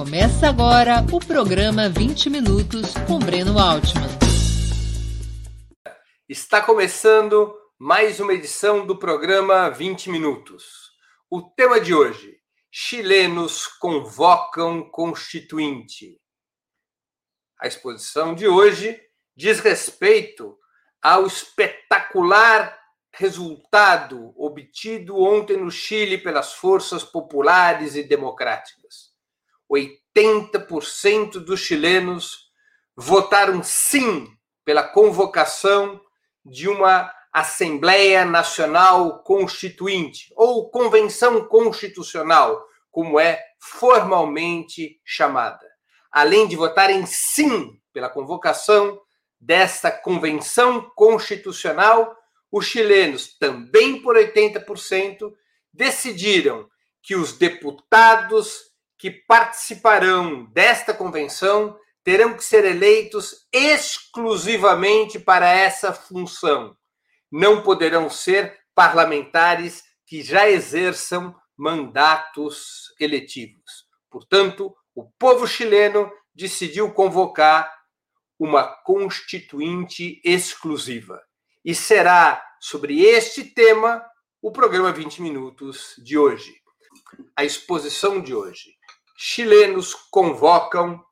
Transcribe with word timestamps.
Começa 0.00 0.48
agora 0.48 1.04
o 1.12 1.20
programa 1.20 1.86
20 1.86 2.30
Minutos 2.30 2.94
com 3.06 3.18
Breno 3.18 3.58
Altman. 3.58 4.08
Está 6.26 6.62
começando 6.62 7.54
mais 7.78 8.18
uma 8.18 8.32
edição 8.32 8.86
do 8.86 8.98
programa 8.98 9.68
20 9.68 10.08
Minutos. 10.08 10.90
O 11.30 11.42
tema 11.42 11.78
de 11.78 11.94
hoje: 11.94 12.34
chilenos 12.72 13.66
convocam 13.66 14.90
constituinte. 14.90 16.18
A 17.60 17.66
exposição 17.66 18.34
de 18.34 18.48
hoje 18.48 18.98
diz 19.36 19.60
respeito 19.60 20.58
ao 21.02 21.26
espetacular 21.26 22.74
resultado 23.12 24.32
obtido 24.34 25.20
ontem 25.20 25.58
no 25.58 25.70
Chile 25.70 26.16
pelas 26.16 26.54
forças 26.54 27.04
populares 27.04 27.96
e 27.96 28.02
democráticas. 28.02 29.09
80% 29.70 31.38
dos 31.44 31.60
chilenos 31.60 32.50
votaram 32.96 33.62
sim 33.62 34.28
pela 34.64 34.82
convocação 34.82 36.00
de 36.44 36.68
uma 36.68 37.12
Assembleia 37.32 38.24
Nacional 38.24 39.22
Constituinte, 39.22 40.32
ou 40.34 40.68
Convenção 40.68 41.44
Constitucional, 41.44 42.60
como 42.90 43.20
é 43.20 43.40
formalmente 43.60 45.00
chamada. 45.04 45.64
Além 46.10 46.48
de 46.48 46.56
votarem 46.56 47.06
sim 47.06 47.80
pela 47.92 48.08
convocação 48.08 49.00
desta 49.40 49.92
Convenção 49.92 50.90
Constitucional, 50.96 52.16
os 52.50 52.66
chilenos, 52.66 53.38
também 53.38 54.02
por 54.02 54.16
80%, 54.16 55.32
decidiram 55.72 56.68
que 57.00 57.14
os 57.14 57.32
deputados 57.32 58.69
que 59.00 59.10
participarão 59.10 60.44
desta 60.52 60.92
convenção 60.92 61.74
terão 62.04 62.34
que 62.34 62.44
ser 62.44 62.66
eleitos 62.66 63.46
exclusivamente 63.50 65.18
para 65.18 65.48
essa 65.48 65.90
função. 65.90 66.76
Não 67.32 67.62
poderão 67.62 68.10
ser 68.10 68.60
parlamentares 68.74 69.82
que 70.06 70.22
já 70.22 70.50
exerçam 70.50 71.34
mandatos 71.56 72.94
eletivos. 73.00 73.86
Portanto, 74.10 74.76
o 74.94 75.10
povo 75.18 75.46
chileno 75.46 76.12
decidiu 76.34 76.92
convocar 76.92 77.72
uma 78.38 78.64
constituinte 78.64 80.20
exclusiva. 80.22 81.22
E 81.64 81.74
será 81.74 82.42
sobre 82.60 83.02
este 83.02 83.44
tema 83.44 84.04
o 84.42 84.52
programa 84.52 84.92
20 84.92 85.22
Minutos 85.22 85.94
de 86.04 86.18
hoje. 86.18 86.54
A 87.34 87.44
exposição 87.44 88.20
de 88.20 88.34
hoje. 88.34 88.79
Chilenos 89.22 89.92
convocam 90.10 91.04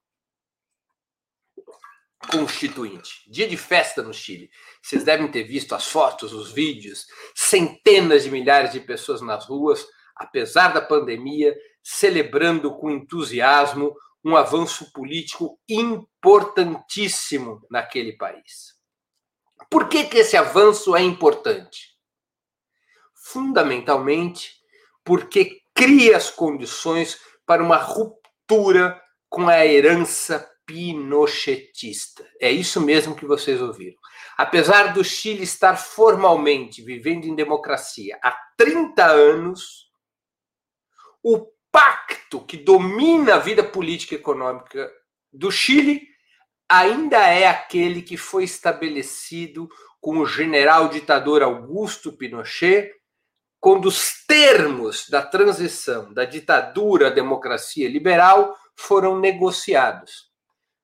constituinte. 2.32 3.30
Dia 3.30 3.46
de 3.46 3.58
festa 3.58 4.02
no 4.02 4.14
Chile. 4.14 4.50
Vocês 4.82 5.04
devem 5.04 5.30
ter 5.30 5.42
visto 5.42 5.74
as 5.74 5.88
fotos, 5.88 6.32
os 6.32 6.50
vídeos, 6.50 7.06
centenas 7.34 8.24
de 8.24 8.30
milhares 8.30 8.72
de 8.72 8.80
pessoas 8.80 9.20
nas 9.20 9.44
ruas, 9.44 9.86
apesar 10.16 10.68
da 10.68 10.80
pandemia, 10.80 11.54
celebrando 11.82 12.74
com 12.78 12.90
entusiasmo 12.90 13.94
um 14.24 14.34
avanço 14.36 14.90
político 14.90 15.60
importantíssimo 15.68 17.60
naquele 17.70 18.16
país. 18.16 18.74
Por 19.68 19.86
que, 19.86 20.04
que 20.04 20.16
esse 20.16 20.34
avanço 20.34 20.96
é 20.96 21.02
importante? 21.02 21.94
Fundamentalmente 23.12 24.54
porque 25.04 25.60
cria 25.74 26.16
as 26.16 26.30
condições 26.30 27.28
para 27.48 27.62
uma 27.62 27.78
ruptura 27.78 29.00
com 29.26 29.48
a 29.48 29.64
herança 29.64 30.46
pinochetista. 30.66 32.28
É 32.38 32.50
isso 32.50 32.78
mesmo 32.78 33.16
que 33.16 33.24
vocês 33.24 33.62
ouviram. 33.62 33.96
Apesar 34.36 34.92
do 34.92 35.02
Chile 35.02 35.44
estar 35.44 35.76
formalmente 35.76 36.82
vivendo 36.82 37.24
em 37.24 37.34
democracia 37.34 38.18
há 38.22 38.36
30 38.58 39.02
anos, 39.02 39.90
o 41.22 41.46
pacto 41.72 42.44
que 42.44 42.58
domina 42.58 43.36
a 43.36 43.38
vida 43.38 43.64
política 43.64 44.14
e 44.14 44.18
econômica 44.18 44.92
do 45.32 45.50
Chile 45.50 46.06
ainda 46.68 47.16
é 47.28 47.46
aquele 47.46 48.02
que 48.02 48.18
foi 48.18 48.44
estabelecido 48.44 49.70
com 50.02 50.18
o 50.18 50.26
general 50.26 50.88
ditador 50.90 51.42
Augusto 51.42 52.12
Pinochet, 52.12 52.92
quando 53.60 53.86
os 53.86 54.24
termos 54.26 55.08
da 55.08 55.22
transição 55.22 56.12
da 56.12 56.24
ditadura 56.24 57.08
à 57.08 57.10
democracia 57.10 57.88
liberal 57.88 58.56
foram 58.76 59.18
negociados. 59.18 60.30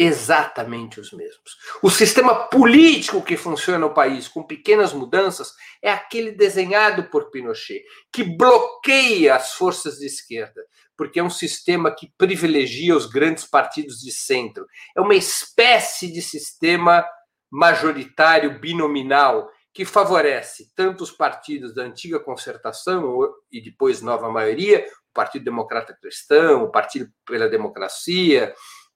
Exatamente 0.00 1.00
os 1.00 1.12
mesmos. 1.12 1.56
O 1.82 1.90
sistema 1.90 2.46
político 2.48 3.20
que 3.20 3.36
funciona 3.36 3.80
no 3.80 3.92
país, 3.92 4.28
com 4.28 4.44
pequenas 4.44 4.92
mudanças, 4.92 5.54
é 5.82 5.90
aquele 5.90 6.30
desenhado 6.30 7.04
por 7.10 7.30
Pinochet, 7.30 7.82
que 8.12 8.22
bloqueia 8.22 9.34
as 9.34 9.54
forças 9.54 9.98
de 9.98 10.06
esquerda, 10.06 10.64
porque 10.96 11.18
é 11.18 11.22
um 11.22 11.30
sistema 11.30 11.90
que 11.92 12.12
privilegia 12.16 12.96
os 12.96 13.06
grandes 13.06 13.44
partidos 13.44 13.98
de 13.98 14.12
centro. 14.12 14.66
É 14.96 15.00
uma 15.00 15.16
espécie 15.16 16.12
de 16.12 16.22
sistema 16.22 17.04
majoritário 17.50 18.60
binominal 18.60 19.50
que 19.72 19.84
favorece 19.84 20.72
tanto 20.74 21.02
os 21.04 21.10
partidos 21.10 21.74
da 21.74 21.82
antiga 21.82 22.18
concertação 22.18 23.32
e 23.50 23.60
depois 23.60 24.02
nova 24.02 24.30
maioria, 24.30 24.84
Partido 25.18 25.46
Democrata 25.46 25.98
Cristão, 26.00 26.62
o 26.62 26.70
Partido 26.70 27.10
pela 27.26 27.48
Democracia 27.48 28.54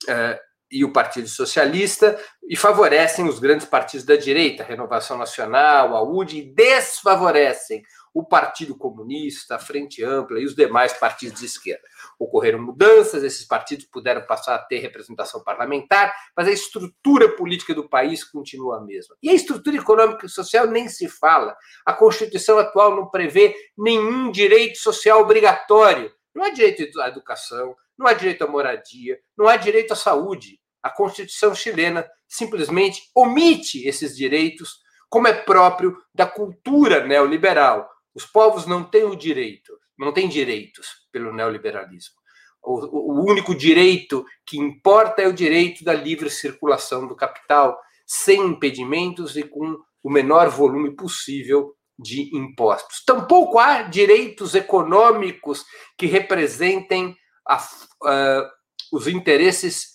eh, 0.09 0.41
e 0.73 0.85
o 0.85 0.93
Partido 0.93 1.29
Socialista, 1.29 2.19
e 2.49 2.57
favorecem 2.57 3.29
os 3.29 3.39
grandes 3.39 3.67
partidos 3.67 4.07
da 4.07 4.17
direita, 4.17 4.65
Renovação 4.65 5.19
Nacional, 5.19 5.95
a 5.95 6.03
UDI, 6.03 6.39
e 6.39 6.55
desfavorecem 6.55 7.83
o 8.15 8.25
Partido 8.25 8.77
Comunista, 8.77 9.57
a 9.57 9.59
Frente 9.59 10.05
Ampla 10.05 10.41
e 10.41 10.45
os 10.45 10.55
demais 10.55 10.93
partidos 10.93 11.41
de 11.41 11.47
esquerda. 11.47 11.83
Ocorreram 12.19 12.61
mudanças, 12.61 13.23
esses 13.23 13.47
partidos 13.47 13.87
puderam 13.87 14.27
passar 14.27 14.55
a 14.55 14.59
ter 14.59 14.79
representação 14.79 15.43
parlamentar, 15.43 16.13
mas 16.37 16.49
a 16.49 16.53
estrutura 16.53 17.29
política 17.37 17.75
do 17.75 17.89
país 17.89 18.25
continua 18.25 18.79
a 18.79 18.81
mesma. 18.81 19.17
E 19.23 19.31
a 19.31 19.35
estrutura 19.35 19.77
econômica 19.77 20.27
e 20.27 20.29
social 20.29 20.67
nem 20.67 20.89
se 20.89 21.09
fala. 21.09 21.57
A 21.87 21.93
Constituição 21.93 22.59
atual 22.59 22.95
não 22.95 23.11
prevê 23.11 23.55
nenhum 23.77 24.31
direito 24.31 24.79
social 24.79 25.21
obrigatório. 25.21 26.13
Não 26.35 26.45
há 26.45 26.51
direito 26.51 27.01
à 27.01 27.09
educação, 27.09 27.77
não 27.99 28.07
há 28.07 28.13
direito 28.15 28.43
à 28.43 28.47
moradia, 28.47 29.19
não 29.37 29.47
há 29.47 29.57
direito 29.57 29.93
à 29.93 29.97
saúde. 29.97 30.62
A 30.83 30.91
Constituição 30.91 31.55
chilena 31.55 32.07
simplesmente 32.29 33.03
omite 33.15 33.87
esses 33.87 34.17
direitos, 34.17 34.81
como 35.09 35.29
é 35.29 35.33
próprio 35.33 35.97
da 36.15 36.27
cultura 36.27 37.07
neoliberal, 37.07 37.89
os 38.15 38.25
povos 38.27 38.67
não 38.67 38.83
têm 38.85 39.05
o 39.05 39.17
direito, 39.17 39.73
não 39.99 40.13
têm 40.13 40.29
direitos 40.29 40.87
pelo 41.13 41.33
neoliberalismo. 41.33 42.15
O, 42.63 43.13
o 43.13 43.31
único 43.31 43.55
direito 43.55 44.25
que 44.47 44.59
importa 44.59 45.23
é 45.23 45.29
o 45.29 45.33
direito 45.33 45.85
da 45.85 45.93
livre 45.93 46.31
circulação 46.31 47.07
do 47.07 47.17
capital, 47.17 47.79
sem 48.07 48.41
impedimentos 48.41 49.37
e 49.37 49.43
com 49.43 49.77
o 50.03 50.11
menor 50.11 50.49
volume 50.49 50.95
possível 50.95 51.75
de 51.99 52.35
impostos. 52.37 53.05
Tampouco 53.05 53.59
há 53.59 53.83
direitos 53.83 54.55
econômicos 54.55 55.65
que 55.97 56.07
representem 56.07 57.17
a, 57.47 57.57
uh, 57.57 58.51
os 58.93 59.07
interesses 59.07 59.92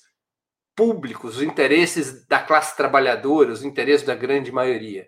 públicos, 0.77 1.37
os 1.37 1.43
interesses 1.43 2.25
da 2.27 2.39
classe 2.39 2.77
trabalhadora, 2.77 3.51
os 3.51 3.65
interesses 3.65 4.05
da 4.05 4.15
grande 4.15 4.51
maioria 4.51 5.05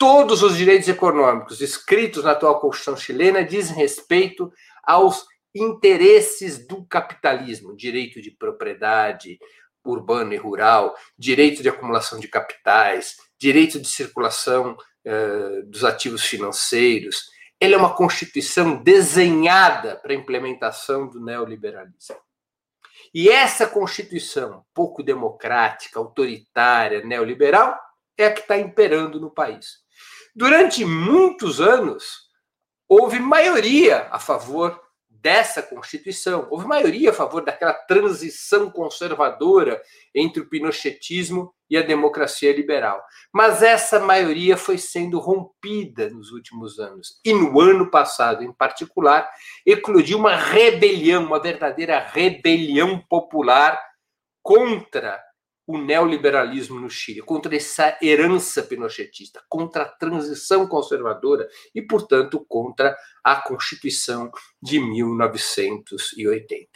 todos 0.00 0.42
os 0.42 0.56
direitos 0.56 0.88
econômicos 0.88 1.60
escritos 1.60 2.24
na 2.24 2.30
atual 2.30 2.58
Constituição 2.58 2.96
chilena 2.96 3.44
dizem 3.44 3.76
respeito 3.76 4.50
aos 4.82 5.26
interesses 5.54 6.66
do 6.66 6.86
capitalismo, 6.86 7.76
direito 7.76 8.22
de 8.22 8.30
propriedade 8.30 9.38
urbana 9.84 10.34
e 10.34 10.38
rural, 10.38 10.94
direito 11.18 11.62
de 11.62 11.68
acumulação 11.68 12.18
de 12.18 12.28
capitais, 12.28 13.16
direito 13.38 13.78
de 13.78 13.88
circulação 13.88 14.74
eh, 15.04 15.62
dos 15.66 15.84
ativos 15.84 16.24
financeiros. 16.24 17.26
Ele 17.60 17.74
é 17.74 17.76
uma 17.78 17.94
constituição 17.94 18.82
desenhada 18.82 19.96
para 19.96 20.12
a 20.12 20.16
implementação 20.16 21.10
do 21.10 21.20
neoliberalismo. 21.20 22.16
E 23.12 23.28
essa 23.28 23.66
constituição, 23.66 24.64
pouco 24.72 25.02
democrática, 25.02 25.98
autoritária, 25.98 27.04
neoliberal, 27.04 27.78
é 28.16 28.26
a 28.26 28.32
que 28.32 28.40
está 28.40 28.56
imperando 28.58 29.18
no 29.20 29.30
país. 29.30 29.78
Durante 30.34 30.84
muitos 30.84 31.60
anos, 31.60 32.28
houve 32.88 33.18
maioria 33.18 34.08
a 34.10 34.18
favor 34.18 34.80
dessa 35.08 35.62
Constituição. 35.62 36.46
Houve 36.50 36.66
maioria 36.66 37.10
a 37.10 37.14
favor 37.14 37.44
daquela 37.44 37.74
transição 37.74 38.70
conservadora 38.70 39.82
entre 40.14 40.42
o 40.42 40.48
pinochetismo 40.48 41.54
e 41.70 41.76
a 41.76 41.82
democracia 41.82 42.52
liberal. 42.52 43.00
Mas 43.32 43.62
essa 43.62 44.00
maioria 44.00 44.56
foi 44.56 44.76
sendo 44.76 45.18
rompida 45.20 46.10
nos 46.10 46.32
últimos 46.32 46.78
anos. 46.78 47.20
E 47.24 47.32
no 47.32 47.60
ano 47.60 47.90
passado, 47.90 48.42
em 48.42 48.52
particular, 48.52 49.30
eclodiu 49.64 50.18
uma 50.18 50.34
rebelião, 50.34 51.24
uma 51.24 51.40
verdadeira 51.40 51.98
rebelião 52.00 52.98
popular 53.08 53.80
contra 54.42 55.22
o 55.70 55.78
neoliberalismo 55.78 56.80
no 56.80 56.90
Chile, 56.90 57.20
contra 57.20 57.54
essa 57.54 57.96
herança 58.02 58.60
pinochetista, 58.60 59.40
contra 59.48 59.84
a 59.84 59.88
transição 59.88 60.66
conservadora 60.66 61.48
e, 61.72 61.80
portanto, 61.80 62.44
contra 62.48 62.96
a 63.22 63.36
Constituição 63.36 64.32
de 64.60 64.80
1980. 64.80 66.68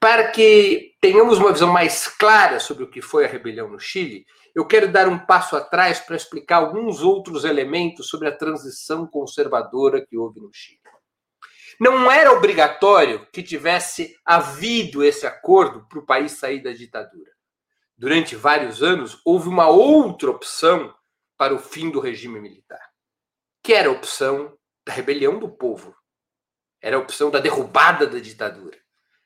Para 0.00 0.30
que 0.30 0.92
tenhamos 1.00 1.38
uma 1.38 1.52
visão 1.52 1.70
mais 1.70 2.08
clara 2.08 2.58
sobre 2.58 2.84
o 2.84 2.90
que 2.90 3.02
foi 3.02 3.26
a 3.26 3.28
rebelião 3.28 3.68
no 3.68 3.78
Chile, 3.78 4.24
eu 4.54 4.66
quero 4.66 4.90
dar 4.90 5.08
um 5.08 5.18
passo 5.18 5.56
atrás 5.56 6.00
para 6.00 6.16
explicar 6.16 6.56
alguns 6.56 7.02
outros 7.02 7.44
elementos 7.44 8.08
sobre 8.08 8.28
a 8.28 8.36
transição 8.36 9.06
conservadora 9.06 10.04
que 10.04 10.16
houve 10.16 10.40
no 10.40 10.50
Chile. 10.52 10.80
Não 11.80 12.10
era 12.10 12.32
obrigatório 12.32 13.26
que 13.32 13.42
tivesse 13.42 14.16
havido 14.24 15.04
esse 15.04 15.26
acordo 15.26 15.86
para 15.88 15.98
o 16.00 16.06
país 16.06 16.32
sair 16.32 16.60
da 16.60 16.72
ditadura. 16.72 17.30
Durante 17.96 18.34
vários 18.34 18.82
anos, 18.82 19.20
houve 19.24 19.48
uma 19.48 19.68
outra 19.68 20.30
opção 20.30 20.94
para 21.36 21.54
o 21.54 21.58
fim 21.58 21.90
do 21.90 22.00
regime 22.00 22.40
militar, 22.40 22.90
que 23.62 23.72
era 23.72 23.88
a 23.88 23.92
opção 23.92 24.56
da 24.84 24.92
rebelião 24.92 25.38
do 25.38 25.48
povo, 25.48 25.94
era 26.82 26.96
a 26.96 27.00
opção 27.00 27.30
da 27.30 27.38
derrubada 27.38 28.06
da 28.06 28.18
ditadura, 28.18 28.76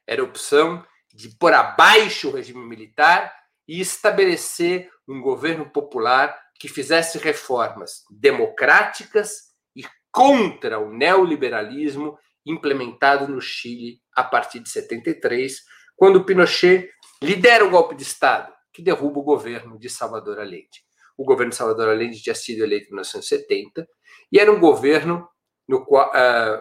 era 0.06 0.20
a 0.20 0.24
opção 0.24 0.86
de 1.12 1.30
pôr 1.30 1.54
abaixo 1.54 2.28
o 2.28 2.32
regime 2.32 2.64
militar 2.66 3.41
e 3.72 3.80
estabelecer 3.80 4.90
um 5.08 5.18
governo 5.22 5.64
popular 5.70 6.38
que 6.60 6.68
fizesse 6.68 7.16
reformas 7.16 8.04
democráticas 8.10 9.54
e 9.74 9.82
contra 10.10 10.78
o 10.78 10.92
neoliberalismo 10.92 12.18
implementado 12.44 13.26
no 13.26 13.40
Chile 13.40 13.98
a 14.14 14.22
partir 14.22 14.60
de 14.60 14.68
73, 14.68 15.58
quando 15.96 16.22
Pinochet 16.22 16.90
lidera 17.22 17.64
o 17.64 17.70
golpe 17.70 17.94
de 17.94 18.02
Estado 18.02 18.52
que 18.70 18.82
derruba 18.82 19.20
o 19.20 19.24
governo 19.24 19.78
de 19.78 19.88
Salvador 19.88 20.38
Allende. 20.38 20.84
O 21.16 21.24
governo 21.24 21.48
de 21.48 21.56
Salvador 21.56 21.88
Allende 21.88 22.22
tinha 22.22 22.34
sido 22.34 22.64
eleito 22.64 22.88
em 22.88 22.90
1970 22.90 23.88
e 24.30 24.38
era 24.38 24.52
um 24.52 24.60
governo 24.60 25.26
no 25.66 25.82
qual, 25.86 26.10
uh, 26.10 26.60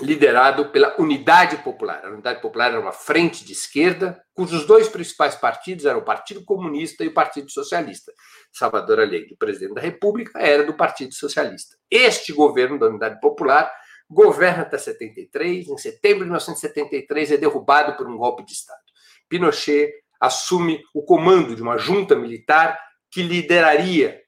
liderado 0.00 0.70
pela 0.70 0.94
Unidade 0.98 1.58
Popular. 1.58 2.04
A 2.04 2.10
Unidade 2.10 2.40
Popular 2.40 2.70
era 2.70 2.80
uma 2.80 2.92
frente 2.92 3.44
de 3.44 3.52
esquerda, 3.52 4.22
cujos 4.34 4.66
dois 4.66 4.88
principais 4.88 5.34
partidos 5.34 5.84
eram 5.84 6.00
o 6.00 6.04
Partido 6.04 6.44
Comunista 6.44 7.04
e 7.04 7.08
o 7.08 7.14
Partido 7.14 7.50
Socialista. 7.50 8.12
Salvador 8.52 9.00
Allende, 9.00 9.36
presidente 9.38 9.74
da 9.74 9.80
República, 9.80 10.38
era 10.38 10.64
do 10.64 10.74
Partido 10.74 11.14
Socialista. 11.14 11.76
Este 11.90 12.32
governo 12.32 12.78
da 12.78 12.86
Unidade 12.86 13.20
Popular 13.20 13.70
governa 14.08 14.62
até 14.62 14.78
73. 14.78 15.68
Em 15.68 15.78
setembro 15.78 16.20
de 16.20 16.30
1973 16.30 17.32
é 17.32 17.36
derrubado 17.36 17.96
por 17.96 18.08
um 18.08 18.16
golpe 18.16 18.44
de 18.44 18.52
Estado. 18.52 18.80
Pinochet 19.28 19.92
assume 20.18 20.82
o 20.92 21.02
comando 21.02 21.54
de 21.54 21.62
uma 21.62 21.78
junta 21.78 22.16
militar 22.16 22.78
que 23.10 23.22
lideraria 23.22 24.20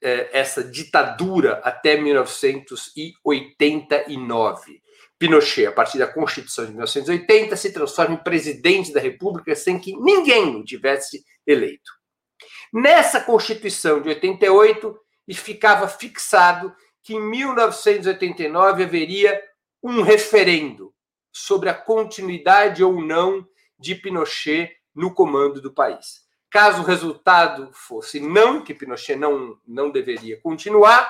eh, 0.00 0.30
essa 0.32 0.64
ditadura 0.64 1.60
até 1.62 1.96
1989. 1.96 4.81
Pinochet, 5.22 5.66
a 5.66 5.72
partir 5.72 5.98
da 5.98 6.12
Constituição 6.12 6.64
de 6.64 6.72
1980, 6.72 7.56
se 7.56 7.72
transforma 7.72 8.16
em 8.16 8.24
presidente 8.24 8.92
da 8.92 8.98
República 8.98 9.54
sem 9.54 9.78
que 9.78 9.96
ninguém 9.96 10.56
o 10.56 10.64
tivesse 10.64 11.24
eleito. 11.46 11.92
Nessa 12.72 13.20
Constituição 13.20 14.00
de 14.00 14.08
88, 14.08 14.98
e 15.28 15.32
ficava 15.32 15.86
fixado 15.86 16.74
que 17.04 17.14
em 17.14 17.20
1989 17.20 18.82
haveria 18.82 19.40
um 19.80 20.02
referendo 20.02 20.92
sobre 21.32 21.68
a 21.68 21.74
continuidade 21.74 22.82
ou 22.82 23.00
não 23.00 23.46
de 23.78 23.94
Pinochet 23.94 24.72
no 24.92 25.14
comando 25.14 25.60
do 25.60 25.72
país. 25.72 26.22
Caso 26.50 26.82
o 26.82 26.84
resultado 26.84 27.70
fosse 27.72 28.18
não, 28.18 28.60
que 28.60 28.74
Pinochet 28.74 29.14
não, 29.14 29.56
não 29.64 29.88
deveria 29.88 30.40
continuar, 30.40 31.08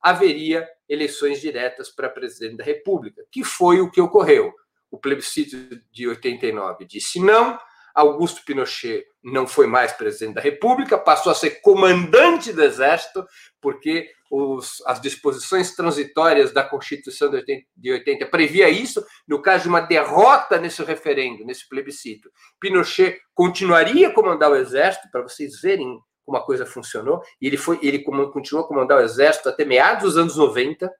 haveria 0.00 0.64
eleições 0.88 1.40
diretas 1.40 1.90
para 1.90 2.08
presidente 2.08 2.56
da 2.56 2.64
República, 2.64 3.22
que 3.30 3.44
foi 3.44 3.80
o 3.80 3.90
que 3.90 4.00
ocorreu. 4.00 4.52
O 4.90 4.98
plebiscito 4.98 5.80
de 5.92 6.08
89 6.08 6.84
disse 6.86 7.20
não, 7.20 7.58
Augusto 7.94 8.44
Pinochet 8.44 9.04
não 9.22 9.46
foi 9.46 9.66
mais 9.66 9.92
presidente 9.92 10.36
da 10.36 10.40
República, 10.40 10.96
passou 10.96 11.32
a 11.32 11.34
ser 11.34 11.60
comandante 11.60 12.52
do 12.52 12.62
Exército, 12.62 13.26
porque 13.60 14.08
os, 14.30 14.80
as 14.86 15.00
disposições 15.00 15.74
transitórias 15.74 16.52
da 16.52 16.62
Constituição 16.62 17.28
de 17.28 17.36
80, 17.36 17.66
de 17.76 17.92
80 17.92 18.26
previa 18.26 18.68
isso, 18.68 19.04
no 19.26 19.42
caso 19.42 19.64
de 19.64 19.68
uma 19.68 19.80
derrota 19.80 20.58
nesse 20.58 20.82
referendo, 20.84 21.44
nesse 21.44 21.68
plebiscito. 21.68 22.30
Pinochet 22.60 23.18
continuaria 23.34 24.08
a 24.08 24.14
comandar 24.14 24.50
o 24.50 24.56
Exército, 24.56 25.08
para 25.10 25.22
vocês 25.22 25.60
verem 25.60 25.98
como 26.28 26.36
a 26.36 26.44
coisa 26.44 26.66
funcionou, 26.66 27.22
e 27.40 27.46
ele, 27.46 27.56
foi, 27.56 27.78
ele 27.82 28.00
continuou 28.00 28.62
a 28.62 28.68
comandar 28.68 28.98
o 28.98 29.02
Exército 29.02 29.48
até 29.48 29.64
meados 29.64 30.02
dos 30.02 30.18
anos 30.18 30.36
90, 30.36 30.86
uh, 30.86 30.90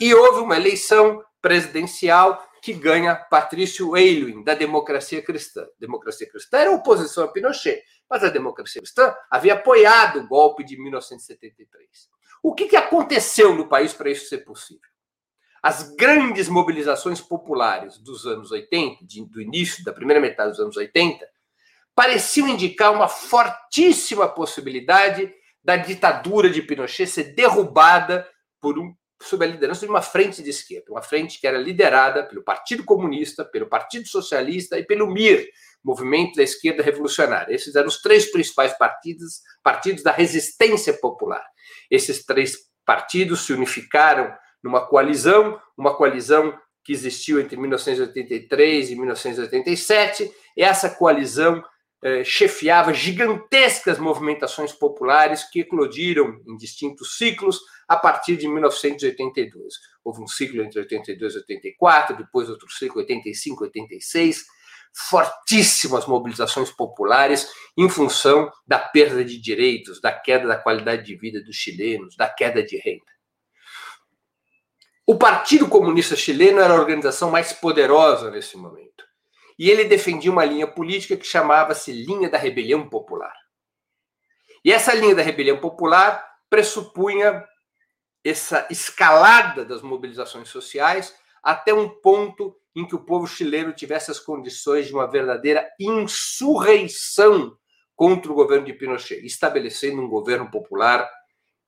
e 0.00 0.14
houve 0.14 0.42
uma 0.42 0.56
eleição 0.56 1.20
presidencial 1.42 2.40
que 2.62 2.72
ganha 2.72 3.16
Patrício 3.16 3.96
Aylwin, 3.96 4.44
da 4.44 4.54
democracia 4.54 5.20
cristã. 5.20 5.66
Democracia 5.78 6.30
cristã 6.30 6.58
era 6.58 6.70
oposição 6.70 7.24
a 7.24 7.28
Pinochet, 7.28 7.82
mas 8.08 8.22
a 8.22 8.28
democracia 8.28 8.80
cristã 8.80 9.12
havia 9.28 9.54
apoiado 9.54 10.20
o 10.20 10.28
golpe 10.28 10.62
de 10.62 10.80
1973. 10.80 12.08
O 12.44 12.54
que, 12.54 12.66
que 12.66 12.76
aconteceu 12.76 13.56
no 13.56 13.68
país 13.68 13.92
para 13.92 14.08
isso 14.08 14.28
ser 14.28 14.38
possível? 14.38 14.88
As 15.60 15.94
grandes 15.96 16.48
mobilizações 16.48 17.20
populares 17.20 17.98
dos 17.98 18.24
anos 18.24 18.52
80, 18.52 19.04
de, 19.04 19.24
do 19.24 19.42
início 19.42 19.84
da 19.84 19.92
primeira 19.92 20.20
metade 20.20 20.50
dos 20.50 20.60
anos 20.60 20.76
80, 20.76 21.26
pareciam 21.94 22.48
indicar 22.48 22.92
uma 22.92 23.08
fortíssima 23.08 24.28
possibilidade 24.28 25.32
da 25.62 25.76
ditadura 25.76 26.50
de 26.50 26.60
Pinochet 26.60 27.06
ser 27.06 27.34
derrubada 27.34 28.28
por 28.60 28.78
um 28.78 28.94
sob 29.22 29.44
a 29.44 29.48
liderança 29.48 29.86
de 29.86 29.90
uma 29.90 30.02
frente 30.02 30.42
de 30.42 30.50
esquerda, 30.50 30.90
uma 30.90 31.00
frente 31.00 31.40
que 31.40 31.46
era 31.46 31.56
liderada 31.56 32.24
pelo 32.24 32.42
Partido 32.42 32.84
Comunista, 32.84 33.44
pelo 33.44 33.68
Partido 33.68 34.06
Socialista 34.06 34.78
e 34.78 34.84
pelo 34.84 35.10
MIR, 35.10 35.48
Movimento 35.82 36.36
da 36.36 36.42
Esquerda 36.42 36.82
Revolucionária. 36.82 37.54
Esses 37.54 37.74
eram 37.74 37.88
os 37.88 38.00
três 38.02 38.30
principais 38.30 38.76
partidos, 38.76 39.40
partidos 39.62 40.02
da 40.02 40.12
resistência 40.12 40.92
popular. 40.94 41.44
Esses 41.90 42.24
três 42.24 42.56
partidos 42.84 43.46
se 43.46 43.52
unificaram 43.52 44.34
numa 44.62 44.86
coalizão, 44.86 45.60
uma 45.76 45.94
coalizão 45.94 46.58
que 46.82 46.92
existiu 46.92 47.40
entre 47.40 47.56
1983 47.56 48.90
e 48.90 48.94
1987. 48.94 50.30
E 50.56 50.62
essa 50.62 50.90
coalizão 50.90 51.64
chefiava 52.24 52.92
gigantescas 52.92 53.98
movimentações 53.98 54.72
populares 54.72 55.44
que 55.44 55.60
eclodiram 55.60 56.38
em 56.46 56.56
distintos 56.56 57.16
ciclos 57.16 57.60
a 57.88 57.96
partir 57.96 58.36
de 58.36 58.46
1982. 58.46 59.74
Houve 60.04 60.22
um 60.22 60.26
ciclo 60.26 60.62
entre 60.62 60.80
82 60.80 61.34
e 61.34 61.36
84, 61.38 62.16
depois 62.16 62.50
outro 62.50 62.70
ciclo 62.70 63.00
85 63.00 63.64
e 63.64 63.66
86, 63.68 64.44
fortíssimas 64.92 66.06
mobilizações 66.06 66.70
populares 66.70 67.48
em 67.76 67.88
função 67.88 68.52
da 68.66 68.78
perda 68.78 69.24
de 69.24 69.40
direitos, 69.40 70.00
da 70.00 70.12
queda 70.12 70.46
da 70.46 70.56
qualidade 70.56 71.04
de 71.04 71.16
vida 71.16 71.42
dos 71.42 71.56
chilenos, 71.56 72.16
da 72.16 72.28
queda 72.28 72.62
de 72.62 72.76
renda. 72.76 73.02
O 75.06 75.16
Partido 75.16 75.68
Comunista 75.68 76.16
Chileno 76.16 76.60
era 76.60 76.74
a 76.74 76.80
organização 76.80 77.30
mais 77.30 77.52
poderosa 77.52 78.30
nesse 78.30 78.56
momento 78.56 79.04
e 79.58 79.70
ele 79.70 79.84
defendia 79.84 80.30
uma 80.30 80.44
linha 80.44 80.66
política 80.66 81.16
que 81.16 81.26
chamava-se 81.26 81.92
linha 81.92 82.28
da 82.28 82.38
rebelião 82.38 82.88
popular. 82.88 83.34
E 84.64 84.72
essa 84.72 84.94
linha 84.94 85.14
da 85.14 85.22
rebelião 85.22 85.58
popular 85.58 86.24
pressupunha 86.48 87.44
essa 88.24 88.66
escalada 88.70 89.64
das 89.64 89.82
mobilizações 89.82 90.48
sociais 90.48 91.14
até 91.42 91.74
um 91.74 91.88
ponto 91.88 92.56
em 92.74 92.86
que 92.86 92.94
o 92.94 93.04
povo 93.04 93.26
chileno 93.26 93.72
tivesse 93.72 94.10
as 94.10 94.18
condições 94.18 94.86
de 94.86 94.94
uma 94.94 95.08
verdadeira 95.08 95.70
insurreição 95.78 97.56
contra 97.94 98.32
o 98.32 98.34
governo 98.34 98.64
de 98.64 98.72
Pinochet, 98.72 99.24
estabelecendo 99.24 100.00
um 100.00 100.08
governo 100.08 100.50
popular 100.50 101.08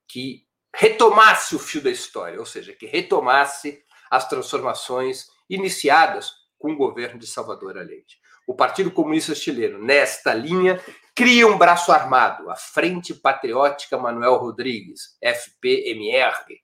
que 0.07 0.45
retomasse 0.75 1.55
o 1.55 1.59
fio 1.59 1.81
da 1.81 1.89
história, 1.89 2.39
ou 2.39 2.45
seja, 2.45 2.73
que 2.73 2.85
retomasse 2.85 3.81
as 4.09 4.27
transformações 4.27 5.27
iniciadas 5.49 6.31
com 6.57 6.71
o 6.71 6.77
governo 6.77 7.19
de 7.19 7.27
Salvador 7.27 7.77
Allende. 7.77 8.17
O 8.47 8.55
Partido 8.55 8.91
Comunista 8.91 9.35
Chileno, 9.35 9.77
nesta 9.77 10.33
linha, 10.33 10.81
cria 11.13 11.47
um 11.47 11.57
braço 11.57 11.91
armado, 11.91 12.49
a 12.49 12.55
Frente 12.55 13.13
Patriótica 13.13 13.97
Manuel 13.97 14.35
Rodrigues, 14.35 15.17
FPMR, 15.21 16.61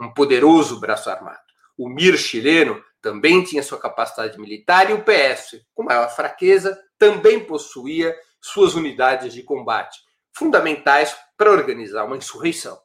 um 0.00 0.12
poderoso 0.14 0.80
braço 0.80 1.10
armado. 1.10 1.38
O 1.76 1.88
MIR 1.88 2.16
chileno 2.16 2.82
também 3.00 3.42
tinha 3.42 3.62
sua 3.62 3.78
capacidade 3.78 4.38
militar 4.38 4.90
e 4.90 4.92
o 4.92 5.02
PS, 5.02 5.60
com 5.74 5.82
maior 5.82 6.08
fraqueza, 6.14 6.78
também 6.98 7.40
possuía 7.40 8.14
suas 8.40 8.74
unidades 8.74 9.32
de 9.32 9.42
combate, 9.42 9.98
fundamentais 10.34 11.16
para 11.36 11.50
organizar 11.50 12.04
uma 12.04 12.16
insurreição. 12.16 12.78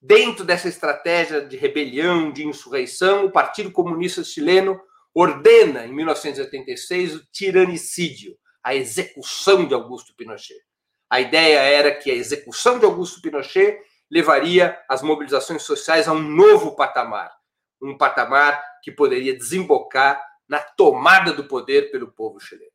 Dentro 0.00 0.44
dessa 0.44 0.68
estratégia 0.68 1.40
de 1.40 1.56
rebelião, 1.56 2.30
de 2.30 2.46
insurreição, 2.46 3.24
o 3.24 3.30
Partido 3.30 3.70
Comunista 3.72 4.22
Chileno 4.22 4.78
ordena, 5.14 5.86
em 5.86 5.92
1986, 5.92 7.14
o 7.14 7.26
tiranicídio, 7.30 8.36
a 8.62 8.74
execução 8.74 9.66
de 9.66 9.74
Augusto 9.74 10.14
Pinochet. 10.16 10.60
A 11.08 11.20
ideia 11.20 11.58
era 11.58 11.94
que 11.94 12.10
a 12.10 12.14
execução 12.14 12.78
de 12.78 12.84
Augusto 12.84 13.20
Pinochet 13.20 13.78
levaria 14.10 14.76
as 14.88 15.02
mobilizações 15.02 15.62
sociais 15.62 16.08
a 16.08 16.12
um 16.12 16.18
novo 16.18 16.74
patamar, 16.74 17.32
um 17.80 17.96
patamar 17.96 18.62
que 18.82 18.90
poderia 18.90 19.36
desembocar 19.36 20.20
na 20.48 20.58
tomada 20.58 21.32
do 21.32 21.44
poder 21.44 21.90
pelo 21.90 22.10
povo 22.10 22.40
chileno. 22.40 22.72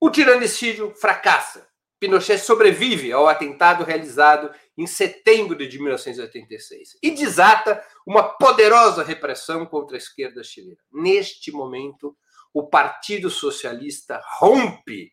O 0.00 0.10
tiranicídio 0.10 0.94
fracassa. 0.94 1.67
Pinochet 2.00 2.38
sobrevive 2.38 3.12
ao 3.12 3.26
atentado 3.26 3.82
realizado 3.82 4.54
em 4.76 4.86
setembro 4.86 5.56
de 5.56 5.78
1986 5.78 6.96
e 7.02 7.10
desata 7.10 7.84
uma 8.06 8.22
poderosa 8.22 9.02
repressão 9.02 9.66
contra 9.66 9.96
a 9.96 9.98
esquerda 9.98 10.42
chilena. 10.44 10.78
Neste 10.92 11.50
momento, 11.50 12.16
o 12.54 12.68
Partido 12.68 13.28
Socialista 13.28 14.22
rompe 14.38 15.12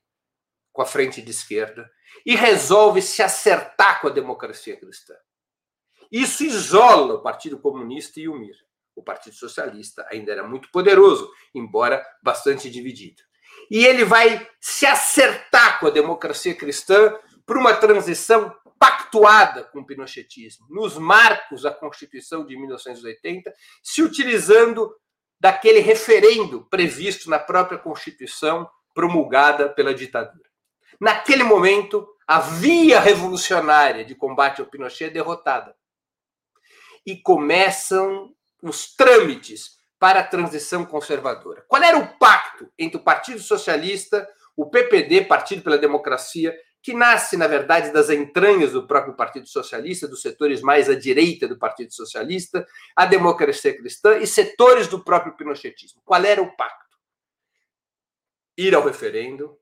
com 0.72 0.82
a 0.82 0.86
frente 0.86 1.22
de 1.22 1.32
esquerda 1.32 1.90
e 2.26 2.36
resolve 2.36 3.02
se 3.02 3.24
acertar 3.24 4.02
com 4.02 4.08
a 4.08 4.12
democracia 4.12 4.78
cristã. 4.78 5.16
Isso 6.12 6.44
isola 6.44 7.16
o 7.16 7.24
Partido 7.24 7.58
Comunista 7.58 8.20
e 8.20 8.28
o 8.28 8.36
MIR. 8.36 8.56
O 8.96 9.02
Partido 9.02 9.36
Socialista 9.36 10.06
ainda 10.10 10.32
era 10.32 10.48
muito 10.48 10.70
poderoso, 10.72 11.30
embora 11.54 12.06
bastante 12.22 12.70
dividido 12.70 13.24
e 13.70 13.86
ele 13.86 14.04
vai 14.04 14.48
se 14.60 14.86
acertar 14.86 15.80
com 15.80 15.88
a 15.88 15.92
democracia 15.92 16.56
cristã 16.56 17.18
para 17.46 17.60
uma 17.60 17.74
transição 17.74 18.54
pactuada 18.80 19.64
com 19.66 19.80
o 19.80 19.86
pinochetismo, 19.86 20.68
nos 20.70 20.98
marcos 20.98 21.62
da 21.62 21.72
Constituição 21.72 22.46
de 22.46 22.58
1980, 22.58 23.54
se 23.82 24.02
utilizando 24.02 24.94
daquele 25.40 25.80
referendo 25.80 26.66
previsto 26.70 27.30
na 27.30 27.40
própria 27.40 27.78
Constituição 27.78 28.70
promulgada 28.94 29.70
pela 29.70 29.94
ditadura. 29.94 30.50
Naquele 31.00 31.44
momento, 31.44 32.08
a 32.28 32.40
via 32.40 33.00
revolucionária 33.00 34.04
de 34.04 34.16
combate 34.16 34.62
ao 34.62 34.68
Pinochet 34.68 35.06
é 35.06 35.10
derrotada. 35.10 35.76
E 37.06 37.18
começam 37.18 38.34
os 38.64 38.96
trâmites 38.96 39.78
para 40.06 40.20
a 40.20 40.24
transição 40.24 40.86
conservadora. 40.86 41.66
Qual 41.68 41.82
era 41.82 41.98
o 41.98 42.08
pacto 42.20 42.72
entre 42.78 42.96
o 42.96 43.04
Partido 43.04 43.40
Socialista, 43.40 44.30
o 44.56 44.70
PPD, 44.70 45.22
Partido 45.26 45.64
pela 45.64 45.80
Democracia, 45.80 46.56
que 46.80 46.94
nasce, 46.94 47.36
na 47.36 47.48
verdade, 47.48 47.92
das 47.92 48.12
entranhas 48.12 48.74
do 48.74 48.86
próprio 48.86 49.16
Partido 49.16 49.48
Socialista, 49.48 50.08
dos 50.08 50.22
setores 50.22 50.62
mais 50.62 50.92
à 50.92 50.94
direita 50.94 51.48
do 51.48 51.58
Partido 51.58 51.92
Socialista, 51.92 52.68
a 52.96 53.08
democracia 53.08 53.76
cristã 53.76 54.20
e 54.20 54.28
setores 54.28 54.88
do 54.88 55.04
próprio 55.04 55.36
pinochetismo. 55.36 56.00
Qual 56.06 56.24
era 56.24 56.40
o 56.40 56.56
pacto? 56.56 56.96
Ir 58.56 58.76
ao 58.76 58.86
referendo 58.86 59.58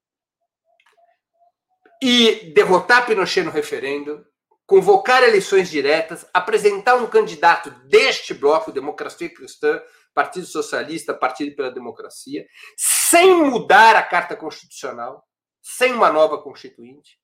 e 2.02 2.52
derrotar 2.54 3.06
Pinochet 3.06 3.46
no 3.46 3.50
referendo, 3.50 4.28
convocar 4.68 5.24
eleições 5.24 5.70
diretas, 5.70 6.26
apresentar 6.34 6.96
um 6.96 7.08
candidato 7.08 7.70
deste 7.88 8.34
bloco, 8.34 8.74
Democracia 8.74 9.30
Cristã, 9.34 9.82
Partido 10.13 10.46
Socialista, 10.46 11.13
Partido 11.13 11.55
pela 11.55 11.72
Democracia, 11.72 12.46
sem 12.77 13.36
mudar 13.36 13.96
a 13.96 14.03
Carta 14.03 14.36
Constitucional, 14.36 15.25
sem 15.62 15.93
uma 15.93 16.12
nova 16.12 16.41
Constituinte, 16.41 17.20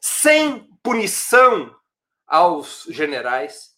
sem 0.00 0.68
punição 0.82 1.74
aos 2.26 2.86
generais, 2.88 3.76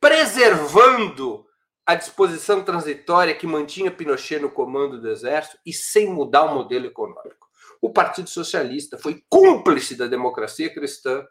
preservando 0.00 1.46
a 1.86 1.94
disposição 1.94 2.64
transitória 2.64 3.34
que 3.34 3.46
mantinha 3.46 3.90
Pinochet 3.90 4.40
no 4.40 4.50
comando 4.50 5.00
do 5.00 5.10
Exército 5.10 5.58
e 5.66 5.72
sem 5.72 6.08
mudar 6.08 6.44
o 6.44 6.54
modelo 6.54 6.86
econômico. 6.86 7.48
O 7.80 7.92
Partido 7.92 8.30
Socialista 8.30 8.98
foi 8.98 9.22
cúmplice 9.28 9.94
da 9.94 10.06
democracia 10.06 10.72
cristã 10.72 11.26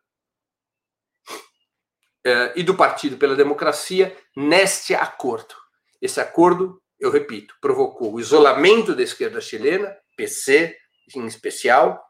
eh, 2.24 2.54
e 2.56 2.64
do 2.64 2.76
Partido 2.76 3.18
pela 3.18 3.36
Democracia 3.36 4.16
neste 4.36 4.94
acordo. 4.94 5.63
Esse 6.04 6.20
acordo, 6.20 6.82
eu 7.00 7.10
repito, 7.10 7.56
provocou 7.62 8.14
o 8.14 8.20
isolamento 8.20 8.94
da 8.94 9.02
esquerda 9.02 9.40
chilena, 9.40 9.96
PC 10.18 10.76
em 11.16 11.26
especial, 11.26 12.04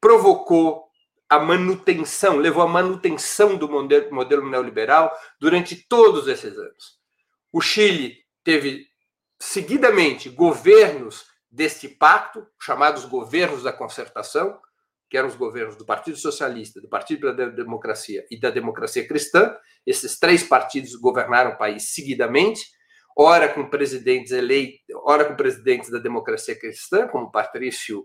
provocou 0.00 0.86
a 1.28 1.38
manutenção, 1.38 2.38
levou 2.38 2.62
à 2.62 2.66
manutenção 2.66 3.54
do 3.58 3.68
modelo, 3.68 4.48
neoliberal 4.48 5.14
durante 5.38 5.76
todos 5.86 6.26
esses 6.26 6.56
anos. 6.56 6.98
O 7.52 7.60
Chile 7.60 8.16
teve 8.42 8.86
seguidamente 9.38 10.30
governos 10.30 11.26
deste 11.50 11.86
pacto, 11.86 12.46
chamados 12.58 13.04
governos 13.04 13.62
da 13.62 13.74
concertação, 13.74 14.58
que 15.10 15.18
eram 15.18 15.28
os 15.28 15.36
governos 15.36 15.76
do 15.76 15.84
Partido 15.84 16.16
Socialista, 16.16 16.80
do 16.80 16.88
Partido 16.88 17.20
pela 17.20 17.50
Democracia 17.50 18.26
e 18.30 18.40
da 18.40 18.48
Democracia 18.48 19.06
Cristã. 19.06 19.54
Esses 19.86 20.18
três 20.18 20.42
partidos 20.42 20.94
governaram 20.94 21.50
o 21.50 21.58
país 21.58 21.92
seguidamente 21.92 22.72
ora 23.16 23.48
com 23.48 23.68
presidentes 23.68 24.32
eleitos, 24.32 24.80
ora 25.04 25.24
com 25.24 25.36
presidentes 25.36 25.90
da 25.90 25.98
democracia 25.98 26.58
cristã, 26.58 27.06
como 27.06 27.30
Patrício 27.30 28.04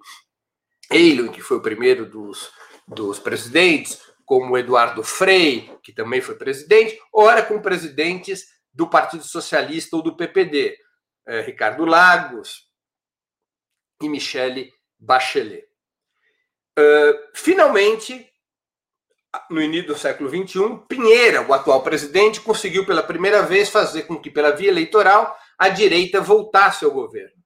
Eilon, 0.91 1.29
que 1.29 1.41
foi 1.41 1.57
o 1.57 1.61
primeiro 1.61 2.05
dos, 2.05 2.51
dos 2.87 3.19
presidentes, 3.19 4.01
como 4.25 4.57
Eduardo 4.57 5.03
Frei, 5.03 5.75
que 5.81 5.91
também 5.91 6.21
foi 6.21 6.35
presidente, 6.35 6.99
ora 7.13 7.41
com 7.41 7.61
presidentes 7.61 8.45
do 8.71 8.87
Partido 8.87 9.23
Socialista 9.23 9.95
ou 9.95 10.03
do 10.03 10.15
PPD, 10.15 10.77
eh, 11.27 11.41
Ricardo 11.41 11.83
Lagos 11.85 12.69
e 14.01 14.07
Michele 14.07 14.71
Bachelet. 14.97 15.67
Uh, 16.77 17.13
finalmente, 17.33 18.28
no 19.49 19.61
início 19.61 19.87
do 19.87 19.97
século 19.97 20.29
XXI, 20.29 20.83
Pinheira, 20.87 21.47
o 21.47 21.53
atual 21.53 21.83
presidente, 21.83 22.41
conseguiu 22.41 22.85
pela 22.85 23.03
primeira 23.03 23.43
vez 23.43 23.69
fazer 23.69 24.03
com 24.03 24.19
que, 24.19 24.29
pela 24.29 24.51
via 24.51 24.69
eleitoral, 24.69 25.35
a 25.57 25.69
direita 25.69 26.19
voltasse 26.19 26.85
ao 26.85 26.91
governo. 26.91 27.37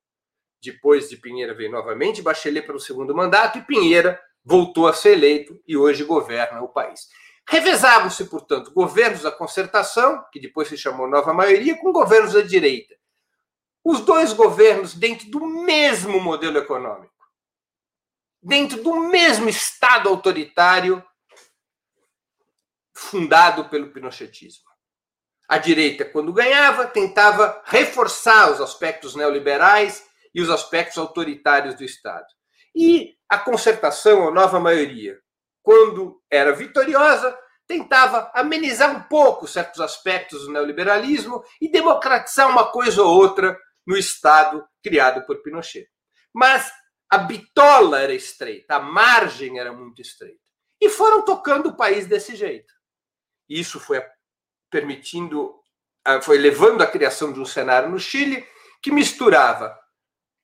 Depois 0.61 1.09
de 1.09 1.17
Pinheira 1.17 1.53
veio 1.53 1.71
novamente 1.71 2.21
Bachelet 2.21 2.65
para 2.65 2.75
o 2.75 2.79
segundo 2.79 3.13
mandato 3.13 3.57
e 3.57 3.63
Pinheira 3.63 4.19
voltou 4.45 4.87
a 4.87 4.93
ser 4.93 5.13
eleito 5.13 5.59
e 5.67 5.75
hoje 5.75 6.03
governa 6.05 6.61
o 6.61 6.69
país. 6.69 7.07
Revezavam-se, 7.49 8.25
portanto, 8.25 8.71
governos 8.73 9.23
da 9.23 9.31
concertação, 9.31 10.23
que 10.31 10.39
depois 10.39 10.69
se 10.69 10.77
chamou 10.77 11.09
Nova 11.09 11.33
Maioria, 11.33 11.77
com 11.77 11.91
governos 11.91 12.33
da 12.33 12.41
direita. 12.41 12.95
Os 13.83 13.99
dois 13.99 14.31
governos 14.31 14.93
dentro 14.93 15.29
do 15.29 15.45
mesmo 15.45 16.21
modelo 16.21 16.57
econômico, 16.57 17.11
dentro 18.41 18.81
do 18.81 18.95
mesmo 19.09 19.49
Estado 19.49 20.07
autoritário 20.07 21.03
fundado 22.95 23.69
pelo 23.69 23.91
pinochetismo. 23.91 24.63
A 25.47 25.57
direita, 25.57 26.05
quando 26.05 26.33
ganhava, 26.33 26.87
tentava 26.87 27.61
reforçar 27.65 28.51
os 28.51 28.61
aspectos 28.61 29.15
neoliberais 29.15 30.03
e 30.33 30.41
os 30.41 30.49
aspectos 30.49 30.97
autoritários 30.97 31.75
do 31.75 31.83
Estado. 31.83 32.25
E 32.75 33.15
a 33.29 33.37
concertação, 33.37 34.27
a 34.27 34.31
nova 34.31 34.59
maioria, 34.59 35.19
quando 35.61 36.21
era 36.29 36.53
vitoriosa, 36.53 37.37
tentava 37.67 38.31
amenizar 38.33 38.95
um 38.95 39.03
pouco 39.03 39.47
certos 39.47 39.79
aspectos 39.79 40.45
do 40.45 40.51
neoliberalismo 40.51 41.43
e 41.61 41.71
democratizar 41.71 42.49
uma 42.49 42.71
coisa 42.71 43.01
ou 43.01 43.15
outra 43.15 43.57
no 43.85 43.97
Estado 43.97 44.65
criado 44.81 45.25
por 45.25 45.41
Pinochet. 45.41 45.87
Mas 46.33 46.71
a 47.09 47.17
bitola 47.17 47.99
era 47.99 48.13
estreita, 48.13 48.75
a 48.75 48.79
margem 48.79 49.59
era 49.59 49.71
muito 49.71 50.01
estreita. 50.01 50.41
E 50.81 50.89
foram 50.89 51.23
tocando 51.23 51.69
o 51.69 51.77
país 51.77 52.07
desse 52.07 52.35
jeito 52.35 52.73
Isso 53.59 53.79
foi 53.79 54.01
permitindo, 54.71 55.53
foi 56.23 56.39
levando 56.39 56.81
à 56.81 56.87
criação 56.87 57.31
de 57.31 57.39
um 57.39 57.45
cenário 57.45 57.89
no 57.89 57.99
Chile 57.99 58.43
que 58.81 58.91
misturava 58.91 59.77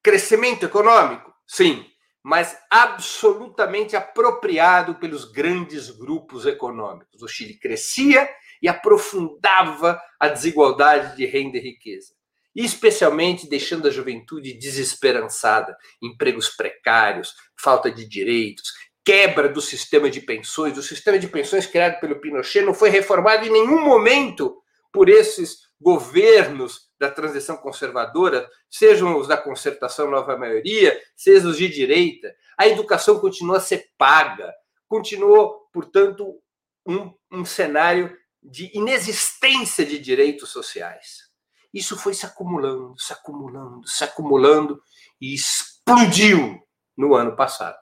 crescimento 0.04 0.64
econômico, 0.66 1.34
sim, 1.48 1.86
mas 2.24 2.56
absolutamente 2.70 3.96
apropriado 3.96 4.96
pelos 4.96 5.26
grandes 5.26 5.90
grupos 5.90 6.46
econômicos. 6.46 7.22
O 7.24 7.28
Chile 7.28 7.58
crescia 7.58 8.30
e 8.62 8.68
aprofundava 8.68 10.00
a 10.20 10.28
desigualdade 10.28 11.16
de 11.16 11.26
renda 11.26 11.58
e 11.58 11.62
riqueza, 11.62 12.14
especialmente 12.56 13.50
deixando 13.50 13.88
a 13.88 13.92
juventude 13.92 14.54
desesperançada, 14.54 15.76
empregos 16.02 16.50
precários, 16.50 17.34
falta 17.58 17.90
de 17.90 18.08
direitos, 18.08 18.72
quebra 19.04 19.50
do 19.50 19.62
sistema 19.62 20.10
de 20.10 20.22
pensões. 20.22 20.78
O 20.78 20.84
sistema 20.84 21.18
de 21.18 21.28
pensões 21.28 21.66
criado 21.66 22.00
pelo 22.00 22.20
Pinochet 22.20 22.64
não 22.64 22.74
foi 22.74 22.90
reformado 22.90 23.46
em 23.46 23.52
nenhum 23.52 23.84
momento 23.84 24.62
por 24.92 25.10
esses 25.10 25.70
governos 25.80 26.90
da 27.00 27.10
transição 27.10 27.56
conservadora, 27.56 28.50
sejam 28.70 29.18
os 29.18 29.28
da 29.28 29.38
concertação 29.38 30.12
nova 30.12 30.38
maioria, 30.38 31.00
sejam 31.16 31.52
os 31.52 31.58
de 31.58 31.70
direita, 31.70 32.36
a 32.58 32.68
educação 32.68 33.20
continua 33.20 33.58
a 33.58 33.62
ser 33.62 33.90
paga, 33.98 34.54
continuou, 34.88 35.70
portanto, 35.72 36.42
um, 36.86 37.14
um 37.32 37.46
cenário 37.46 38.18
de 38.44 38.70
inexistência 38.78 39.86
de 39.86 39.98
direitos 39.98 40.50
sociais. 40.50 41.30
Isso 41.74 41.98
foi 41.98 42.14
se 42.14 42.26
acumulando, 42.26 43.00
se 43.00 43.14
acumulando, 43.14 43.88
se 43.88 44.04
acumulando 44.04 44.82
e 45.22 45.34
explodiu 45.34 46.60
no 46.98 47.16
ano 47.16 47.36
passado. 47.36 47.80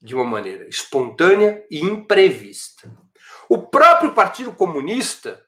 De 0.00 0.14
uma 0.14 0.24
maneira 0.24 0.68
espontânea 0.68 1.64
e 1.70 1.80
imprevista. 1.80 2.90
O 3.48 3.58
próprio 3.58 4.14
Partido 4.14 4.52
Comunista 4.52 5.44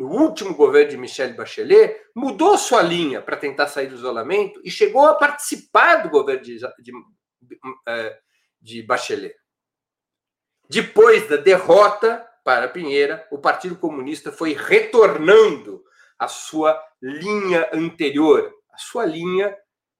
no 0.00 0.08
último 0.08 0.54
governo 0.54 0.92
de 0.92 0.96
Michel 0.96 1.34
Bachelet, 1.34 1.94
mudou 2.16 2.56
sua 2.56 2.80
linha 2.80 3.20
para 3.20 3.36
tentar 3.36 3.66
sair 3.66 3.86
do 3.86 3.96
isolamento 3.96 4.58
e 4.64 4.70
chegou 4.70 5.06
a 5.06 5.14
participar 5.14 5.96
do 5.96 6.08
governo 6.08 6.42
de, 6.42 6.56
de, 6.56 6.92
é, 7.86 8.18
de 8.58 8.82
Bachelet. 8.82 9.36
Depois 10.70 11.28
da 11.28 11.36
derrota 11.36 12.26
para 12.42 12.66
Pinheira, 12.66 13.28
o 13.30 13.36
Partido 13.36 13.76
Comunista 13.76 14.32
foi 14.32 14.54
retornando 14.54 15.84
à 16.18 16.26
sua 16.26 16.82
linha 17.02 17.68
anterior, 17.70 18.50
a 18.72 18.78
sua 18.78 19.04
linha 19.04 19.54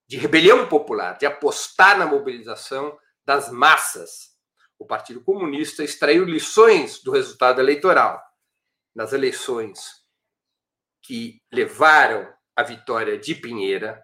de 0.09 0.17
rebelião 0.17 0.67
popular, 0.67 1.19
de 1.19 1.27
apostar 1.27 1.99
na 1.99 2.07
mobilização 2.07 2.97
das 3.31 3.49
massas. 3.49 4.31
O 4.77 4.85
Partido 4.85 5.23
Comunista 5.23 5.85
extraiu 5.85 6.25
lições 6.25 7.01
do 7.01 7.13
resultado 7.13 7.61
eleitoral 7.61 8.21
nas 8.93 9.13
eleições 9.13 9.79
que 11.01 11.41
levaram 11.53 12.29
à 12.57 12.65
vitória 12.65 13.17
de 13.17 13.37
Pinheira, 13.37 14.03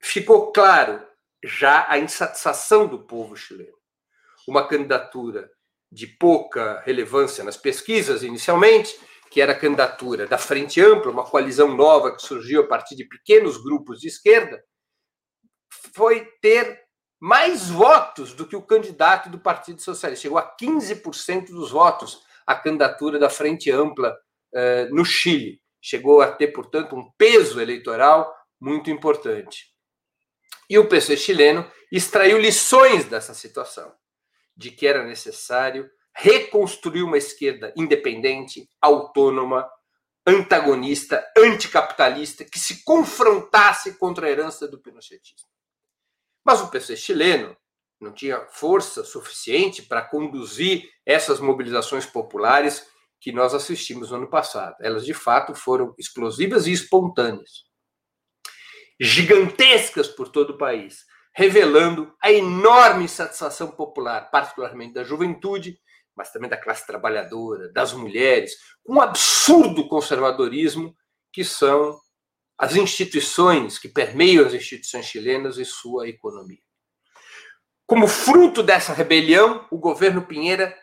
ficou 0.00 0.52
claro 0.52 1.04
já 1.42 1.84
a 1.88 1.98
insatisfação 1.98 2.86
do 2.86 3.04
povo 3.08 3.34
chileno. 3.34 3.76
Uma 4.46 4.68
candidatura 4.68 5.50
de 5.90 6.06
pouca 6.06 6.80
relevância 6.82 7.42
nas 7.42 7.56
pesquisas 7.56 8.22
inicialmente, 8.22 8.96
que 9.32 9.40
era 9.40 9.50
a 9.50 9.58
candidatura 9.58 10.28
da 10.28 10.38
Frente 10.38 10.80
Ampla, 10.80 11.10
uma 11.10 11.28
coalizão 11.28 11.74
nova 11.74 12.14
que 12.14 12.22
surgiu 12.22 12.60
a 12.62 12.68
partir 12.68 12.94
de 12.94 13.04
pequenos 13.04 13.60
grupos 13.60 13.98
de 13.98 14.06
esquerda, 14.06 14.62
foi 15.92 16.24
ter 16.40 16.87
mais 17.20 17.68
votos 17.68 18.32
do 18.32 18.46
que 18.46 18.56
o 18.56 18.62
candidato 18.62 19.28
do 19.28 19.38
Partido 19.38 19.82
Socialista. 19.82 20.22
Chegou 20.22 20.38
a 20.38 20.56
15% 20.56 21.46
dos 21.46 21.70
votos 21.70 22.22
a 22.46 22.54
candidatura 22.54 23.18
da 23.18 23.28
Frente 23.28 23.70
Ampla 23.70 24.16
uh, 24.54 24.94
no 24.94 25.04
Chile. 25.04 25.60
Chegou 25.80 26.20
a 26.20 26.30
ter, 26.30 26.48
portanto, 26.48 26.96
um 26.96 27.10
peso 27.16 27.60
eleitoral 27.60 28.34
muito 28.60 28.90
importante. 28.90 29.66
E 30.68 30.78
o 30.78 30.88
PC 30.88 31.16
chileno 31.16 31.70
extraiu 31.90 32.38
lições 32.38 33.04
dessa 33.04 33.32
situação, 33.32 33.92
de 34.56 34.70
que 34.70 34.86
era 34.86 35.04
necessário 35.04 35.90
reconstruir 36.14 37.02
uma 37.02 37.16
esquerda 37.16 37.72
independente, 37.76 38.68
autônoma, 38.80 39.68
antagonista, 40.26 41.24
anticapitalista, 41.36 42.44
que 42.44 42.58
se 42.58 42.84
confrontasse 42.84 43.94
contra 43.94 44.26
a 44.26 44.30
herança 44.30 44.68
do 44.68 44.78
pinochetismo. 44.78 45.48
Mas 46.48 46.62
o 46.62 46.68
PC 46.68 46.96
chileno 46.96 47.54
não 48.00 48.10
tinha 48.10 48.46
força 48.46 49.04
suficiente 49.04 49.82
para 49.82 50.00
conduzir 50.00 50.88
essas 51.04 51.40
mobilizações 51.40 52.06
populares 52.06 52.88
que 53.20 53.30
nós 53.30 53.52
assistimos 53.52 54.10
no 54.10 54.16
ano 54.16 54.30
passado. 54.30 54.74
Elas, 54.80 55.04
de 55.04 55.12
fato, 55.12 55.54
foram 55.54 55.94
explosivas 55.98 56.66
e 56.66 56.72
espontâneas, 56.72 57.66
gigantescas 58.98 60.08
por 60.08 60.30
todo 60.30 60.54
o 60.54 60.56
país, 60.56 61.04
revelando 61.34 62.16
a 62.18 62.32
enorme 62.32 63.04
insatisfação 63.04 63.70
popular, 63.72 64.30
particularmente 64.30 64.94
da 64.94 65.04
juventude, 65.04 65.78
mas 66.16 66.32
também 66.32 66.48
da 66.48 66.56
classe 66.56 66.86
trabalhadora, 66.86 67.70
das 67.74 67.92
mulheres, 67.92 68.54
com 68.82 68.94
um 68.94 69.02
absurdo 69.02 69.86
conservadorismo 69.86 70.96
que 71.30 71.44
são 71.44 72.00
as 72.58 72.74
instituições 72.74 73.78
que 73.78 73.88
permeiam 73.88 74.44
as 74.44 74.52
instituições 74.52 75.06
chilenas 75.06 75.58
e 75.58 75.64
sua 75.64 76.08
economia. 76.08 76.58
Como 77.86 78.08
fruto 78.08 78.62
dessa 78.62 78.92
rebelião, 78.92 79.66
o 79.70 79.78
governo 79.78 80.26
Pinheira 80.26 80.76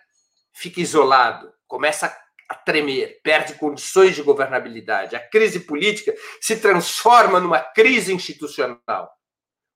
fica 0.54 0.80
isolado, 0.80 1.54
começa 1.68 2.18
a 2.50 2.56
tremer, 2.56 3.20
perde 3.22 3.56
condições 3.56 4.16
de 4.16 4.22
governabilidade. 4.22 5.16
A 5.16 5.30
crise 5.30 5.62
política 5.62 6.16
se 6.40 6.58
transforma 6.60 7.40
numa 7.40 7.60
crise 7.60 8.14
institucional, 8.14 9.12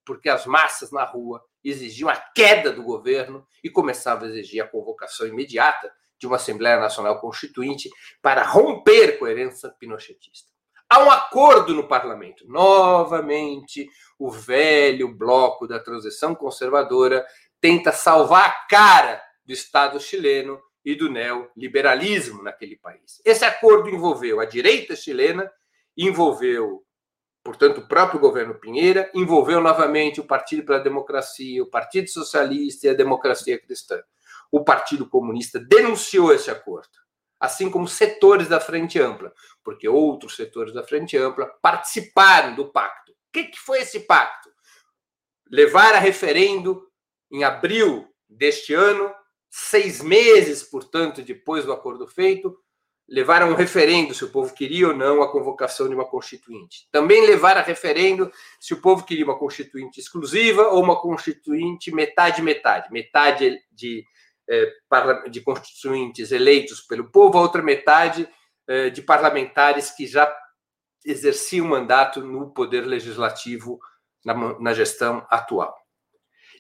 porque 0.06 0.30
as 0.30 0.46
massas 0.46 0.92
na 0.92 1.04
rua 1.04 1.44
exigiam 1.64 2.10
a 2.10 2.16
queda 2.16 2.72
do 2.72 2.82
governo 2.82 3.46
e 3.64 3.70
começavam 3.70 4.26
a 4.26 4.32
exigir 4.32 4.64
a 4.64 4.68
convocação 4.68 5.28
imediata 5.28 5.92
de 6.18 6.28
uma 6.28 6.38
Assembleia 6.38 6.80
Nacional 6.80 7.20
Constituinte 7.20 7.90
para 8.22 8.44
romper 8.44 9.20
com 9.20 9.26
a 9.26 9.32
herança 9.32 9.70
pinochetista. 9.80 10.59
Há 10.90 11.04
um 11.04 11.12
acordo 11.12 11.76
no 11.76 11.88
parlamento. 11.88 12.48
Novamente, 12.48 13.88
o 14.18 14.32
velho 14.32 15.16
bloco 15.16 15.68
da 15.68 15.80
transição 15.80 16.34
conservadora 16.34 17.24
tenta 17.62 17.92
salvar 17.92 18.50
a 18.50 18.68
cara 18.68 19.22
do 19.46 19.54
Estado 19.54 20.00
chileno 20.00 20.60
e 20.84 20.96
do 20.96 21.12
neoliberalismo 21.12 22.42
naquele 22.42 22.76
país. 22.76 23.22
Esse 23.24 23.46
acordo 23.46 23.90
envolveu 23.90 24.40
a 24.40 24.46
direita 24.46 24.96
chilena, 24.96 25.52
envolveu, 25.96 26.84
portanto, 27.44 27.80
o 27.82 27.88
próprio 27.88 28.20
governo 28.20 28.56
Pinheira, 28.56 29.12
envolveu 29.14 29.62
novamente 29.62 30.20
o 30.20 30.26
Partido 30.26 30.66
pela 30.66 30.80
Democracia, 30.80 31.62
o 31.62 31.70
Partido 31.70 32.10
Socialista 32.10 32.88
e 32.88 32.90
a 32.90 32.96
Democracia 32.96 33.60
Cristã. 33.60 34.02
O 34.52 34.64
Partido 34.64 35.08
Comunista 35.08 35.60
denunciou 35.60 36.34
esse 36.34 36.50
acordo 36.50 36.90
assim 37.40 37.70
como 37.70 37.88
setores 37.88 38.48
da 38.48 38.60
Frente 38.60 39.00
Ampla, 39.00 39.34
porque 39.64 39.88
outros 39.88 40.36
setores 40.36 40.74
da 40.74 40.84
Frente 40.84 41.16
Ampla 41.16 41.46
participaram 41.62 42.56
do 42.56 42.72
pacto. 42.72 43.12
O 43.12 43.16
que, 43.32 43.46
que 43.46 43.60
foi 43.60 43.82
esse 43.82 44.02
pacto? 44.02 44.50
Levar 45.50 45.96
a 45.96 46.00
referendo 46.00 46.88
em 47.32 47.44
abril 47.44 48.08
deste 48.28 48.74
ano, 48.74 49.14
seis 49.50 50.02
meses, 50.02 50.64
portanto, 50.64 51.22
depois 51.22 51.66
do 51.66 51.72
acordo 51.72 52.08
feito, 52.08 52.56
levar 53.08 53.42
a 53.42 53.46
um 53.46 53.56
referendo 53.56 54.14
se 54.14 54.24
o 54.24 54.30
povo 54.30 54.54
queria 54.54 54.90
ou 54.90 54.96
não 54.96 55.22
a 55.22 55.32
convocação 55.32 55.88
de 55.88 55.96
uma 55.96 56.06
constituinte. 56.06 56.88
Também 56.92 57.26
levar 57.26 57.58
a 57.58 57.62
referendo 57.62 58.32
se 58.60 58.74
o 58.74 58.82
povo 58.82 59.04
queria 59.04 59.26
uma 59.26 59.38
constituinte 59.38 60.00
exclusiva 60.00 60.68
ou 60.68 60.84
uma 60.84 61.02
constituinte 61.02 61.92
metade-metade, 61.92 62.92
metade 62.92 63.60
de 63.72 64.04
de 65.30 65.42
constituintes 65.42 66.32
eleitos 66.32 66.82
pelo 66.82 67.12
povo, 67.12 67.38
a 67.38 67.42
outra 67.42 67.62
metade 67.62 68.28
é, 68.68 68.90
de 68.90 69.02
parlamentares 69.02 69.92
que 69.92 70.08
já 70.08 70.32
exerciam 71.06 71.68
mandato 71.68 72.22
no 72.22 72.52
poder 72.52 72.82
legislativo 72.82 73.80
na, 74.24 74.74
gestão 74.74 75.26
atual. 75.30 75.76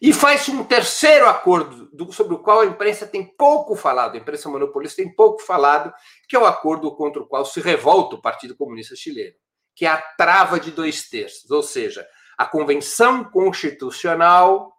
E 0.02 0.14
faz 0.14 0.48
um 0.48 0.64
terceiro 0.64 1.28
acordo, 1.28 1.90
do, 1.92 2.12
sobre 2.14 2.34
o 2.34 2.40
qual 2.40 2.62
a 2.62 2.66
imprensa 2.66 3.06
tem 3.06 3.26
pouco 3.26 3.76
falado, 3.76 4.16
a 4.16 4.18
imprensa 4.18 4.50
monopolista 4.50 5.02
tem 5.02 5.14
pouco 5.14 5.42
falado, 5.42 5.94
que 6.28 6.36
é 6.36 6.40
o 6.40 6.46
acordo 6.46 6.96
contra 6.96 7.22
o 7.22 7.28
qual 7.28 7.44
se 7.44 7.60
revolta 7.60 8.16
o 8.16 8.22
Partido 8.22 8.56
Comunista 8.56 8.96
Chileno, 8.96 9.36
que 9.76 9.86
é 9.86 9.90
a 9.90 9.98
trava 9.98 10.58
de 10.60 10.72
dois 10.72 11.10
terços, 11.10 11.52
ou 11.52 11.62
seja, 11.62 12.08
a 12.38 12.46
Convenção 12.46 13.26
Constitucional, 13.26 14.74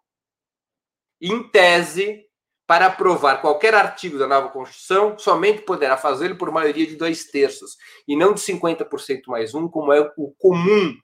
em 1.21 1.47
tese, 1.51 2.25
para 2.71 2.87
aprovar 2.87 3.41
qualquer 3.41 3.75
artigo 3.75 4.17
da 4.17 4.29
nova 4.29 4.49
Constituição, 4.49 5.19
somente 5.19 5.63
poderá 5.63 5.97
fazê-lo 5.97 6.37
por 6.37 6.53
maioria 6.53 6.87
de 6.87 6.95
dois 6.95 7.25
terços, 7.25 7.77
e 8.07 8.15
não 8.15 8.33
de 8.33 8.41
50% 8.41 9.23
mais 9.27 9.57
um, 9.57 9.67
como 9.67 9.93
é 9.93 10.01
o 10.17 10.31
comum 10.39 10.95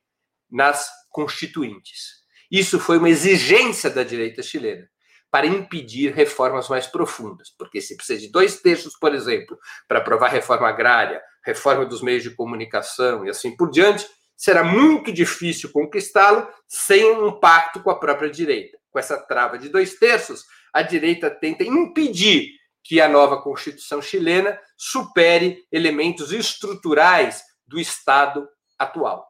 nas 0.48 0.88
constituintes. 1.11 2.22
Isso 2.48 2.79
foi 2.79 2.98
uma 2.98 3.11
exigência 3.11 3.90
da 3.90 4.05
direita 4.05 4.44
chilena, 4.44 4.88
para 5.29 5.44
impedir 5.44 6.14
reformas 6.14 6.68
mais 6.68 6.87
profundas, 6.87 7.50
porque 7.59 7.81
se 7.81 7.96
precisa 7.96 8.20
de 8.20 8.31
dois 8.31 8.61
terços, 8.61 8.96
por 8.96 9.12
exemplo, 9.12 9.59
para 9.88 9.98
aprovar 9.98 10.29
reforma 10.29 10.68
agrária, 10.68 11.20
reforma 11.44 11.85
dos 11.85 12.00
meios 12.00 12.22
de 12.22 12.31
comunicação 12.31 13.26
e 13.26 13.29
assim 13.29 13.57
por 13.57 13.72
diante, 13.72 14.07
será 14.37 14.62
muito 14.62 15.11
difícil 15.11 15.72
conquistá-lo 15.72 16.46
sem 16.68 17.11
um 17.11 17.40
pacto 17.40 17.83
com 17.83 17.90
a 17.90 17.98
própria 17.98 18.31
direita. 18.31 18.79
Com 18.88 19.00
essa 19.00 19.18
trava 19.18 19.59
de 19.59 19.68
dois 19.68 19.98
terços, 19.98 20.44
a 20.76 20.82
direita 20.82 21.30
tenta 21.30 21.64
impedir 21.64 22.50
que 22.84 23.00
a 23.00 23.08
nova 23.08 23.40
Constituição 23.40 24.02
chilena 24.02 24.60
supere 24.76 25.66
elementos 25.72 26.32
estruturais 26.32 27.42
do 27.66 27.80
Estado 27.80 28.46
atual. 28.78 29.26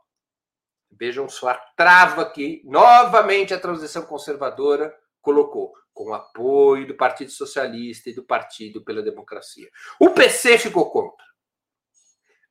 Vejam 0.90 1.28
só 1.28 1.50
a 1.50 1.54
trava 1.76 2.28
que, 2.28 2.62
novamente, 2.64 3.54
a 3.54 3.60
transição 3.60 4.04
conservadora 4.04 4.92
colocou, 5.22 5.72
com 5.94 6.10
o 6.10 6.14
apoio 6.14 6.88
do 6.88 6.96
Partido 6.96 7.30
Socialista 7.30 8.10
e 8.10 8.14
do 8.14 8.24
Partido 8.24 8.82
pela 8.82 9.00
Democracia. 9.00 9.70
O 10.00 10.10
PC 10.10 10.58
ficou 10.58 10.90
contra. 10.90 11.24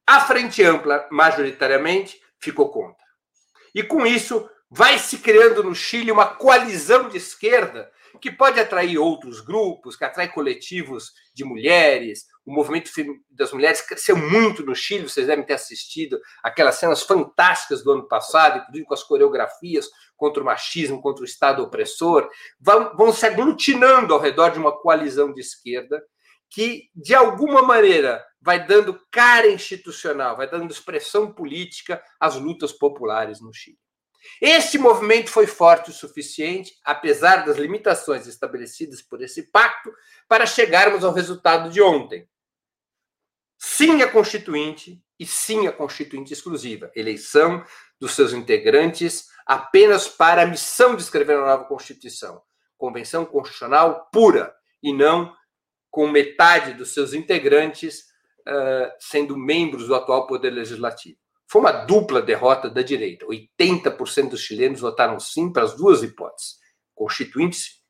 A 0.07 0.21
Frente 0.21 0.63
Ampla, 0.63 1.05
majoritariamente, 1.11 2.17
ficou 2.39 2.69
contra. 2.69 3.05
E 3.73 3.83
com 3.83 4.05
isso, 4.05 4.49
vai 4.69 4.97
se 4.99 5.17
criando 5.17 5.61
no 5.63 5.75
Chile 5.75 6.13
uma 6.13 6.27
coalizão 6.27 7.09
de 7.09 7.17
esquerda 7.17 7.91
que 8.17 8.31
pode 8.31 8.59
atrair 8.59 8.97
outros 8.97 9.41
grupos, 9.41 9.95
que 9.95 10.03
atrai 10.03 10.31
coletivos 10.31 11.11
de 11.33 11.43
mulheres. 11.43 12.25
O 12.45 12.53
movimento 12.53 12.91
das 13.29 13.51
mulheres 13.51 13.81
cresceu 13.81 14.15
muito 14.15 14.63
no 14.63 14.75
Chile, 14.75 15.09
vocês 15.09 15.27
devem 15.27 15.45
ter 15.45 15.53
assistido 15.53 16.19
aquelas 16.43 16.75
cenas 16.75 17.03
fantásticas 17.03 17.83
do 17.83 17.91
ano 17.91 18.07
passado, 18.07 18.59
inclusive 18.59 18.85
com 18.85 18.93
as 18.93 19.03
coreografias 19.03 19.89
contra 20.15 20.41
o 20.41 20.45
machismo, 20.45 21.01
contra 21.01 21.23
o 21.23 21.25
Estado 21.25 21.63
opressor. 21.63 22.29
Vão, 22.59 22.95
vão 22.95 23.11
se 23.11 23.25
aglutinando 23.25 24.13
ao 24.13 24.19
redor 24.19 24.51
de 24.51 24.59
uma 24.59 24.71
coalizão 24.71 25.33
de 25.33 25.41
esquerda 25.41 26.03
que, 26.49 26.89
de 26.95 27.13
alguma 27.13 27.61
maneira, 27.61 28.23
vai 28.39 28.65
dando 28.65 28.99
cara 29.11 29.47
institucional, 29.47 30.37
vai 30.37 30.49
dando 30.49 30.71
expressão 30.71 31.33
política 31.33 32.01
às 32.19 32.35
lutas 32.35 32.71
populares 32.71 33.41
no 33.41 33.53
Chile. 33.53 33.77
Este 34.41 34.77
movimento 34.77 35.29
foi 35.29 35.47
forte 35.47 35.89
o 35.89 35.93
suficiente, 35.93 36.73
apesar 36.83 37.45
das 37.45 37.57
limitações 37.57 38.27
estabelecidas 38.27 39.01
por 39.01 39.21
esse 39.21 39.43
pacto, 39.43 39.91
para 40.27 40.45
chegarmos 40.45 41.03
ao 41.03 41.13
resultado 41.13 41.69
de 41.69 41.81
ontem. 41.81 42.27
Sim 43.57 44.01
a 44.01 44.11
Constituinte 44.11 45.01
e 45.19 45.25
sim 45.25 45.67
a 45.67 45.71
Constituinte 45.71 46.33
exclusiva. 46.33 46.91
Eleição 46.95 47.63
dos 47.99 48.13
seus 48.13 48.33
integrantes 48.33 49.29
apenas 49.45 50.07
para 50.07 50.41
a 50.41 50.45
missão 50.45 50.95
de 50.95 51.03
escrever 51.03 51.37
uma 51.37 51.47
nova 51.47 51.65
Constituição. 51.65 52.41
Convenção 52.77 53.25
Constitucional 53.25 54.09
pura 54.11 54.53
e 54.83 54.91
não 54.91 55.33
com 55.89 56.09
metade 56.09 56.73
dos 56.73 56.93
seus 56.93 57.13
integrantes 57.13 58.01
uh, 58.47 58.91
sendo 58.99 59.37
membros 59.37 59.87
do 59.87 59.95
atual 59.95 60.27
Poder 60.27 60.49
Legislativo. 60.49 61.17
Foi 61.55 61.61
uma 61.61 61.71
dupla 61.71 62.21
derrota 62.21 62.69
da 62.69 62.81
direita. 62.81 63.25
80% 63.25 64.31
dos 64.31 64.41
chilenos 64.41 64.81
votaram 64.81 65.17
sim 65.21 65.53
para 65.53 65.63
as 65.63 65.73
duas 65.73 66.03
hipóteses: 66.03 66.55
constituinte 66.93 67.81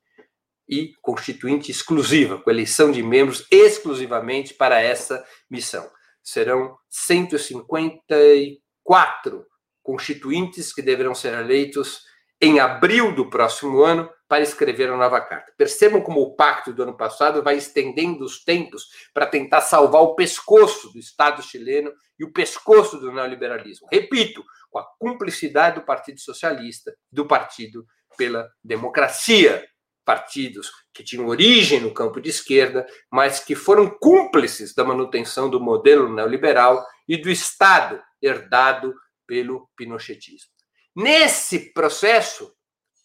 e 0.68 0.92
constituinte 1.02 1.72
exclusiva, 1.72 2.40
com 2.40 2.48
eleição 2.48 2.92
de 2.92 3.02
membros 3.02 3.44
exclusivamente 3.50 4.54
para 4.54 4.80
essa 4.80 5.26
missão. 5.50 5.90
Serão 6.22 6.76
154 6.88 9.44
constituintes 9.82 10.72
que 10.72 10.80
deverão 10.80 11.12
ser 11.12 11.34
eleitos 11.34 12.02
em 12.40 12.60
abril 12.60 13.12
do 13.12 13.28
próximo 13.28 13.82
ano 13.82 14.08
para 14.28 14.42
escrever 14.42 14.88
a 14.88 14.96
nova 14.96 15.20
carta. 15.20 15.52
Percebam 15.56 16.00
como 16.00 16.20
o 16.20 16.34
pacto 16.34 16.72
do 16.72 16.82
ano 16.82 16.96
passado 16.96 17.42
vai 17.42 17.56
estendendo 17.56 18.24
os 18.24 18.42
tempos 18.42 18.86
para 19.14 19.26
tentar 19.26 19.60
salvar 19.60 20.02
o 20.02 20.14
pescoço 20.14 20.92
do 20.92 20.98
Estado 20.98 21.42
chileno 21.42 21.92
e 22.18 22.24
o 22.24 22.32
pescoço 22.32 22.98
do 22.98 23.12
neoliberalismo. 23.12 23.86
Repito, 23.90 24.44
com 24.70 24.78
a 24.78 24.86
cumplicidade 24.98 25.80
do 25.80 25.86
Partido 25.86 26.20
Socialista, 26.20 26.94
do 27.10 27.26
Partido 27.26 27.86
pela 28.16 28.48
Democracia, 28.64 29.64
partidos 30.04 30.70
que 30.94 31.02
tinham 31.02 31.26
origem 31.26 31.80
no 31.80 31.92
campo 31.92 32.20
de 32.20 32.30
esquerda, 32.30 32.86
mas 33.10 33.40
que 33.40 33.54
foram 33.54 33.90
cúmplices 33.90 34.72
da 34.74 34.84
manutenção 34.84 35.50
do 35.50 35.60
modelo 35.60 36.12
neoliberal 36.12 36.84
e 37.08 37.16
do 37.16 37.28
Estado 37.28 38.00
herdado 38.22 38.94
pelo 39.26 39.68
pinochetismo. 39.76 40.50
Nesse 40.94 41.72
processo, 41.72 42.55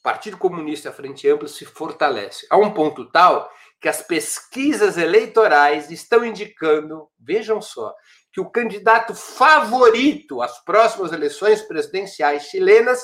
Partido 0.01 0.37
Comunista 0.37 0.87
e 0.87 0.89
a 0.89 0.93
Frente 0.93 1.29
Ampla 1.29 1.47
se 1.47 1.65
fortalece 1.65 2.47
a 2.49 2.57
um 2.57 2.73
ponto 2.73 3.05
tal 3.11 3.51
que 3.79 3.89
as 3.89 4.01
pesquisas 4.01 4.97
eleitorais 4.97 5.89
estão 5.89 6.23
indicando, 6.23 7.09
vejam 7.19 7.61
só, 7.61 7.95
que 8.31 8.39
o 8.39 8.49
candidato 8.49 9.13
favorito 9.13 10.41
às 10.41 10.63
próximas 10.63 11.11
eleições 11.11 11.61
presidenciais 11.61 12.43
chilenas 12.43 13.03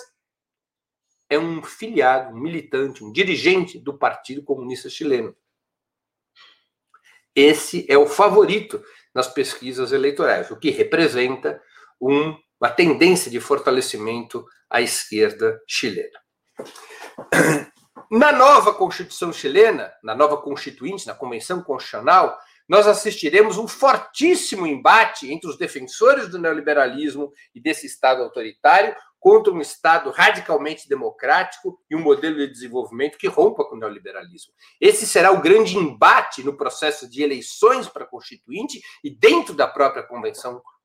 é 1.29 1.37
um 1.37 1.61
filiado, 1.61 2.33
um 2.33 2.39
militante, 2.39 3.03
um 3.03 3.11
dirigente 3.11 3.77
do 3.77 3.97
Partido 3.97 4.43
Comunista 4.43 4.89
Chileno. 4.89 5.35
Esse 7.35 7.85
é 7.89 7.97
o 7.97 8.07
favorito 8.07 8.81
nas 9.13 9.27
pesquisas 9.27 9.91
eleitorais, 9.91 10.49
o 10.49 10.57
que 10.57 10.69
representa 10.69 11.61
um, 11.99 12.37
uma 12.59 12.69
tendência 12.69 13.29
de 13.29 13.39
fortalecimento 13.39 14.45
à 14.69 14.81
esquerda 14.81 15.61
chilena. 15.67 16.26
Na 18.09 18.31
nova 18.31 18.73
Constituição 18.73 19.33
chilena, 19.33 19.91
na 20.01 20.15
nova 20.15 20.37
Constituinte, 20.37 21.05
na 21.07 21.13
Convenção 21.13 21.61
Constitucional, 21.61 22.37
nós 22.67 22.87
assistiremos 22.87 23.57
um 23.57 23.67
fortíssimo 23.67 24.67
embate 24.67 25.31
entre 25.31 25.49
os 25.49 25.57
defensores 25.57 26.29
do 26.29 26.37
neoliberalismo 26.37 27.31
e 27.55 27.61
desse 27.61 27.85
Estado 27.85 28.21
autoritário 28.21 28.95
contra 29.19 29.51
um 29.51 29.59
Estado 29.59 30.11
radicalmente 30.11 30.87
democrático 30.87 31.79
e 31.89 31.95
um 31.95 32.01
modelo 32.01 32.37
de 32.37 32.47
desenvolvimento 32.47 33.17
que 33.17 33.27
rompa 33.27 33.65
com 33.65 33.75
o 33.75 33.79
neoliberalismo. 33.79 34.53
Esse 34.79 35.07
será 35.07 35.31
o 35.31 35.41
grande 35.41 35.77
embate 35.77 36.43
no 36.43 36.55
processo 36.55 37.09
de 37.09 37.23
eleições 37.23 37.87
para 37.87 38.03
a 38.03 38.07
Constituinte 38.07 38.81
e 39.03 39.09
dentro 39.09 39.53
da 39.53 39.67
própria 39.67 40.03
Convenção 40.03 40.53
constitucional. 40.53 40.76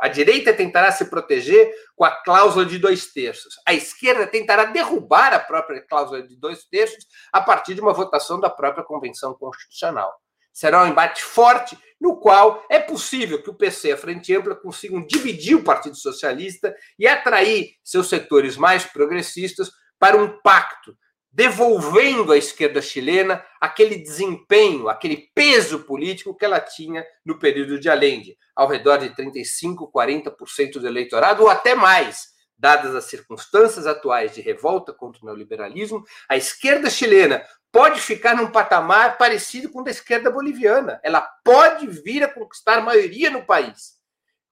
A 0.00 0.08
direita 0.08 0.52
tentará 0.52 0.90
se 0.90 1.04
proteger 1.04 1.72
com 1.94 2.04
a 2.04 2.10
cláusula 2.22 2.64
de 2.64 2.78
dois 2.78 3.12
terços. 3.12 3.54
A 3.66 3.74
esquerda 3.74 4.26
tentará 4.26 4.64
derrubar 4.64 5.34
a 5.34 5.38
própria 5.38 5.80
cláusula 5.86 6.22
de 6.26 6.36
dois 6.36 6.64
terços 6.64 7.06
a 7.32 7.40
partir 7.40 7.74
de 7.74 7.80
uma 7.80 7.92
votação 7.92 8.40
da 8.40 8.48
própria 8.48 8.84
Convenção 8.84 9.34
Constitucional. 9.34 10.12
Será 10.52 10.82
um 10.82 10.86
embate 10.86 11.22
forte, 11.22 11.78
no 12.00 12.18
qual 12.18 12.64
é 12.68 12.78
possível 12.78 13.42
que 13.42 13.48
o 13.48 13.54
PC 13.54 13.88
e 13.88 13.92
a 13.92 13.96
Frente 13.96 14.34
Ampla 14.34 14.54
consigam 14.54 15.06
dividir 15.06 15.56
o 15.56 15.64
Partido 15.64 15.96
Socialista 15.96 16.74
e 16.98 17.06
atrair 17.06 17.76
seus 17.82 18.08
setores 18.08 18.56
mais 18.56 18.84
progressistas 18.84 19.70
para 19.98 20.16
um 20.16 20.40
pacto 20.42 20.96
devolvendo 21.32 22.30
à 22.30 22.36
esquerda 22.36 22.82
chilena 22.82 23.44
aquele 23.58 23.96
desempenho, 23.96 24.88
aquele 24.88 25.30
peso 25.34 25.80
político 25.84 26.36
que 26.36 26.44
ela 26.44 26.60
tinha 26.60 27.04
no 27.24 27.38
período 27.38 27.80
de 27.80 27.88
Allende, 27.88 28.36
ao 28.54 28.68
redor 28.68 28.98
de 28.98 29.14
35, 29.14 29.90
40% 29.90 30.72
do 30.74 30.86
eleitorado, 30.86 31.42
ou 31.42 31.48
até 31.48 31.74
mais. 31.74 32.30
Dadas 32.58 32.94
as 32.94 33.06
circunstâncias 33.06 33.86
atuais 33.86 34.34
de 34.34 34.40
revolta 34.40 34.92
contra 34.92 35.22
o 35.22 35.24
neoliberalismo, 35.24 36.04
a 36.28 36.36
esquerda 36.36 36.88
chilena 36.90 37.42
pode 37.72 38.00
ficar 38.00 38.36
num 38.36 38.52
patamar 38.52 39.16
parecido 39.16 39.70
com 39.70 39.80
o 39.80 39.84
da 39.84 39.90
esquerda 39.90 40.30
boliviana. 40.30 41.00
Ela 41.02 41.22
pode 41.42 41.86
vir 41.88 42.22
a 42.22 42.28
conquistar 42.28 42.82
maioria 42.82 43.30
no 43.30 43.44
país. 43.44 43.94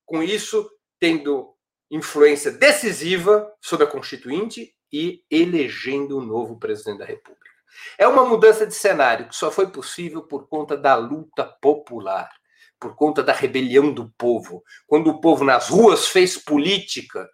Com 0.07 0.23
isso, 0.23 0.69
tendo 0.99 1.55
influência 1.91 2.51
decisiva 2.51 3.53
sobre 3.61 3.85
a 3.85 3.89
Constituinte 3.89 4.75
e 4.93 5.25
elegendo 5.31 6.19
um 6.19 6.23
novo 6.23 6.59
presidente 6.59 6.99
da 6.99 7.05
República. 7.05 7.51
É 7.97 8.07
uma 8.07 8.25
mudança 8.25 8.67
de 8.67 8.75
cenário 8.75 9.29
que 9.29 9.37
só 9.37 9.51
foi 9.51 9.71
possível 9.71 10.23
por 10.23 10.49
conta 10.49 10.77
da 10.77 10.97
luta 10.97 11.45
popular, 11.45 12.31
por 12.79 12.95
conta 12.95 13.23
da 13.23 13.33
rebelião 13.33 13.93
do 13.93 14.11
povo. 14.17 14.63
Quando 14.87 15.09
o 15.09 15.21
povo 15.21 15.45
nas 15.45 15.69
ruas 15.69 16.09
fez 16.09 16.37
política, 16.37 17.29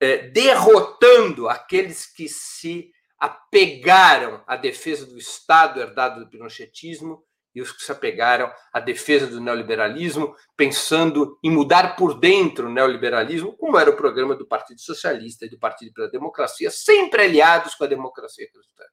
é, 0.00 0.28
derrotando 0.28 1.48
aqueles 1.48 2.06
que 2.06 2.28
se 2.28 2.90
apegaram 3.18 4.42
à 4.46 4.56
defesa 4.56 5.06
do 5.06 5.16
Estado 5.16 5.80
herdado 5.80 6.20
do 6.20 6.30
pinochetismo 6.30 7.24
e 7.54 7.62
os 7.62 7.70
que 7.70 7.84
se 7.84 7.92
apegaram 7.92 8.52
à 8.72 8.80
defesa 8.80 9.26
do 9.26 9.40
neoliberalismo, 9.40 10.34
pensando 10.56 11.38
em 11.42 11.50
mudar 11.50 11.94
por 11.96 12.18
dentro 12.18 12.66
o 12.66 12.72
neoliberalismo, 12.72 13.56
como 13.56 13.78
era 13.78 13.90
o 13.90 13.96
programa 13.96 14.34
do 14.34 14.46
Partido 14.46 14.80
Socialista 14.80 15.46
e 15.46 15.48
do 15.48 15.58
Partido 15.58 15.92
pela 15.92 16.10
Democracia, 16.10 16.70
sempre 16.70 17.22
aliados 17.22 17.74
com 17.74 17.84
a 17.84 17.88
democracia 17.88 18.48
cristã. 18.50 18.84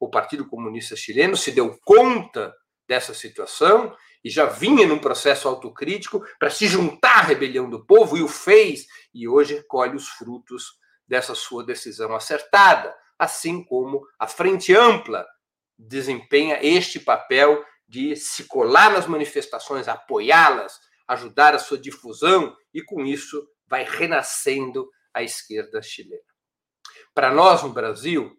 O 0.00 0.10
Partido 0.10 0.46
Comunista 0.46 0.96
Chileno 0.96 1.36
se 1.36 1.52
deu 1.52 1.78
conta 1.84 2.52
dessa 2.88 3.14
situação 3.14 3.94
e 4.24 4.30
já 4.30 4.46
vinha 4.46 4.86
num 4.86 4.98
processo 4.98 5.46
autocrítico 5.46 6.24
para 6.38 6.50
se 6.50 6.66
juntar 6.66 7.18
à 7.18 7.22
rebelião 7.22 7.70
do 7.70 7.84
povo 7.84 8.16
e 8.16 8.22
o 8.22 8.28
fez, 8.28 8.86
e 9.14 9.28
hoje 9.28 9.62
colhe 9.68 9.96
os 9.96 10.08
frutos 10.08 10.78
dessa 11.06 11.34
sua 11.34 11.64
decisão 11.64 12.14
acertada, 12.14 12.94
assim 13.18 13.64
como 13.64 14.06
a 14.18 14.26
Frente 14.26 14.74
Ampla 14.74 15.26
desempenha 15.78 16.58
este 16.60 16.98
papel 16.98 17.64
de 17.88 18.14
se 18.14 18.44
colar 18.44 18.92
nas 18.92 19.06
manifestações, 19.06 19.88
apoiá-las, 19.88 20.78
ajudar 21.06 21.54
a 21.54 21.58
sua 21.58 21.78
difusão 21.78 22.54
e, 22.72 22.82
com 22.82 23.04
isso, 23.04 23.48
vai 23.66 23.82
renascendo 23.82 24.90
a 25.14 25.22
esquerda 25.22 25.80
chilena. 25.80 26.22
Para 27.14 27.32
nós, 27.32 27.62
no 27.62 27.70
Brasil, 27.70 28.36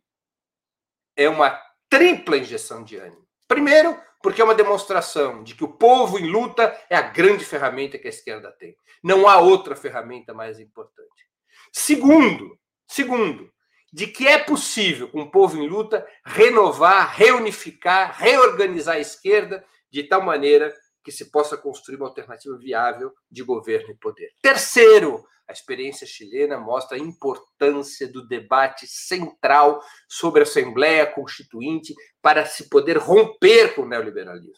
é 1.15 1.27
uma 1.27 1.59
tripla 1.89 2.37
injeção 2.37 2.83
de 2.83 2.95
ânimo. 2.97 3.27
Primeiro, 3.47 3.99
porque 4.21 4.41
é 4.41 4.45
uma 4.45 4.53
demonstração 4.55 5.43
de 5.43 5.55
que 5.55 5.63
o 5.63 5.73
povo 5.73 6.19
em 6.19 6.29
luta 6.29 6.79
é 6.89 6.95
a 6.95 7.01
grande 7.01 7.43
ferramenta 7.43 7.97
que 7.97 8.07
a 8.07 8.11
esquerda 8.11 8.51
tem. 8.51 8.75
Não 9.03 9.27
há 9.27 9.39
outra 9.39 9.75
ferramenta 9.75 10.33
mais 10.33 10.59
importante. 10.59 11.27
Segundo, 11.73 12.59
segundo, 12.87 13.51
de 13.91 14.07
que 14.07 14.27
é 14.27 14.37
possível, 14.37 15.09
o 15.13 15.29
povo 15.29 15.57
em 15.57 15.67
luta, 15.67 16.05
renovar, 16.25 17.15
reunificar, 17.15 18.15
reorganizar 18.17 18.95
a 18.95 18.99
esquerda 18.99 19.63
de 19.91 20.03
tal 20.03 20.21
maneira 20.21 20.73
que 21.03 21.11
se 21.11 21.31
possa 21.31 21.57
construir 21.57 21.95
uma 21.95 22.07
alternativa 22.07 22.57
viável 22.57 23.11
de 23.31 23.43
governo 23.43 23.91
e 23.91 23.97
poder. 23.97 24.29
Terceiro, 24.41 25.25
a 25.47 25.51
experiência 25.51 26.05
chilena 26.05 26.59
mostra 26.59 26.95
a 26.95 26.99
importância 26.99 28.07
do 28.07 28.27
debate 28.27 28.85
central 28.85 29.81
sobre 30.07 30.41
a 30.41 30.43
Assembleia 30.43 31.07
Constituinte 31.07 31.95
para 32.21 32.45
se 32.45 32.69
poder 32.69 32.97
romper 32.97 33.73
com 33.73 33.81
o 33.81 33.87
neoliberalismo. 33.87 34.53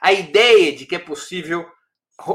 A 0.00 0.12
ideia 0.14 0.74
de 0.74 0.86
que 0.86 0.94
é 0.94 0.98
possível 0.98 1.66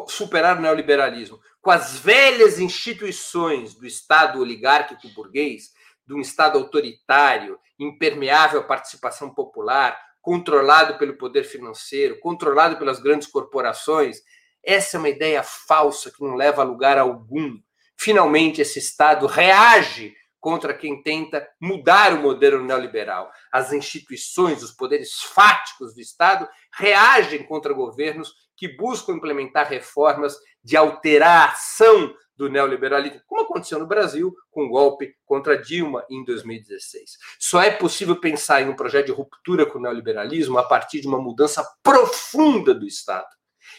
superar 0.07 0.57
o 0.57 0.61
neoliberalismo 0.61 1.39
com 1.61 1.71
as 1.71 1.97
velhas 1.97 2.59
instituições 2.59 3.73
do 3.73 3.85
Estado 3.85 4.39
oligárquico 4.39 5.09
burguês, 5.09 5.71
de 6.07 6.13
um 6.13 6.19
Estado 6.19 6.57
autoritário, 6.57 7.59
impermeável 7.79 8.61
à 8.61 8.63
participação 8.63 9.33
popular, 9.33 9.99
controlado 10.21 10.97
pelo 10.97 11.17
poder 11.17 11.43
financeiro, 11.43 12.19
controlado 12.19 12.77
pelas 12.77 12.99
grandes 12.99 13.27
corporações. 13.27 14.17
Essa 14.63 14.97
é 14.97 14.99
uma 14.99 15.09
ideia 15.09 15.43
falsa 15.43 16.11
que 16.11 16.23
não 16.23 16.35
leva 16.35 16.61
a 16.61 16.65
lugar 16.65 16.97
algum. 16.97 17.59
Finalmente, 17.97 18.61
esse 18.61 18.79
Estado 18.79 19.27
reage 19.27 20.15
contra 20.39 20.75
quem 20.75 21.01
tenta 21.01 21.47
mudar 21.59 22.13
o 22.13 22.21
modelo 22.21 22.63
neoliberal. 22.63 23.31
As 23.51 23.73
instituições, 23.73 24.61
os 24.61 24.71
poderes 24.71 25.13
fáticos 25.23 25.95
do 25.95 26.01
Estado 26.01 26.47
reagem 26.71 27.43
contra 27.43 27.73
governos 27.73 28.31
que 28.55 28.67
buscam 28.67 29.13
implementar 29.13 29.67
reformas 29.67 30.35
de 30.63 30.77
alteração 30.77 32.13
do 32.35 32.49
neoliberalismo, 32.49 33.21
como 33.25 33.41
aconteceu 33.41 33.79
no 33.79 33.87
Brasil 33.87 34.33
com 34.51 34.65
o 34.65 34.69
golpe 34.69 35.15
contra 35.25 35.57
Dilma 35.57 36.05
em 36.09 36.23
2016. 36.23 37.17
Só 37.39 37.61
é 37.61 37.71
possível 37.71 38.19
pensar 38.19 38.61
em 38.61 38.69
um 38.69 38.75
projeto 38.75 39.07
de 39.07 39.11
ruptura 39.11 39.65
com 39.65 39.79
o 39.79 39.81
neoliberalismo 39.81 40.57
a 40.57 40.63
partir 40.63 41.01
de 41.01 41.07
uma 41.07 41.21
mudança 41.21 41.65
profunda 41.81 42.73
do 42.73 42.85
Estado. 42.85 43.27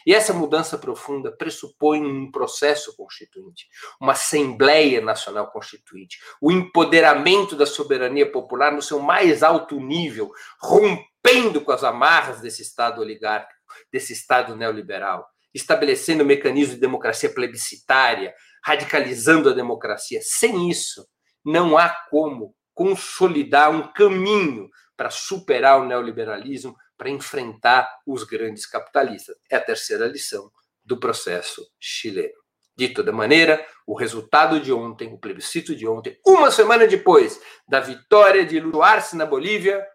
E 0.05 0.15
essa 0.15 0.33
mudança 0.33 0.79
profunda 0.79 1.31
pressupõe 1.31 2.05
um 2.05 2.31
processo 2.31 2.95
constituinte, 2.97 3.69
uma 4.01 4.13
Assembleia 4.13 5.01
Nacional 5.01 5.51
Constituinte, 5.51 6.19
o 6.41 6.51
empoderamento 6.51 7.57
da 7.57 7.67
soberania 7.67 8.31
popular 8.31 8.73
no 8.73 8.83
seu 8.83 8.99
mais 8.99 9.43
alto 9.43 9.81
nível, 9.81 10.31
rompendo 10.61 11.61
com 11.61 11.73
as 11.73 11.85
amarras 11.85 12.41
desse 12.41 12.63
Estado 12.63 13.01
oligárquico, 13.01 13.61
desse 13.93 14.13
Estado 14.13 14.57
neoliberal, 14.57 15.29
estabelecendo 15.57 16.23
um 16.23 16.27
mecanismo 16.27 16.75
de 16.75 16.81
democracia 16.81 17.33
plebiscitária, 17.33 18.35
radicalizando 18.63 19.49
a 19.49 19.55
democracia. 19.55 20.21
Sem 20.23 20.69
isso, 20.71 21.07
não 21.45 21.79
há 21.79 21.89
como 22.11 22.55
consolidar 22.75 23.71
um 23.71 23.91
caminho 23.93 24.69
para 24.97 25.11
superar 25.11 25.81
o 25.81 25.87
neoliberalismo, 25.87 26.77
para 26.97 27.11
enfrentar 27.11 27.91
os 28.07 28.25
grandes 28.25 28.67
capitalistas. 28.67 29.37
É 29.51 29.57
a 29.57 29.61
terceira 29.61 30.07
lição 30.07 30.51
do 30.85 30.99
processo 30.99 31.67
chileno. 31.81 32.35
De 32.77 32.89
toda 32.91 33.11
maneira, 33.11 33.67
o 33.87 33.97
resultado 33.97 34.61
de 34.61 34.73
ontem, 34.73 35.13
o 35.13 35.19
plebiscito 35.19 35.75
de 35.75 35.89
ontem, 35.89 36.19
uma 36.27 36.51
semana 36.51 36.87
depois 36.87 37.41
da 37.67 37.81
vitória 37.81 38.45
de 38.45 38.61
Lula 38.61 38.87
Arce 38.87 39.17
na 39.17 39.25
Bolívia, 39.25 39.87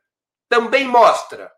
também 0.50 0.88
mostra 0.88 1.52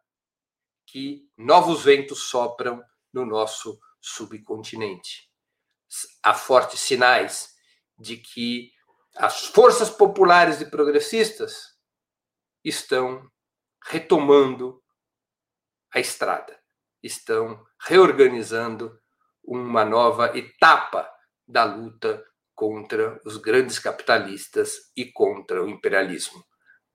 que 0.85 1.21
novos 1.37 1.83
ventos 1.83 2.23
sopram 2.23 2.83
no 3.13 3.25
nosso 3.25 3.79
subcontinente. 4.03 5.29
Há 6.21 6.33
fortes 6.33 6.81
sinais 6.81 7.53
de 7.97 8.17
que 8.17 8.71
as 9.15 9.45
forças 9.47 9.89
populares 9.89 10.59
e 10.59 10.69
progressistas 10.69 11.77
estão 12.63 13.29
retomando 13.85 14.81
a 15.93 15.99
estrada, 15.99 16.59
estão 17.01 17.63
reorganizando 17.79 18.99
uma 19.43 19.85
nova 19.85 20.37
etapa 20.37 21.09
da 21.47 21.63
luta 21.63 22.23
contra 22.55 23.21
os 23.25 23.37
grandes 23.37 23.79
capitalistas 23.79 24.91
e 24.95 25.11
contra 25.11 25.63
o 25.63 25.69
imperialismo. 25.69 26.43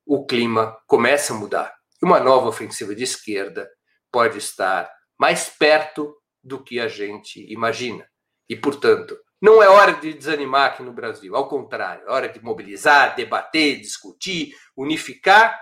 O 0.05 0.27
clima 0.27 0.77
começa 0.87 1.33
a 1.33 1.37
mudar. 1.37 1.77
Uma 2.03 2.19
nova 2.19 2.49
ofensiva 2.49 2.95
de 2.95 3.05
esquerda 3.05 3.71
pode 4.11 4.39
estar 4.39 4.91
mais 5.19 5.49
perto 5.49 6.18
do 6.43 6.63
que 6.63 6.81
a 6.81 6.89
gente 6.89 7.45
imagina. 7.53 8.09
E, 8.49 8.57
portanto, 8.57 9.19
não 9.41 9.63
é 9.63 9.69
hora 9.69 9.93
de 9.93 10.15
desanimar 10.15 10.73
aqui 10.73 10.83
no 10.83 10.93
Brasil, 10.93 11.37
ao 11.37 11.49
contrário, 11.49 12.07
é 12.09 12.11
hora 12.11 12.29
de 12.29 12.43
mobilizar, 12.43 13.15
debater, 13.15 13.81
discutir, 13.81 14.55
unificar 14.77 15.61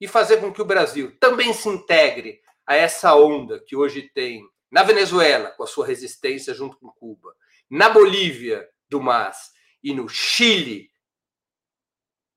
e 0.00 0.08
fazer 0.08 0.38
com 0.38 0.52
que 0.52 0.60
o 0.62 0.66
Brasil 0.66 1.16
também 1.20 1.52
se 1.52 1.68
integre 1.68 2.40
a 2.66 2.74
essa 2.74 3.14
onda 3.14 3.60
que 3.60 3.76
hoje 3.76 4.10
tem 4.14 4.42
na 4.70 4.82
Venezuela, 4.82 5.50
com 5.50 5.62
a 5.62 5.66
sua 5.66 5.86
resistência 5.86 6.54
junto 6.54 6.78
com 6.78 6.90
Cuba, 6.90 7.34
na 7.70 7.88
Bolívia, 7.90 8.68
do 8.88 9.00
MAS, 9.00 9.52
e 9.82 9.94
no 9.94 10.08
Chile, 10.08 10.90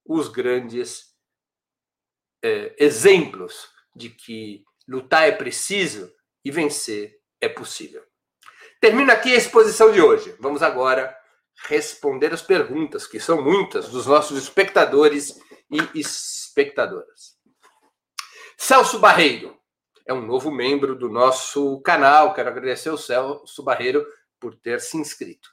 os 0.06 0.28
grandes 0.28 1.15
é, 2.43 2.76
exemplos 2.78 3.69
de 3.95 4.10
que 4.10 4.63
lutar 4.88 5.28
é 5.28 5.32
preciso 5.32 6.13
e 6.43 6.52
vencer 6.52 7.17
é 7.41 7.50
possível. 7.50 8.04
Termino 8.80 9.12
aqui 9.12 9.34
a 9.34 9.38
exposição 9.38 9.91
de 9.91 10.02
hoje. 10.02 10.36
Vamos 10.39 10.62
agora 10.62 11.15
responder 11.67 12.34
as 12.34 12.41
perguntas, 12.41 13.08
que 13.08 13.19
são 13.19 13.41
muitas, 13.41 13.89
dos 13.89 14.06
nossos 14.06 14.38
espectadores 14.38 15.39
e 15.71 16.00
espectadoras. 16.00 17.36
Celso 18.58 19.00
Barreiro 19.00 19.58
é 20.06 20.13
um 20.13 20.26
novo 20.26 20.52
membro 20.52 20.95
do 20.95 21.10
nosso 21.10 21.80
canal. 21.82 22.34
Quero 22.34 22.50
agradecer 22.50 22.89
ao 22.89 22.98
Celso 22.98 23.63
Barreiro 23.63 24.06
por 24.39 24.56
ter 24.56 24.80
se 24.80 24.98
inscrito. 24.98 25.50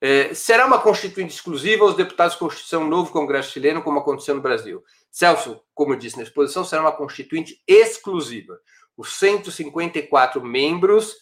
É, 0.00 0.34
será 0.34 0.66
uma 0.66 0.80
constituinte 0.80 1.34
exclusiva 1.34 1.84
aos 1.84 1.94
deputados 1.94 2.32
de 2.32 2.40
Constituição 2.40 2.88
Novo 2.88 3.12
Congresso 3.12 3.52
Chileno, 3.52 3.82
como 3.82 4.00
aconteceu 4.00 4.34
no 4.34 4.40
Brasil? 4.40 4.82
Celso, 5.10 5.62
como 5.74 5.92
eu 5.92 5.98
disse 5.98 6.16
na 6.16 6.24
exposição, 6.24 6.64
será 6.64 6.82
uma 6.82 6.96
constituinte 6.96 7.62
exclusiva. 7.68 8.58
Os 8.96 9.14
154 9.18 10.42
membros 10.42 11.14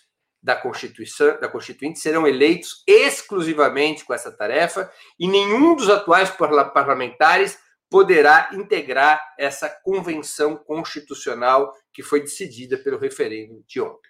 da 0.42 0.56
Constituição, 0.56 1.38
da 1.40 1.48
Constituinte 1.48 1.98
serão 1.98 2.26
eleitos 2.26 2.82
exclusivamente 2.86 4.04
com 4.04 4.14
essa 4.14 4.32
tarefa 4.32 4.90
e 5.18 5.28
nenhum 5.28 5.76
dos 5.76 5.90
atuais 5.90 6.30
parlamentares 6.30 7.58
poderá 7.90 8.48
integrar 8.52 9.20
essa 9.38 9.68
convenção 9.68 10.56
constitucional 10.56 11.72
que 11.92 12.02
foi 12.02 12.20
decidida 12.20 12.78
pelo 12.78 12.98
referendo 12.98 13.62
de 13.66 13.80
ontem. 13.80 14.08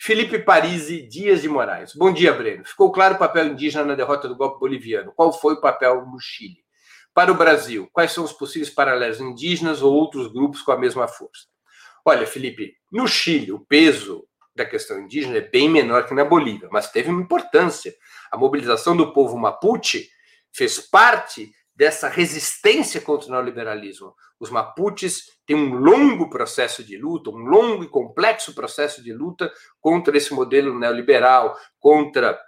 Felipe 0.00 0.38
Parisi 0.38 1.02
Dias 1.06 1.40
de 1.40 1.48
Moraes. 1.48 1.94
Bom 1.94 2.12
dia, 2.12 2.32
Breno. 2.32 2.64
Ficou 2.64 2.90
claro 2.90 3.14
o 3.14 3.18
papel 3.18 3.46
indígena 3.46 3.84
na 3.84 3.94
derrota 3.94 4.26
do 4.26 4.36
golpe 4.36 4.58
boliviano. 4.58 5.12
Qual 5.14 5.32
foi 5.32 5.54
o 5.54 5.60
papel 5.60 6.04
no 6.06 6.18
Chile? 6.18 6.64
Para 7.14 7.30
o 7.30 7.36
Brasil, 7.36 7.88
quais 7.92 8.10
são 8.10 8.24
os 8.24 8.32
possíveis 8.32 8.70
paralelos 8.70 9.20
indígenas 9.20 9.82
ou 9.82 9.94
outros 9.94 10.32
grupos 10.32 10.62
com 10.62 10.72
a 10.72 10.78
mesma 10.78 11.06
força? 11.06 11.53
Olha, 12.04 12.26
Felipe, 12.26 12.74
no 12.92 13.08
Chile, 13.08 13.50
o 13.50 13.60
peso 13.60 14.26
da 14.54 14.64
questão 14.64 15.00
indígena 15.00 15.38
é 15.38 15.40
bem 15.40 15.68
menor 15.68 16.06
que 16.06 16.14
na 16.14 16.24
Bolívia, 16.24 16.68
mas 16.70 16.90
teve 16.90 17.08
uma 17.08 17.22
importância. 17.22 17.94
A 18.30 18.36
mobilização 18.36 18.96
do 18.96 19.12
povo 19.12 19.36
mapuche 19.36 20.08
fez 20.52 20.78
parte 20.78 21.50
dessa 21.74 22.08
resistência 22.08 23.00
contra 23.00 23.28
o 23.28 23.30
neoliberalismo. 23.32 24.14
Os 24.38 24.50
mapuches 24.50 25.24
têm 25.46 25.56
um 25.56 25.74
longo 25.74 26.30
processo 26.30 26.84
de 26.84 26.96
luta, 26.96 27.30
um 27.30 27.38
longo 27.38 27.82
e 27.82 27.88
complexo 27.88 28.54
processo 28.54 29.02
de 29.02 29.12
luta 29.12 29.52
contra 29.80 30.16
esse 30.16 30.32
modelo 30.32 30.78
neoliberal, 30.78 31.58
contra 31.80 32.38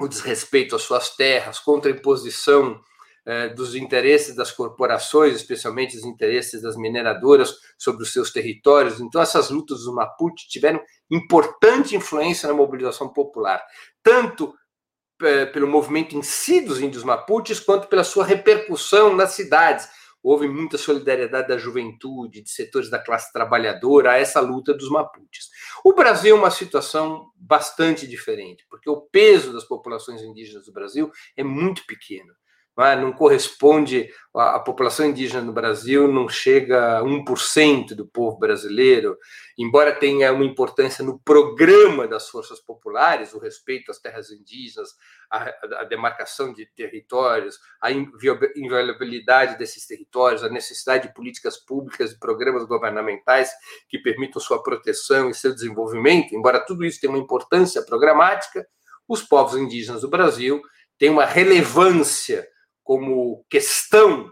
o 0.00 0.08
desrespeito 0.08 0.74
às 0.74 0.82
suas 0.82 1.14
terras, 1.14 1.58
contra 1.58 1.90
a 1.90 1.94
imposição 1.94 2.80
eh, 3.26 3.48
dos 3.48 3.74
interesses 3.74 4.36
das 4.36 4.50
corporações, 4.50 5.34
especialmente 5.34 5.96
os 5.96 6.04
interesses 6.04 6.60
das 6.60 6.76
mineradoras 6.76 7.54
sobre 7.78 8.02
os 8.02 8.12
seus 8.12 8.30
territórios. 8.30 9.00
Então, 9.00 9.20
essas 9.20 9.50
lutas 9.50 9.84
do 9.84 9.94
Mapuche 9.94 10.48
tiveram 10.48 10.80
importante 11.10 11.96
influência 11.96 12.48
na 12.48 12.54
mobilização 12.54 13.08
popular, 13.08 13.64
tanto 14.02 14.54
eh, 15.22 15.46
pelo 15.46 15.66
movimento 15.66 16.16
em 16.16 16.22
si 16.22 16.60
dos 16.60 16.80
índios 16.80 17.04
mapuches, 17.04 17.60
quanto 17.60 17.88
pela 17.88 18.04
sua 18.04 18.24
repercussão 18.24 19.14
nas 19.14 19.32
cidades, 19.32 19.88
houve 20.22 20.48
muita 20.48 20.78
solidariedade 20.78 21.48
da 21.48 21.58
juventude, 21.58 22.42
de 22.42 22.50
setores 22.50 22.88
da 22.88 22.98
classe 22.98 23.30
trabalhadora 23.30 24.12
a 24.12 24.16
essa 24.16 24.40
luta 24.40 24.72
dos 24.72 24.88
Mapuches. 24.88 25.50
O 25.84 25.92
Brasil 25.92 26.34
é 26.34 26.38
uma 26.38 26.50
situação 26.50 27.30
bastante 27.36 28.06
diferente, 28.06 28.66
porque 28.70 28.88
o 28.88 29.02
peso 29.02 29.52
das 29.52 29.64
populações 29.64 30.22
indígenas 30.22 30.64
do 30.64 30.72
Brasil 30.72 31.12
é 31.36 31.44
muito 31.44 31.86
pequeno 31.86 32.32
não, 32.76 32.84
é? 32.84 32.96
não 32.96 33.12
corresponde, 33.12 34.10
a, 34.34 34.58
população 34.58 35.06
indígena 35.06 35.42
no 35.42 35.52
Brasil 35.52 36.08
não 36.08 36.28
chega 36.28 36.98
a 36.98 37.02
1% 37.02 37.94
do 37.94 38.04
povo 38.04 38.36
brasileiro, 38.36 39.16
embora 39.56 39.94
tenha 39.94 40.32
uma 40.32 40.44
importância 40.44 41.04
no 41.04 41.18
programa 41.20 42.08
das 42.08 42.28
forças 42.28 42.60
populares, 42.60 43.32
o 43.32 43.38
respeito 43.38 43.92
às 43.92 44.00
terras 44.00 44.30
indígenas, 44.30 44.90
a, 45.30 45.44
a 45.80 45.84
demarcação 45.84 46.52
de 46.52 46.66
territórios, 46.66 47.58
a 47.80 47.92
inviolabilidade 47.92 49.56
desses 49.56 49.86
territórios, 49.86 50.42
a 50.42 50.48
necessidade 50.48 51.08
de 51.08 51.14
políticas 51.14 51.56
públicas 51.56 52.10
e 52.10 52.18
programas 52.18 52.64
governamentais 52.64 53.52
que 53.88 53.98
permitam 54.00 54.40
sua 54.40 54.62
proteção 54.62 55.30
e 55.30 55.34
seu 55.34 55.54
desenvolvimento, 55.54 56.34
embora 56.34 56.64
tudo 56.64 56.84
isso 56.84 57.00
tenha 57.00 57.12
uma 57.12 57.22
importância 57.22 57.84
programática, 57.84 58.66
os 59.08 59.22
povos 59.22 59.56
indígenas 59.56 60.00
do 60.00 60.08
Brasil 60.08 60.60
têm 60.98 61.10
uma 61.10 61.24
relevância 61.24 62.48
como 62.84 63.44
questão 63.48 64.30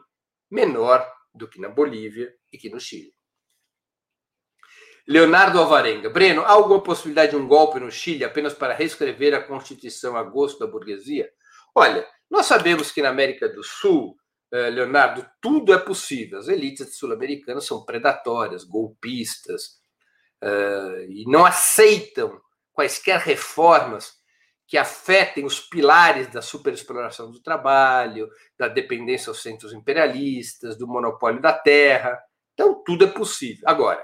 menor 0.51 1.11
do 1.35 1.49
que 1.49 1.59
na 1.59 1.71
Bolívia 1.71 2.33
e 2.53 2.59
que 2.59 2.69
no 2.69 2.79
Chile. 2.79 3.13
Leonardo 5.09 5.59
Alvarenga. 5.59 6.11
Breno, 6.11 6.43
há 6.43 6.51
alguma 6.51 6.81
possibilidade 6.81 7.33
de 7.33 7.37
um 7.37 7.49
golpe 7.49 7.81
no 7.81 7.91
Chile 7.91 8.25
apenas 8.25 8.55
para 8.55 8.75
reescrever 8.75 9.35
a 9.35 9.43
Constituição 9.43 10.17
a 10.17 10.23
gosto 10.23 10.61
da 10.61 10.67
burguesia? 10.67 11.29
Olha, 11.75 12.07
nós 12.31 12.47
sabemos 12.47 12.93
que 12.93 13.03
na 13.03 13.09
América 13.09 13.49
do 13.49 13.65
Sul, 13.65 14.17
eh, 14.53 14.71
Leonardo, 14.71 15.27
tudo 15.41 15.73
é 15.73 15.79
possível. 15.79 16.39
As 16.39 16.47
elites 16.47 16.97
sul-americanas 16.97 17.65
são 17.65 17.85
predatórias, 17.85 18.63
golpistas, 18.65 19.81
eh, 20.41 21.07
e 21.09 21.25
não 21.27 21.45
aceitam 21.45 22.41
quaisquer 22.73 23.19
reformas 23.19 24.22
que 24.73 24.79
afetem 24.79 25.45
os 25.45 25.61
pilares 25.61 26.29
da 26.29 26.41
superexploração 26.41 27.31
do 27.31 27.43
trabalho, 27.43 28.31
da 28.59 28.69
dependência 28.69 29.29
aos 29.29 29.43
centros 29.43 29.75
imperialistas, 29.75 30.79
do 30.79 30.89
monopólio 30.89 31.43
da 31.43 31.53
terra. 31.53 32.19
Então, 32.55 32.83
tudo 32.83 33.05
é 33.05 33.09
possível. 33.09 33.63
Agora, 33.67 34.03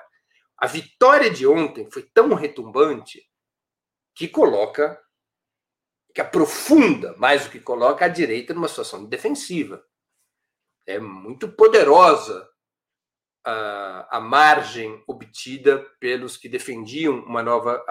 a 0.58 0.66
vitória 0.66 1.30
de 1.30 1.46
ontem 1.46 1.90
foi 1.90 2.02
tão 2.12 2.34
retumbante 2.34 3.22
que 4.14 4.28
coloca, 4.28 5.02
que 6.14 6.20
aprofunda 6.20 7.16
mais 7.16 7.46
do 7.46 7.50
que 7.50 7.60
coloca 7.60 8.04
a 8.04 8.08
direita 8.08 8.52
numa 8.52 8.68
situação 8.68 9.06
defensiva. 9.06 9.82
É 10.86 10.98
muito 10.98 11.48
poderosa 11.48 12.46
a, 13.44 14.20
margem 14.20 15.02
obtida 15.06 15.84
pelos 15.98 16.36
que 16.36 16.48
defendiam 16.48 17.20
uma 17.20 17.42
nova, 17.42 17.84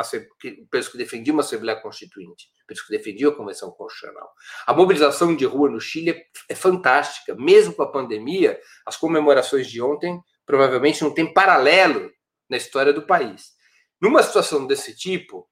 pelos 0.70 0.88
que 0.88 0.98
defendiam 0.98 1.34
uma 1.36 1.42
Assembleia 1.42 1.82
Constituinte 1.82 2.48
pelos 2.68 2.84
que 2.84 2.92
defendiam 2.92 3.32
a 3.32 3.36
Convenção 3.36 3.72
Constitucional. 3.72 4.30
A 4.68 4.74
mobilização 4.74 5.36
de 5.36 5.46
rua 5.46 5.70
no 5.70 5.80
Chile 5.80 6.22
é 6.50 6.54
fantástica. 6.54 7.34
Mesmo 7.34 7.74
com 7.74 7.82
a 7.82 7.92
pandemia, 7.92 8.60
as 8.86 8.98
comemorações 8.98 9.68
de 9.68 9.82
ontem 9.82 10.22
provavelmente 10.46 11.02
não 11.02 11.14
têm 11.14 11.34
paralelo 11.34 12.12
na 12.50 12.58
história 12.58 12.92
do 12.92 13.08
país. 13.08 13.54
Numa 14.02 14.22
situação 14.22 14.68
desse 14.68 14.96
tipo, 14.96 15.48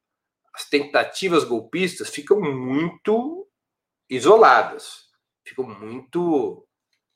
as 0.54 0.70
tentativas 0.70 1.44
golpistas 1.44 2.10
ficam 2.10 2.40
muito 2.40 3.48
isoladas, 4.10 5.06
ficam 5.44 5.66
muito 5.66 6.68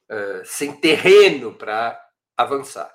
uh, 0.09 0.45
sem 0.45 0.75
terreno 0.79 1.53
para 1.53 1.99
avançar. 2.43 2.93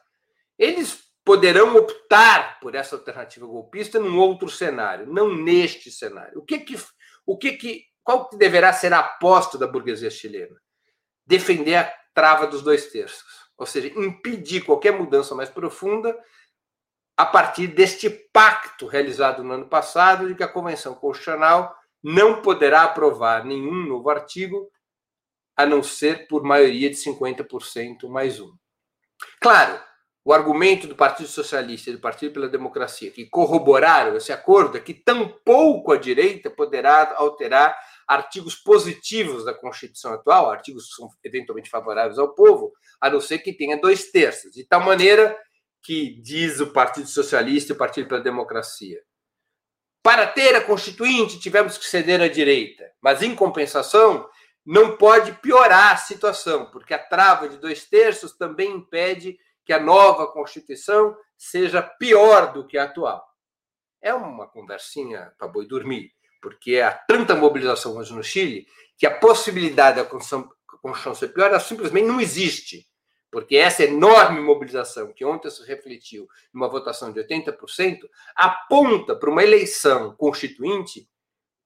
Eles 0.59 1.04
poderão 1.24 1.76
optar 1.76 2.59
por 2.61 2.74
essa 2.74 2.96
alternativa 2.96 3.46
golpista 3.46 3.98
num 3.98 4.18
outro 4.18 4.48
cenário, 4.48 5.07
não 5.07 5.35
neste 5.35 5.90
cenário. 5.90 6.38
O 6.38 6.44
que 6.44 6.59
que, 6.59 6.76
o 7.26 7.37
que 7.37 7.52
que, 7.52 7.85
qual 8.02 8.28
que 8.28 8.37
deverá 8.37 8.72
ser 8.72 8.92
a 8.92 9.00
aposta 9.00 9.59
da 9.59 9.66
burguesia 9.66 10.11
chilena? 10.11 10.57
Defender 11.26 11.76
a 11.76 11.94
trava 12.14 12.46
dos 12.46 12.62
dois 12.62 12.87
terços, 12.87 13.24
ou 13.57 13.66
seja, 13.66 13.88
impedir 13.98 14.62
qualquer 14.62 14.92
mudança 14.92 15.35
mais 15.35 15.48
profunda 15.48 16.16
a 17.16 17.24
partir 17.24 17.68
deste 17.68 18.11
pacto 18.11 18.87
realizado 18.87 19.42
no 19.42 19.54
ano 19.54 19.68
passado 19.68 20.28
de 20.28 20.35
que 20.35 20.42
a 20.42 20.48
Convenção 20.48 20.94
Constitucional 20.94 21.74
não 22.02 22.42
poderá 22.42 22.83
aprovar 22.83 23.44
nenhum 23.44 23.87
novo 23.87 24.11
artigo 24.11 24.70
a 25.57 25.64
não 25.64 25.83
ser 25.83 26.26
por 26.26 26.42
maioria 26.42 26.90
de 26.90 26.96
50% 26.96 28.09
mais 28.09 28.40
um. 28.40 28.54
Claro, 29.40 29.81
o 30.24 30.33
argumento 30.33 30.87
do 30.87 30.96
Partido 30.96 31.29
Socialista 31.29 31.90
e 31.90 31.92
do 31.92 32.00
Partido 32.00 32.33
pela 32.33 32.48
Democracia, 32.48 33.11
que 33.11 33.27
corroboraram 33.27 34.16
esse 34.16 34.33
acordo, 34.33 34.79
é 34.79 34.81
que 34.81 34.94
tampouco 34.94 35.92
a 35.92 35.98
direita 35.98 36.50
poderá 36.50 37.14
alterar 37.16 37.77
artigos 38.09 38.55
positivos 38.55 39.44
da 39.44 39.53
Constituição 39.53 40.14
atual, 40.14 40.50
artigos 40.50 40.88
que 40.88 40.94
são 40.94 41.09
eventualmente 41.22 41.68
favoráveis 41.68 42.18
ao 42.18 42.35
povo, 42.35 42.72
a 43.00 43.11
não 43.11 43.20
ser 43.20 43.38
que 43.38 43.53
tenha 43.53 43.79
dois 43.79 44.11
terços. 44.11 44.53
De 44.53 44.64
tal 44.64 44.81
maneira 44.81 45.37
que 45.83 46.18
diz 46.22 46.61
o 46.61 46.72
Partido 46.72 47.07
Socialista 47.07 47.72
e 47.72 47.74
o 47.74 47.79
Partido 47.79 48.09
pela 48.09 48.22
Democracia. 48.22 49.00
Para 50.03 50.27
ter 50.27 50.55
a 50.55 50.61
Constituinte, 50.62 51.38
tivemos 51.38 51.77
que 51.77 51.87
ceder 51.87 52.20
à 52.20 52.29
direita, 52.29 52.90
mas 53.03 53.22
em 53.22 53.35
compensação, 53.35 54.27
não 54.64 54.96
pode 54.96 55.33
piorar 55.33 55.92
a 55.92 55.96
situação, 55.96 56.66
porque 56.70 56.94
a 56.94 56.98
trava 56.98 57.48
de 57.48 57.59
dois 57.59 57.85
terços 57.85 58.33
também 58.33 58.72
impede 58.72 59.38
que 59.64 59.72
a 59.72 59.81
nova 59.81 60.27
Constituição 60.27 61.16
seja 61.37 61.83
pior 61.83 62.53
do 62.53 62.66
que 62.66 62.79
a 62.79 62.85
atual. 62.85 63.27
É 64.00 64.14
uma 64.14 64.46
conversinha 64.46 65.33
para 65.38 65.48
boi 65.48 65.66
dormir, 65.66 66.12
porque 66.40 66.81
há 66.81 66.92
tanta 66.92 67.35
mobilização 67.35 67.96
hoje 67.96 68.12
no 68.12 68.22
Chile 68.22 68.66
que 68.96 69.07
a 69.07 69.18
possibilidade 69.18 69.96
da 69.96 70.05
Constituição, 70.05 71.14
ser 71.14 71.29
pior 71.29 71.59
simplesmente 71.61 72.07
não 72.07 72.20
existe. 72.20 72.87
Porque 73.31 73.57
essa 73.57 73.83
enorme 73.83 74.40
mobilização 74.40 75.12
que 75.12 75.24
ontem 75.24 75.50
se 75.50 75.66
refletiu 75.66 76.29
numa 76.53 76.68
votação 76.68 77.12
de 77.12 77.20
80% 77.20 78.09
aponta 78.37 79.16
para 79.16 79.29
uma 79.29 79.42
eleição 79.42 80.14
constituinte 80.14 81.11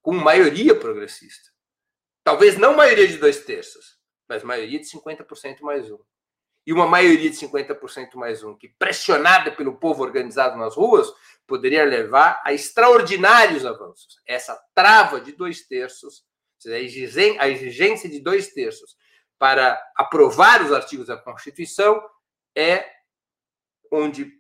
com 0.01 0.15
maioria 0.15 0.75
progressista. 0.75 1.51
Talvez 2.29 2.59
não 2.59 2.77
maioria 2.77 3.09
de 3.09 3.17
dois 3.17 3.43
terços, 3.43 3.97
mas 4.29 4.43
maioria 4.43 4.79
de 4.79 4.85
50% 4.85 5.63
mais 5.63 5.91
um 5.91 5.99
e 6.67 6.75
uma 6.75 6.87
maioria 6.87 7.31
de 7.31 7.37
50% 7.39 8.17
mais 8.17 8.45
um, 8.45 8.55
que 8.55 8.69
pressionada 8.69 9.51
pelo 9.51 9.79
povo 9.79 10.03
organizado 10.03 10.59
nas 10.59 10.77
ruas, 10.77 11.11
poderia 11.47 11.87
levar 11.87 12.39
a 12.45 12.53
extraordinários 12.53 13.65
avanços. 13.65 14.21
Essa 14.27 14.63
trava 14.75 15.23
de 15.23 15.33
dois 15.33 15.67
terços, 15.67 16.23
a 16.67 17.49
exigência 17.49 18.11
de 18.11 18.21
dois 18.21 18.53
terços 18.53 18.95
para 19.39 19.83
aprovar 19.97 20.63
os 20.63 20.71
artigos 20.71 21.07
da 21.07 21.17
Constituição 21.17 21.99
é 22.55 22.85
onde 23.91 24.31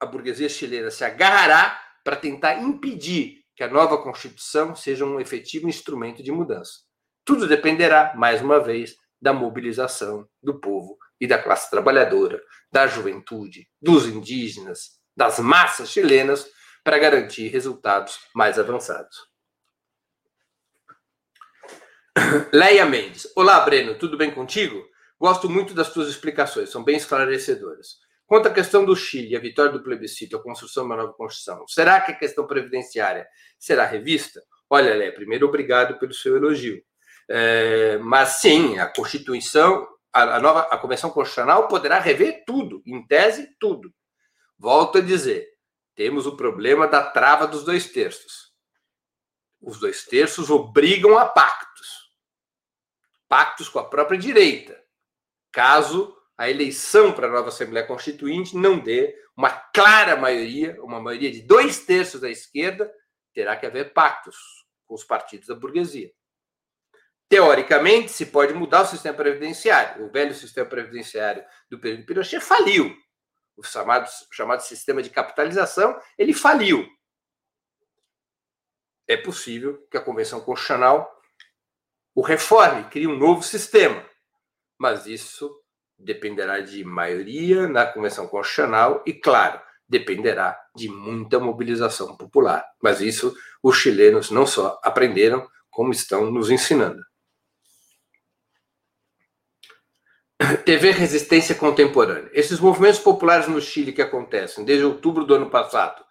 a 0.00 0.06
burguesia 0.06 0.48
chilena 0.48 0.90
se 0.90 1.04
agarrará 1.04 1.80
para 2.02 2.16
tentar 2.16 2.60
impedir 2.60 3.44
que 3.54 3.62
a 3.62 3.68
nova 3.68 4.02
Constituição 4.02 4.74
seja 4.74 5.04
um 5.04 5.20
efetivo 5.20 5.68
instrumento 5.68 6.20
de 6.20 6.32
mudança. 6.32 6.90
Tudo 7.24 7.46
dependerá, 7.46 8.14
mais 8.16 8.40
uma 8.40 8.58
vez, 8.58 8.96
da 9.20 9.32
mobilização 9.32 10.28
do 10.42 10.58
povo 10.58 10.98
e 11.20 11.26
da 11.26 11.40
classe 11.40 11.70
trabalhadora, 11.70 12.42
da 12.70 12.88
juventude, 12.88 13.68
dos 13.80 14.06
indígenas, 14.06 15.00
das 15.16 15.38
massas 15.38 15.90
chilenas 15.90 16.44
para 16.82 16.98
garantir 16.98 17.46
resultados 17.48 18.18
mais 18.34 18.58
avançados. 18.58 19.16
Leia 22.52 22.84
Mendes. 22.84 23.30
Olá, 23.36 23.60
Breno, 23.60 23.96
tudo 23.96 24.16
bem 24.16 24.32
contigo? 24.32 24.84
Gosto 25.20 25.48
muito 25.48 25.72
das 25.72 25.92
tuas 25.92 26.08
explicações, 26.08 26.70
são 26.70 26.82
bem 26.82 26.96
esclarecedoras. 26.96 27.98
Quanto 28.26 28.48
à 28.48 28.52
questão 28.52 28.84
do 28.84 28.96
Chile, 28.96 29.36
a 29.36 29.40
vitória 29.40 29.70
do 29.70 29.82
plebiscito, 29.82 30.36
a 30.36 30.42
construção 30.42 30.82
de 30.82 30.88
uma 30.90 30.96
nova 30.96 31.12
Constituição, 31.12 31.68
será 31.68 32.00
que 32.00 32.10
a 32.10 32.16
questão 32.16 32.46
previdenciária 32.46 33.28
será 33.58 33.84
revista? 33.84 34.42
Olha, 34.68 34.94
Lé, 34.94 35.12
primeiro, 35.12 35.46
obrigado 35.46 35.98
pelo 35.98 36.12
seu 36.12 36.36
elogio. 36.36 36.82
É, 37.34 37.96
mas 37.96 38.40
sim, 38.40 38.78
a 38.78 38.86
Constituição 38.86 39.88
a, 40.12 40.38
nova 40.38 40.68
a 40.70 40.76
Convenção 40.76 41.08
Constitucional 41.08 41.66
poderá 41.66 41.98
rever 41.98 42.44
tudo, 42.46 42.82
em 42.84 43.06
tese, 43.06 43.56
tudo. 43.58 43.90
Volto 44.58 44.98
a 44.98 45.00
dizer, 45.00 45.48
temos 45.94 46.26
o 46.26 46.36
problema 46.36 46.86
da 46.86 47.02
trava 47.02 47.46
dos 47.46 47.64
dois 47.64 47.90
terços. 47.90 48.52
Os 49.62 49.80
dois 49.80 50.04
terços 50.04 50.50
obrigam 50.50 51.16
a 51.16 51.24
pactos. 51.24 52.12
Pactos 53.28 53.70
com 53.70 53.78
a 53.78 53.88
própria 53.88 54.18
direita. 54.18 54.78
Caso 55.50 56.14
a 56.36 56.50
eleição 56.50 57.12
para 57.12 57.28
a 57.28 57.30
nova 57.30 57.48
Assembleia 57.48 57.86
Constituinte 57.86 58.54
não 58.54 58.78
dê 58.78 59.16
uma 59.34 59.48
clara 59.48 60.16
maioria, 60.16 60.76
uma 60.82 61.00
maioria 61.00 61.32
de 61.32 61.40
dois 61.40 61.86
terços 61.86 62.20
da 62.20 62.28
esquerda, 62.28 62.92
terá 63.32 63.56
que 63.56 63.64
haver 63.64 63.94
pactos 63.94 64.36
com 64.84 64.94
os 64.94 65.04
partidos 65.04 65.46
da 65.46 65.54
burguesia. 65.54 66.12
Teoricamente, 67.32 68.12
se 68.12 68.26
pode 68.26 68.52
mudar 68.52 68.82
o 68.82 68.86
sistema 68.86 69.16
previdenciário. 69.16 70.04
O 70.04 70.10
velho 70.12 70.34
sistema 70.34 70.68
previdenciário 70.68 71.42
do 71.70 71.78
período 71.78 72.04
Pinochet 72.04 72.42
faliu. 72.42 72.94
O 73.56 73.62
chamado, 73.62 74.06
chamado 74.30 74.60
sistema 74.60 75.02
de 75.02 75.08
capitalização, 75.08 75.98
ele 76.18 76.34
faliu. 76.34 76.86
É 79.08 79.16
possível 79.16 79.82
que 79.90 79.96
a 79.96 80.02
Convenção 80.02 80.42
Constitucional 80.42 81.10
o 82.14 82.20
reforme, 82.20 82.84
crie 82.90 83.06
um 83.06 83.16
novo 83.16 83.42
sistema. 83.42 84.04
Mas 84.78 85.06
isso 85.06 85.58
dependerá 85.98 86.60
de 86.60 86.84
maioria 86.84 87.66
na 87.66 87.86
Convenção 87.86 88.28
Constitucional 88.28 89.02
e, 89.06 89.14
claro, 89.14 89.58
dependerá 89.88 90.60
de 90.76 90.86
muita 90.90 91.40
mobilização 91.40 92.14
popular. 92.14 92.62
Mas 92.82 93.00
isso 93.00 93.34
os 93.62 93.78
chilenos 93.78 94.30
não 94.30 94.46
só 94.46 94.78
aprenderam, 94.84 95.48
como 95.70 95.92
estão 95.92 96.30
nos 96.30 96.50
ensinando. 96.50 97.02
TV 100.64 100.90
Resistência 100.90 101.54
Contemporânea. 101.54 102.30
Esses 102.32 102.58
movimentos 102.58 102.98
populares 102.98 103.48
no 103.48 103.60
Chile 103.60 103.92
que 103.92 104.02
acontecem 104.02 104.64
desde 104.64 104.84
outubro 104.84 105.24
do 105.24 105.34
ano 105.34 105.50
passado 105.50 106.02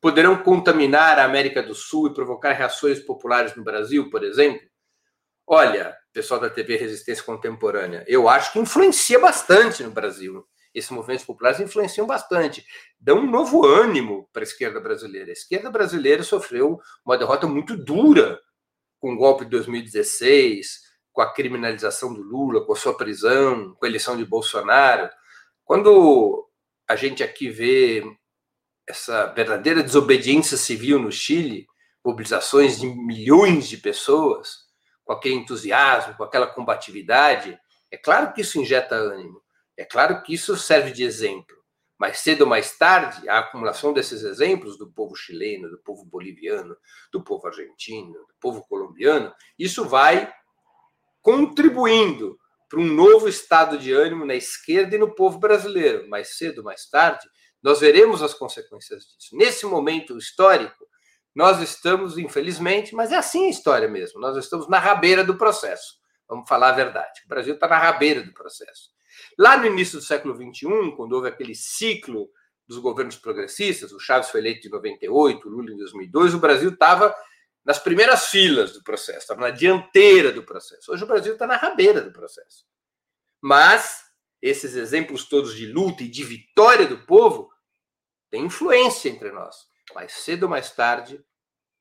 poderão 0.00 0.36
contaminar 0.42 1.18
a 1.18 1.24
América 1.24 1.62
do 1.62 1.74
Sul 1.74 2.08
e 2.08 2.14
provocar 2.14 2.52
reações 2.52 3.00
populares 3.00 3.54
no 3.54 3.62
Brasil, 3.62 4.08
por 4.10 4.24
exemplo? 4.24 4.60
Olha, 5.46 5.96
pessoal 6.12 6.40
da 6.40 6.48
TV 6.48 6.76
Resistência 6.76 7.24
Contemporânea, 7.24 8.04
eu 8.06 8.28
acho 8.28 8.52
que 8.52 8.58
influencia 8.58 9.18
bastante 9.18 9.82
no 9.82 9.90
Brasil. 9.90 10.46
Esses 10.72 10.90
movimentos 10.90 11.24
populares 11.24 11.58
influenciam 11.58 12.06
bastante, 12.06 12.64
dão 12.98 13.18
um 13.18 13.30
novo 13.30 13.66
ânimo 13.66 14.28
para 14.32 14.42
a 14.42 14.44
esquerda 14.44 14.80
brasileira. 14.80 15.30
A 15.30 15.32
esquerda 15.32 15.68
brasileira 15.68 16.22
sofreu 16.22 16.78
uma 17.04 17.18
derrota 17.18 17.46
muito 17.46 17.76
dura 17.76 18.38
com 19.00 19.14
o 19.14 19.16
golpe 19.16 19.44
de 19.44 19.50
2016, 19.50 20.89
com 21.20 21.24
a 21.24 21.34
criminalização 21.34 22.14
do 22.14 22.22
Lula, 22.22 22.64
com 22.64 22.72
a 22.72 22.76
sua 22.76 22.96
prisão, 22.96 23.74
com 23.74 23.84
a 23.84 23.88
eleição 23.88 24.16
de 24.16 24.24
Bolsonaro. 24.24 25.10
Quando 25.66 26.48
a 26.88 26.96
gente 26.96 27.22
aqui 27.22 27.50
vê 27.50 28.02
essa 28.88 29.26
verdadeira 29.26 29.82
desobediência 29.82 30.56
civil 30.56 30.98
no 30.98 31.12
Chile, 31.12 31.66
mobilizações 32.02 32.80
de 32.80 32.86
milhões 32.86 33.68
de 33.68 33.76
pessoas, 33.76 34.60
com 35.04 35.12
aquele 35.12 35.34
entusiasmo, 35.34 36.14
com 36.14 36.24
aquela 36.24 36.46
combatividade, 36.46 37.60
é 37.90 37.98
claro 37.98 38.32
que 38.32 38.40
isso 38.40 38.58
injeta 38.58 38.94
ânimo, 38.94 39.42
é 39.76 39.84
claro 39.84 40.22
que 40.22 40.32
isso 40.32 40.56
serve 40.56 40.90
de 40.90 41.04
exemplo. 41.04 41.54
Mais 41.98 42.20
cedo 42.20 42.44
ou 42.44 42.46
mais 42.46 42.78
tarde, 42.78 43.28
a 43.28 43.40
acumulação 43.40 43.92
desses 43.92 44.22
exemplos 44.22 44.78
do 44.78 44.90
povo 44.90 45.14
chileno, 45.14 45.68
do 45.68 45.76
povo 45.82 46.02
boliviano, 46.02 46.74
do 47.12 47.22
povo 47.22 47.46
argentino, 47.46 48.14
do 48.14 48.34
povo 48.40 48.64
colombiano, 48.66 49.30
isso 49.58 49.84
vai 49.84 50.32
contribuindo 51.22 52.38
para 52.68 52.80
um 52.80 52.86
novo 52.86 53.28
estado 53.28 53.76
de 53.76 53.92
ânimo 53.92 54.24
na 54.24 54.34
esquerda 54.34 54.94
e 54.94 54.98
no 54.98 55.14
povo 55.14 55.38
brasileiro. 55.38 56.08
Mais 56.08 56.36
cedo 56.36 56.62
mais 56.62 56.88
tarde, 56.88 57.28
nós 57.62 57.80
veremos 57.80 58.22
as 58.22 58.32
consequências 58.32 59.04
disso. 59.04 59.36
Nesse 59.36 59.66
momento 59.66 60.16
histórico, 60.16 60.86
nós 61.34 61.60
estamos, 61.60 62.16
infelizmente, 62.16 62.94
mas 62.94 63.12
é 63.12 63.16
assim 63.16 63.46
a 63.46 63.50
história 63.50 63.88
mesmo, 63.88 64.20
nós 64.20 64.36
estamos 64.36 64.68
na 64.68 64.78
rabeira 64.78 65.24
do 65.24 65.36
processo. 65.36 66.00
Vamos 66.28 66.48
falar 66.48 66.68
a 66.68 66.72
verdade. 66.72 67.22
O 67.24 67.28
Brasil 67.28 67.54
está 67.54 67.66
na 67.68 67.78
rabeira 67.78 68.22
do 68.22 68.32
processo. 68.32 68.90
Lá 69.38 69.56
no 69.56 69.66
início 69.66 69.98
do 69.98 70.04
século 70.04 70.34
XXI, 70.34 70.94
quando 70.96 71.12
houve 71.12 71.28
aquele 71.28 71.54
ciclo 71.54 72.28
dos 72.68 72.78
governos 72.78 73.16
progressistas, 73.16 73.92
o 73.92 73.98
Chaves 73.98 74.30
foi 74.30 74.40
eleito 74.40 74.68
em 74.68 74.70
98, 74.70 75.48
o 75.48 75.50
Lula 75.50 75.72
em 75.72 75.76
2002, 75.76 76.34
o 76.34 76.38
Brasil 76.38 76.70
estava 76.70 77.14
nas 77.64 77.78
primeiras 77.78 78.28
filas 78.28 78.72
do 78.72 78.82
processo, 78.82 79.18
estava 79.18 79.40
na 79.40 79.50
dianteira 79.50 80.32
do 80.32 80.42
processo. 80.42 80.92
Hoje 80.92 81.04
o 81.04 81.06
Brasil 81.06 81.34
está 81.34 81.46
na 81.46 81.56
rabeira 81.56 82.00
do 82.00 82.12
processo. 82.12 82.64
Mas 83.40 84.04
esses 84.40 84.74
exemplos 84.74 85.28
todos 85.28 85.54
de 85.54 85.66
luta 85.66 86.02
e 86.02 86.08
de 86.08 86.24
vitória 86.24 86.86
do 86.86 87.04
povo 87.04 87.50
têm 88.30 88.44
influência 88.44 89.08
entre 89.08 89.30
nós 89.30 89.70
mais 89.94 90.12
cedo 90.12 90.44
ou 90.44 90.48
mais 90.48 90.70
tarde, 90.70 91.24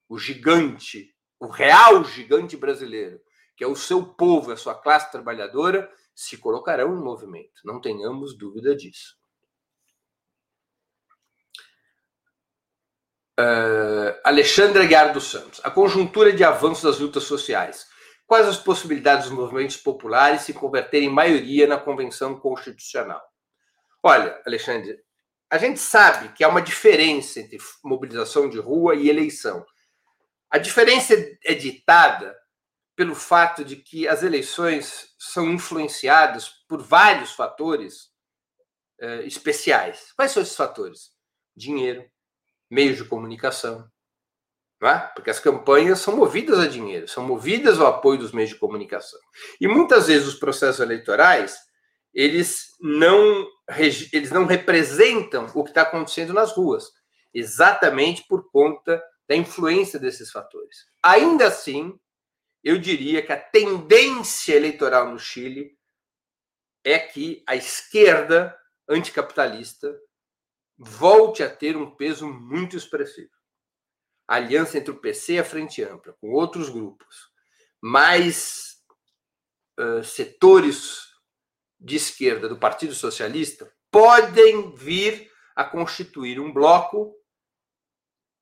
o 0.08 0.18
gigante, 0.18 1.14
o 1.40 1.48
real 1.48 2.04
gigante 2.04 2.58
brasileiro, 2.58 3.22
que 3.56 3.64
é 3.64 3.68
o 3.68 3.76
seu 3.76 4.14
povo, 4.14 4.52
a 4.52 4.58
sua 4.58 4.76
classe 4.76 5.12
trabalhadora, 5.12 5.92
se 6.16 6.38
colocarão 6.38 6.96
em 6.96 7.04
movimento. 7.04 7.62
Não 7.64 7.80
tenhamos 7.80 8.38
dúvida 8.38 8.76
disso. 8.76 9.18
Uh, 13.40 14.20
Alexandre 14.26 14.84
Aguiar 14.84 15.14
dos 15.14 15.32
Santos. 15.32 15.62
A 15.64 15.72
conjuntura 15.72 16.34
de 16.34 16.44
avanço 16.44 16.86
das 16.86 17.00
lutas 17.00 17.24
sociais. 17.24 17.88
Quais 18.28 18.46
as 18.46 18.58
possibilidades 18.58 19.30
dos 19.30 19.34
movimentos 19.34 19.78
populares 19.78 20.42
se 20.42 20.54
converterem 20.54 21.08
em 21.08 21.12
maioria 21.12 21.66
na 21.66 21.78
Convenção 21.78 22.38
Constitucional? 22.38 23.24
Olha, 24.04 24.42
Alexandre, 24.46 25.00
a 25.50 25.58
gente 25.58 25.80
sabe 25.80 26.34
que 26.34 26.44
há 26.44 26.50
uma 26.50 26.62
diferença 26.62 27.40
entre 27.40 27.58
mobilização 27.82 28.50
de 28.50 28.60
rua 28.60 28.94
e 28.96 29.10
eleição. 29.10 29.66
A 30.50 30.58
diferença 30.58 31.16
é 31.44 31.54
ditada 31.54 32.38
pelo 32.96 33.16
fato 33.16 33.64
de 33.64 33.78
que 33.78 34.06
as 34.06 34.22
eleições 34.22 35.16
são 35.18 35.50
influenciadas 35.50 36.50
por 36.68 36.84
vários 36.84 37.32
fatores 37.32 38.10
eh, 39.00 39.22
especiais. 39.26 40.12
Quais 40.16 40.32
são 40.32 40.44
esses 40.44 40.56
fatores? 40.56 41.12
Dinheiro, 41.56 42.06
meios 42.70 42.98
de 42.98 43.06
comunicação. 43.06 43.90
É? 44.82 44.98
Porque 45.14 45.30
as 45.30 45.40
campanhas 45.40 46.00
são 46.00 46.16
movidas 46.16 46.58
a 46.58 46.66
dinheiro, 46.66 47.06
são 47.06 47.22
movidas 47.26 47.80
ao 47.80 47.88
apoio 47.88 48.18
dos 48.18 48.32
meios 48.32 48.52
de 48.52 48.56
comunicação. 48.56 49.20
E 49.60 49.68
muitas 49.68 50.08
vezes 50.08 50.28
os 50.28 50.36
processos 50.36 50.80
eleitorais 50.80 51.58
eles 52.14 52.76
não, 52.80 53.48
eles 54.12 54.32
não 54.32 54.46
representam 54.46 55.50
o 55.54 55.64
que 55.64 55.70
está 55.70 55.84
acontecendo 55.84 56.34
nas 56.34 56.52
ruas, 56.52 56.92
exatamente 57.34 58.26
por 58.28 58.50
conta 58.52 59.04
da 59.28 59.36
influência 59.36 60.00
desses 60.00 60.32
fatores. 60.32 60.78
Ainda 61.04 61.48
assim, 61.48 61.98
eu 62.64 62.78
diria 62.78 63.22
que 63.22 63.32
a 63.32 63.40
tendência 63.40 64.56
eleitoral 64.56 65.12
no 65.12 65.20
Chile 65.20 65.78
é 66.84 66.98
que 66.98 67.44
a 67.46 67.56
esquerda 67.56 68.58
anticapitalista 68.88 69.96
volte 70.80 71.44
a 71.44 71.50
ter 71.50 71.76
um 71.76 71.94
peso 71.94 72.26
muito 72.28 72.78
expressivo. 72.78 73.30
A 74.26 74.36
aliança 74.36 74.78
entre 74.78 74.92
o 74.92 75.00
PC 75.00 75.34
e 75.34 75.40
a 75.40 75.44
Frente 75.44 75.84
Ampla, 75.84 76.16
com 76.22 76.32
outros 76.32 76.70
grupos, 76.70 77.30
mais 77.82 78.78
uh, 79.78 80.04
setores 80.04 81.10
de 81.78 81.98
esquerda 81.98 82.48
do 82.48 82.58
Partido 82.58 82.94
Socialista 82.94 83.72
podem 83.92 84.74
vir 84.76 85.30
a 85.56 85.64
constituir 85.64 86.40
um 86.40 86.54
bloco 86.54 87.16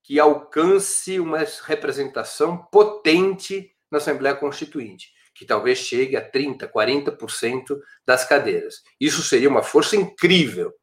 que 0.04 0.20
alcance 0.20 1.20
uma 1.20 1.40
representação 1.64 2.58
potente 2.72 3.74
na 3.90 3.98
Assembleia 3.98 4.36
Constituinte, 4.36 5.12
que 5.34 5.46
talvez 5.46 5.80
chegue 5.80 6.16
a 6.16 6.32
30%, 6.32 6.70
40% 6.72 7.80
das 8.06 8.26
cadeiras. 8.26 8.84
Isso 9.00 9.22
seria 9.24 9.50
uma 9.50 9.64
força 9.64 9.96
incrível, 9.96 10.74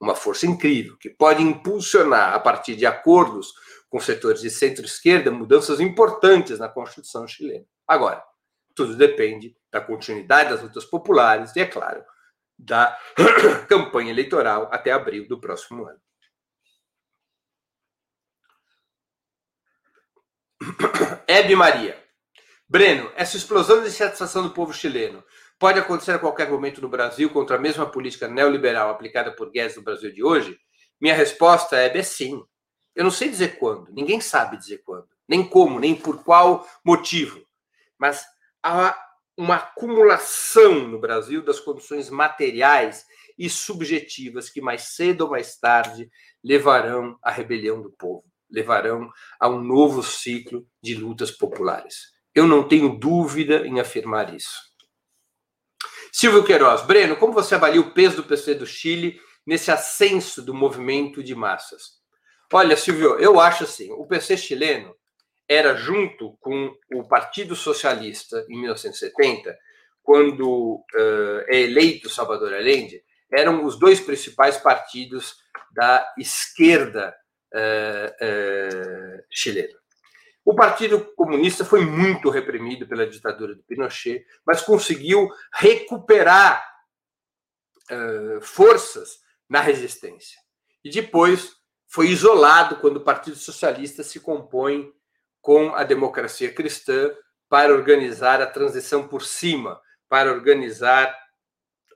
uma 0.00 0.14
força 0.14 0.46
incrível, 0.46 0.96
que 0.98 1.10
pode 1.10 1.42
impulsionar, 1.42 2.34
a 2.34 2.38
partir 2.38 2.76
de 2.76 2.86
acordos 2.86 3.52
com 3.88 3.98
setores 3.98 4.40
de 4.40 4.50
centro-esquerda, 4.50 5.30
mudanças 5.30 5.80
importantes 5.80 6.58
na 6.58 6.68
Constituição 6.68 7.26
chilena. 7.26 7.64
Agora, 7.86 8.22
tudo 8.74 8.94
depende 8.94 9.56
da 9.70 9.80
continuidade 9.80 10.50
das 10.50 10.62
lutas 10.62 10.84
populares 10.84 11.56
e, 11.56 11.60
é 11.60 11.66
claro, 11.66 12.04
da 12.58 12.98
campanha 13.68 14.10
eleitoral 14.10 14.68
até 14.70 14.92
abril 14.92 15.26
do 15.26 15.40
próximo 15.40 15.86
ano. 15.86 16.00
Hebe 21.26 21.56
Maria. 21.56 22.02
Breno, 22.68 23.12
essa 23.14 23.36
explosão 23.36 23.80
de 23.80 23.88
insatisfação 23.88 24.42
do 24.42 24.50
povo 24.50 24.72
chileno 24.72 25.22
pode 25.58 25.78
acontecer 25.78 26.12
a 26.12 26.18
qualquer 26.18 26.50
momento 26.50 26.80
no 26.80 26.88
Brasil 26.88 27.30
contra 27.30 27.56
a 27.56 27.60
mesma 27.60 27.86
política 27.86 28.28
neoliberal 28.28 28.90
aplicada 28.90 29.32
por 29.32 29.50
Guedes 29.50 29.76
no 29.76 29.82
Brasil 29.82 30.12
de 30.12 30.22
hoje? 30.22 30.58
Minha 31.00 31.14
resposta 31.14 31.76
é, 31.76 31.96
é 31.96 32.02
sim. 32.02 32.42
Eu 32.94 33.04
não 33.04 33.10
sei 33.10 33.28
dizer 33.28 33.58
quando, 33.58 33.92
ninguém 33.92 34.20
sabe 34.20 34.56
dizer 34.56 34.82
quando, 34.84 35.08
nem 35.28 35.46
como, 35.46 35.78
nem 35.78 35.94
por 35.94 36.22
qual 36.24 36.66
motivo. 36.84 37.46
Mas 37.98 38.24
há 38.62 38.98
uma 39.36 39.56
acumulação 39.56 40.88
no 40.88 40.98
Brasil 40.98 41.42
das 41.42 41.60
condições 41.60 42.08
materiais 42.08 43.04
e 43.38 43.50
subjetivas 43.50 44.48
que 44.48 44.62
mais 44.62 44.94
cedo 44.94 45.22
ou 45.22 45.30
mais 45.30 45.58
tarde 45.58 46.10
levarão 46.42 47.18
à 47.22 47.30
rebelião 47.30 47.82
do 47.82 47.90
povo, 47.90 48.24
levarão 48.50 49.10
a 49.38 49.48
um 49.48 49.60
novo 49.60 50.02
ciclo 50.02 50.66
de 50.82 50.94
lutas 50.94 51.30
populares. 51.30 52.14
Eu 52.34 52.46
não 52.46 52.66
tenho 52.66 52.98
dúvida 52.98 53.66
em 53.66 53.78
afirmar 53.78 54.34
isso. 54.34 54.74
Silvio 56.18 56.44
Queiroz, 56.44 56.80
Breno, 56.80 57.14
como 57.14 57.34
você 57.34 57.54
avalia 57.56 57.78
o 57.78 57.90
peso 57.90 58.16
do 58.16 58.24
PC 58.24 58.54
do 58.54 58.66
Chile 58.66 59.20
nesse 59.46 59.70
ascenso 59.70 60.40
do 60.40 60.54
movimento 60.54 61.22
de 61.22 61.34
massas? 61.34 62.00
Olha, 62.50 62.74
Silvio, 62.74 63.18
eu 63.18 63.38
acho 63.38 63.64
assim, 63.64 63.92
o 63.92 64.06
PC 64.06 64.38
chileno 64.38 64.96
era 65.46 65.74
junto 65.74 66.34
com 66.40 66.74
o 66.94 67.06
Partido 67.06 67.54
Socialista 67.54 68.46
em 68.48 68.58
1970, 68.62 69.54
quando 70.02 70.76
uh, 70.76 71.44
é 71.48 71.60
eleito 71.60 72.08
Salvador 72.08 72.54
Allende, 72.54 73.04
eram 73.30 73.62
os 73.62 73.78
dois 73.78 74.00
principais 74.00 74.56
partidos 74.56 75.34
da 75.70 76.14
esquerda 76.16 77.14
uh, 77.52 79.18
uh, 79.18 79.22
chilena. 79.30 79.78
O 80.46 80.54
Partido 80.54 81.04
Comunista 81.16 81.64
foi 81.64 81.84
muito 81.84 82.30
reprimido 82.30 82.86
pela 82.86 83.04
ditadura 83.04 83.52
de 83.52 83.64
Pinochet, 83.64 84.24
mas 84.46 84.62
conseguiu 84.62 85.28
recuperar 85.52 86.64
forças 88.40 89.18
na 89.48 89.60
resistência. 89.60 90.38
E 90.84 90.90
depois 90.90 91.56
foi 91.88 92.10
isolado 92.10 92.76
quando 92.76 92.98
o 92.98 93.04
Partido 93.04 93.36
Socialista 93.36 94.04
se 94.04 94.20
compõe 94.20 94.92
com 95.40 95.74
a 95.74 95.82
democracia 95.82 96.54
cristã 96.54 97.12
para 97.48 97.72
organizar 97.72 98.40
a 98.40 98.46
transição 98.46 99.08
por 99.08 99.22
cima, 99.22 99.80
para 100.08 100.30
organizar 100.30 101.12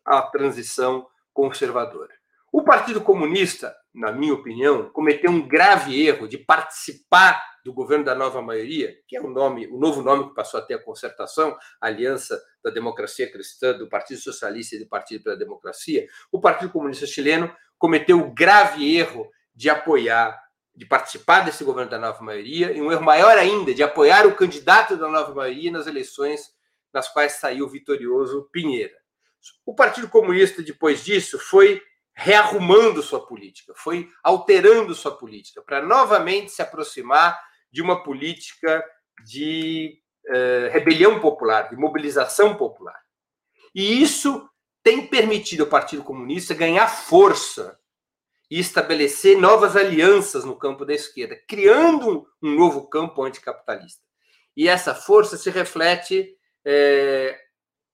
a 0.05 0.23
transição 0.23 1.09
conservadora. 1.33 2.13
O 2.53 2.65
Partido 2.65 3.01
Comunista, 3.01 3.77
na 3.93 4.13
minha 4.13 4.35
opinião, 4.35 4.89
cometeu 4.91 5.31
um 5.31 5.47
grave 5.47 6.01
erro 6.07 6.29
de 6.29 6.39
participar 6.39 7.43
do 7.65 7.73
governo 7.73 8.05
da 8.05 8.15
nova 8.15 8.41
maioria, 8.41 8.97
que 9.07 9.17
é 9.17 9.21
o 9.21 9.29
nome, 9.29 9.67
o 9.67 9.79
novo 9.79 10.03
nome 10.03 10.29
que 10.29 10.35
passou 10.35 10.61
a 10.61 10.63
ter 10.63 10.75
a 10.75 10.83
concertação, 10.83 11.57
a 11.81 11.87
Aliança 11.87 12.41
da 12.63 12.71
Democracia 12.71 13.31
Cristã, 13.31 13.77
do 13.77 13.89
Partido 13.89 14.21
Socialista 14.21 14.77
e 14.77 14.79
do 14.79 14.89
Partido 14.89 15.25
pela 15.25 15.37
Democracia. 15.37 16.07
O 16.31 16.41
Partido 16.41 16.71
Comunista 16.71 17.07
Chileno 17.07 17.53
cometeu 17.77 18.21
o 18.21 18.33
grave 18.33 18.97
erro 18.97 19.29
de 19.55 19.69
apoiar 19.69 20.41
de 20.75 20.87
participar 20.87 21.45
desse 21.45 21.63
governo 21.63 21.91
da 21.91 21.99
nova 21.99 22.23
maioria, 22.23 22.73
e 22.73 22.81
um 22.81 22.91
erro 22.91 23.05
maior 23.05 23.37
ainda, 23.37 23.75
de 23.75 23.83
apoiar 23.83 24.27
o 24.27 24.35
candidato 24.35 24.97
da 24.97 25.09
nova 25.09 25.35
maioria 25.35 25.71
nas 25.71 25.87
eleições 25.87 26.41
nas 26.93 27.07
quais 27.13 27.33
saiu 27.33 27.69
vitorioso 27.69 28.49
Pinheira. 28.51 28.95
O 29.67 29.75
Partido 29.75 30.09
Comunista, 30.09 30.63
depois 30.63 31.05
disso, 31.05 31.39
foi 31.39 31.83
rearrumando 32.21 33.03
sua 33.03 33.27
política, 33.27 33.73
foi 33.75 34.11
alterando 34.23 34.95
sua 34.95 35.17
política, 35.17 35.63
para 35.63 35.81
novamente 35.81 36.53
se 36.53 36.61
aproximar 36.61 37.41
de 37.73 37.81
uma 37.81 38.03
política 38.03 38.85
de 39.25 39.99
eh, 40.27 40.69
rebelião 40.71 41.19
popular, 41.19 41.71
de 41.71 41.77
mobilização 41.77 42.55
popular. 42.55 42.99
E 43.75 44.03
isso 44.03 44.47
tem 44.83 45.07
permitido 45.07 45.63
ao 45.63 45.71
Partido 45.71 46.05
Comunista 46.05 46.53
ganhar 46.53 46.89
força 46.89 47.79
e 48.51 48.61
estabelecer 48.61 49.39
novas 49.39 49.75
alianças 49.75 50.45
no 50.45 50.57
campo 50.57 50.85
da 50.85 50.93
esquerda, 50.93 51.41
criando 51.49 52.27
um 52.43 52.55
novo 52.55 52.87
campo 52.87 53.23
anticapitalista. 53.23 54.03
E 54.55 54.69
essa 54.69 54.95
força 54.95 55.39
se 55.39 55.49
reflete 55.49 56.37
é, 56.67 57.41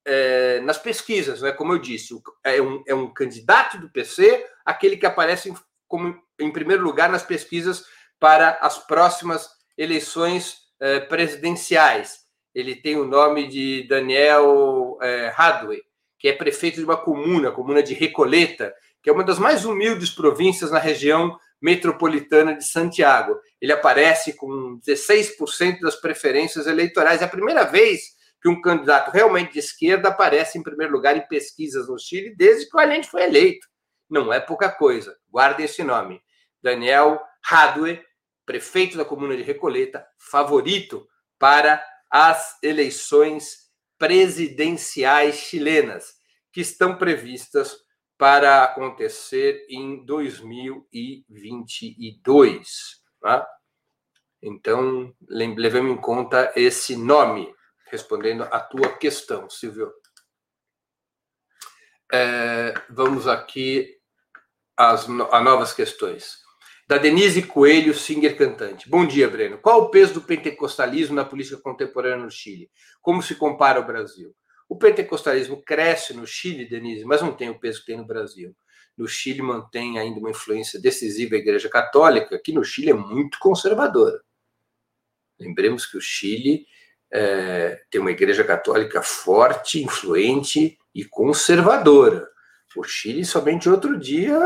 é, 0.06 0.60
nas 0.60 0.78
pesquisas, 0.78 1.42
né? 1.42 1.50
como 1.50 1.72
eu 1.72 1.78
disse, 1.78 2.14
é 2.44 2.62
um, 2.62 2.82
é 2.86 2.94
um 2.94 3.12
candidato 3.12 3.76
do 3.76 3.90
PC, 3.90 4.46
aquele 4.64 4.96
que 4.96 5.04
aparece 5.04 5.50
em, 5.50 5.54
como, 5.88 6.16
em 6.38 6.50
primeiro 6.52 6.84
lugar 6.84 7.10
nas 7.10 7.24
pesquisas 7.24 7.84
para 8.18 8.50
as 8.60 8.78
próximas 8.78 9.50
eleições 9.76 10.58
é, 10.80 11.00
presidenciais. 11.00 12.20
Ele 12.54 12.76
tem 12.76 12.96
o 12.96 13.04
nome 13.04 13.48
de 13.48 13.86
Daniel 13.88 14.96
é, 15.02 15.34
Hadway, 15.36 15.82
que 16.18 16.28
é 16.28 16.32
prefeito 16.32 16.76
de 16.76 16.84
uma 16.84 16.96
comuna, 16.96 17.50
comuna 17.50 17.82
de 17.82 17.92
Recoleta, 17.92 18.72
que 19.02 19.10
é 19.10 19.12
uma 19.12 19.24
das 19.24 19.38
mais 19.40 19.64
humildes 19.64 20.10
províncias 20.10 20.70
na 20.70 20.78
região 20.78 21.36
metropolitana 21.60 22.54
de 22.54 22.64
Santiago. 22.64 23.38
Ele 23.60 23.72
aparece 23.72 24.34
com 24.34 24.78
16% 24.86 25.80
das 25.80 25.96
preferências 25.96 26.66
eleitorais. 26.66 27.22
É 27.22 27.24
a 27.24 27.28
primeira 27.28 27.64
vez 27.64 28.15
que 28.46 28.50
um 28.50 28.60
candidato 28.60 29.10
realmente 29.10 29.54
de 29.54 29.58
esquerda 29.58 30.10
aparece 30.10 30.56
em 30.56 30.62
primeiro 30.62 30.92
lugar 30.92 31.16
em 31.16 31.26
pesquisas 31.26 31.88
no 31.88 31.98
Chile 31.98 32.32
desde 32.36 32.70
que 32.70 32.76
o 32.76 32.78
Allende 32.78 33.08
foi 33.08 33.24
eleito. 33.24 33.66
Não 34.08 34.32
é 34.32 34.38
pouca 34.38 34.70
coisa. 34.70 35.18
Guardem 35.28 35.64
esse 35.64 35.82
nome. 35.82 36.22
Daniel 36.62 37.20
Hadwe, 37.50 38.00
prefeito 38.44 38.96
da 38.96 39.04
comuna 39.04 39.36
de 39.36 39.42
Recoleta, 39.42 40.06
favorito 40.16 41.08
para 41.40 41.84
as 42.08 42.56
eleições 42.62 43.66
presidenciais 43.98 45.34
chilenas, 45.34 46.14
que 46.52 46.60
estão 46.60 46.96
previstas 46.96 47.76
para 48.16 48.62
acontecer 48.62 49.66
em 49.68 50.06
2022. 50.06 52.68
Tá? 53.20 53.44
Então, 54.40 55.12
levemos 55.28 55.90
em 55.90 56.00
conta 56.00 56.52
esse 56.54 56.94
nome, 56.94 57.52
respondendo 57.86 58.42
à 58.44 58.60
tua 58.60 58.96
questão, 58.96 59.48
Silvio. 59.48 59.92
É, 62.12 62.74
vamos 62.88 63.26
aqui 63.26 63.96
às 64.76 65.08
a 65.08 65.40
novas 65.40 65.72
questões. 65.72 66.44
Da 66.88 66.98
Denise 66.98 67.42
Coelho, 67.42 67.92
singer 67.94 68.36
cantante. 68.36 68.88
Bom 68.88 69.04
dia, 69.04 69.28
Breno. 69.28 69.58
Qual 69.58 69.82
o 69.82 69.90
peso 69.90 70.14
do 70.14 70.22
pentecostalismo 70.22 71.16
na 71.16 71.24
política 71.24 71.56
contemporânea 71.56 72.24
no 72.24 72.30
Chile? 72.30 72.70
Como 73.02 73.22
se 73.22 73.34
compara 73.34 73.80
ao 73.80 73.86
Brasil? 73.86 74.32
O 74.68 74.76
pentecostalismo 74.76 75.62
cresce 75.62 76.14
no 76.14 76.26
Chile, 76.26 76.68
Denise, 76.68 77.04
mas 77.04 77.22
não 77.22 77.34
tem 77.34 77.50
o 77.50 77.58
peso 77.58 77.80
que 77.80 77.86
tem 77.86 77.96
no 77.96 78.06
Brasil. 78.06 78.54
No 78.96 79.08
Chile 79.08 79.42
mantém 79.42 79.98
ainda 79.98 80.20
uma 80.20 80.30
influência 80.30 80.80
decisiva 80.80 81.34
a 81.34 81.38
Igreja 81.38 81.68
Católica, 81.68 82.40
que 82.42 82.52
no 82.52 82.64
Chile 82.64 82.90
é 82.90 82.94
muito 82.94 83.38
conservadora. 83.40 84.22
Lembremos 85.38 85.86
que 85.86 85.96
o 85.96 86.00
Chile 86.00 86.66
é, 87.16 87.80
tem 87.90 87.98
uma 87.98 88.10
Igreja 88.10 88.44
Católica 88.44 89.00
forte, 89.00 89.82
influente 89.82 90.76
e 90.94 91.02
conservadora. 91.02 92.28
O 92.76 92.84
Chile, 92.84 93.24
somente 93.24 93.70
outro 93.70 93.98
dia, 93.98 94.38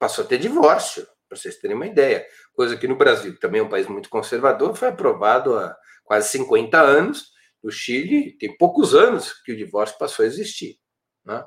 passou 0.00 0.24
a 0.24 0.26
ter 0.26 0.38
divórcio, 0.38 1.06
para 1.28 1.38
vocês 1.38 1.58
terem 1.58 1.76
uma 1.76 1.86
ideia. 1.86 2.26
Coisa 2.52 2.76
que 2.76 2.88
no 2.88 2.96
Brasil, 2.96 3.32
que 3.32 3.40
também 3.40 3.60
é 3.60 3.64
um 3.64 3.68
país 3.68 3.86
muito 3.86 4.10
conservador, 4.10 4.74
foi 4.74 4.88
aprovado 4.88 5.56
há 5.56 5.76
quase 6.02 6.28
50 6.30 6.80
anos 6.80 7.30
no 7.62 7.70
Chile, 7.70 8.36
tem 8.36 8.56
poucos 8.56 8.92
anos 8.92 9.32
que 9.44 9.52
o 9.52 9.56
divórcio 9.56 9.96
passou 9.96 10.24
a 10.24 10.26
existir. 10.26 10.76
Né? 11.24 11.40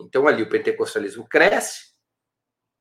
Então, 0.00 0.26
ali 0.26 0.42
o 0.42 0.48
pentecostalismo 0.48 1.28
cresce, 1.28 1.89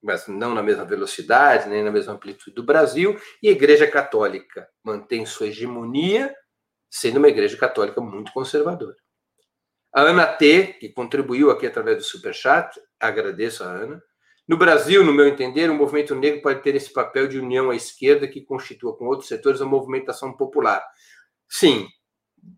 mas 0.01 0.27
não 0.27 0.53
na 0.53 0.63
mesma 0.63 0.85
velocidade, 0.85 1.69
nem 1.69 1.83
na 1.83 1.91
mesma 1.91 2.13
amplitude 2.13 2.55
do 2.55 2.63
Brasil, 2.63 3.19
e 3.41 3.49
a 3.49 3.51
Igreja 3.51 3.85
Católica 3.87 4.67
mantém 4.83 5.25
sua 5.25 5.47
hegemonia, 5.47 6.33
sendo 6.89 7.17
uma 7.17 7.27
Igreja 7.27 7.57
Católica 7.57 8.01
muito 8.01 8.31
conservadora. 8.31 8.95
A 9.93 10.01
Ana 10.01 10.27
T, 10.27 10.77
que 10.79 10.89
contribuiu 10.89 11.49
aqui 11.49 11.65
através 11.65 11.97
do 11.97 12.03
Superchat, 12.03 12.79
agradeço 12.99 13.63
a 13.63 13.67
Ana. 13.67 14.01
No 14.47 14.57
Brasil, 14.57 15.03
no 15.03 15.13
meu 15.13 15.27
entender, 15.27 15.69
o 15.69 15.75
movimento 15.75 16.15
negro 16.15 16.41
pode 16.41 16.61
ter 16.61 16.75
esse 16.75 16.91
papel 16.91 17.27
de 17.27 17.39
união 17.39 17.69
à 17.69 17.75
esquerda 17.75 18.27
que 18.27 18.41
constitua 18.41 18.95
com 18.95 19.05
outros 19.05 19.27
setores 19.27 19.61
a 19.61 19.65
movimentação 19.65 20.33
popular. 20.35 20.83
Sim, 21.47 21.87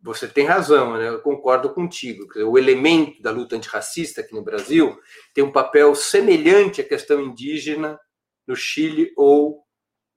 você 0.03 0.27
tem 0.27 0.45
razão, 0.45 0.97
né? 0.97 1.09
eu 1.09 1.21
concordo 1.21 1.73
contigo. 1.73 2.27
O 2.47 2.57
elemento 2.57 3.21
da 3.21 3.31
luta 3.31 3.55
antirracista 3.55 4.21
aqui 4.21 4.33
no 4.33 4.43
Brasil 4.43 4.99
tem 5.33 5.43
um 5.43 5.51
papel 5.51 5.93
semelhante 5.93 6.81
à 6.81 6.83
questão 6.83 7.21
indígena 7.21 7.99
no 8.47 8.55
Chile 8.55 9.13
ou 9.15 9.63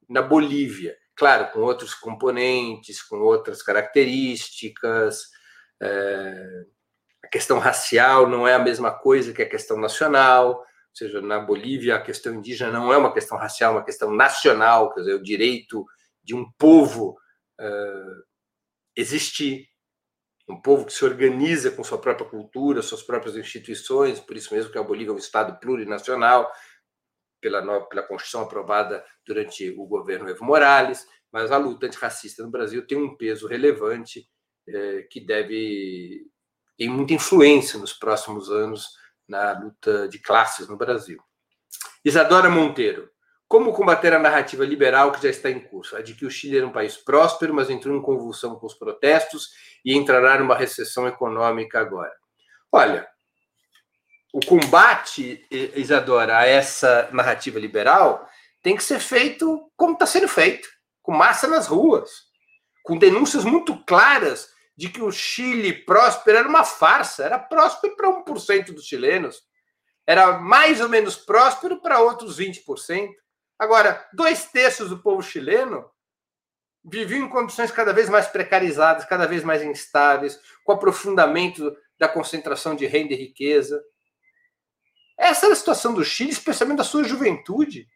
na 0.09 0.23
Bolívia. 0.23 0.97
Claro, 1.15 1.53
com 1.53 1.61
outros 1.61 1.95
componentes, 1.95 3.03
com 3.03 3.17
outras 3.17 3.63
características. 3.63 5.23
É... 5.83 6.65
A 7.25 7.29
questão 7.29 7.59
racial 7.59 8.29
não 8.29 8.47
é 8.47 8.55
a 8.55 8.59
mesma 8.59 8.91
coisa 8.91 9.33
que 9.33 9.43
a 9.43 9.49
questão 9.49 9.79
nacional. 9.79 10.59
Ou 10.59 10.65
seja, 10.97 11.21
na 11.21 11.41
Bolívia, 11.41 11.97
a 11.97 12.03
questão 12.03 12.35
indígena 12.35 12.71
não 12.71 12.93
é 12.93 12.97
uma 12.97 13.13
questão 13.13 13.37
racial, 13.37 13.73
é 13.73 13.77
uma 13.77 13.85
questão 13.85 14.13
nacional, 14.13 14.93
quer 14.93 15.01
dizer, 15.01 15.15
o 15.15 15.23
direito 15.23 15.85
de 16.23 16.35
um 16.35 16.51
povo. 16.59 17.17
Uh 17.61 18.34
existir. 18.97 19.69
Um 20.49 20.61
povo 20.61 20.85
que 20.85 20.93
se 20.93 21.05
organiza 21.05 21.71
com 21.71 21.83
sua 21.83 21.99
própria 21.99 22.29
cultura, 22.29 22.83
suas 22.83 23.03
próprias 23.03 23.35
instituições, 23.35 24.21
por 24.21 24.37
isso 24.37 24.55
mesmo 24.55 24.71
que 24.71 24.77
a 24.77 24.83
Bolívia 24.83 25.11
é 25.11 25.15
um 25.15 25.19
Estado 25.19 25.59
plurinacional, 25.59 26.53
pela, 27.41 27.63
pela 27.87 28.03
Constituição 28.03 28.43
aprovada 28.43 29.05
durante 29.27 29.71
o 29.71 29.87
governo 29.87 30.29
Evo 30.29 30.45
Morales, 30.45 31.07
mas 31.33 31.51
a 31.51 31.57
luta 31.57 31.87
antirracista 31.87 32.43
no 32.43 32.51
Brasil 32.51 32.87
tem 32.87 32.97
um 32.97 33.17
peso 33.17 33.47
relevante 33.47 34.29
é, 34.67 35.03
que 35.11 35.21
deve 35.21 36.27
tem 36.77 36.89
muita 36.89 37.13
influência 37.13 37.79
nos 37.79 37.93
próximos 37.93 38.51
anos 38.51 38.97
na 39.29 39.53
luta 39.59 40.09
de 40.09 40.19
classes 40.19 40.69
no 40.69 40.77
Brasil. 40.77 41.19
Isadora 42.05 42.51
Monteiro, 42.51 43.11
como 43.55 43.73
combater 43.73 44.13
a 44.13 44.19
narrativa 44.19 44.65
liberal 44.65 45.13
que 45.13 45.23
já 45.23 45.29
está 45.31 45.49
em 45.49 45.61
curso? 45.61 45.95
A 45.95 46.03
de 46.03 46.13
que 46.13 46.27
o 46.27 46.31
Chile 46.31 46.57
era 46.57 46.67
um 46.67 46.73
país 46.73 46.97
próspero, 46.97 47.55
mas 47.55 47.71
entrou 47.71 47.97
em 47.97 48.03
convulsão 48.03 48.57
com 48.57 48.67
os 48.67 48.75
protestos 48.75 49.51
e 49.85 49.97
entrará 49.97 50.37
numa 50.41 50.57
recessão 50.57 51.07
econômica 51.07 51.79
agora. 51.79 52.13
Olha, 52.73 53.07
o 54.33 54.45
combate, 54.45 55.47
Isadora, 55.77 56.39
a 56.39 56.47
essa 56.47 57.09
narrativa 57.13 57.61
liberal 57.61 58.29
tem 58.61 58.75
que 58.75 58.83
ser 58.83 58.99
feito 58.99 59.71
como 59.77 59.93
está 59.93 60.05
sendo 60.05 60.27
feito. 60.27 60.69
com 61.01 61.13
massa 61.13 61.47
nas 61.47 61.69
ruas, 61.69 62.11
com 62.83 62.99
denúncias 62.99 63.45
muito 63.45 63.79
claras 63.85 64.49
de 64.77 64.89
que 64.89 65.01
o 65.01 65.13
Chile 65.13 65.73
próspero 65.73 66.39
era 66.39 66.49
uma 66.49 66.65
farsa, 66.65 67.23
era 67.23 67.39
próspero 67.39 67.95
para 67.95 68.09
1% 68.09 68.73
dos 68.73 68.87
chilenos, 68.87 69.43
era 70.05 70.41
mais 70.41 70.81
ou 70.81 70.89
menos 70.89 71.15
próspero 71.15 71.81
para 71.81 72.01
outros 72.01 72.37
20%. 72.37 73.11
Agora, 73.59 74.07
dois 74.13 74.47
terços 74.47 74.91
do 74.91 74.99
povo 74.99 75.23
chileno 75.23 75.89
viviam 76.85 77.27
em 77.27 77.31
condições 77.31 77.71
cada 77.71 77.93
vez 77.93 78.09
mais 78.11 78.27
precarizadas, 78.27 79.05
cada 79.05 79.27
vez 79.27 79.43
mais 79.43 79.63
instáveis, 79.63 80.39
com 80.65 80.73
aprofundamento 80.73 81.75
da 81.99 82.09
concentração 82.09 82.75
de 82.75 82.87
renda 82.87 83.15
e 83.15 83.17
riqueza. 83.17 83.83
Essa 85.17 85.47
era 85.47 85.53
a 85.53 85.57
situação 85.57 85.95
do 85.95 86.05
Chile, 86.05 86.31
especialmente 86.31 86.79
da 86.79 86.85
sua 86.85 87.05
juventude. 87.05 87.89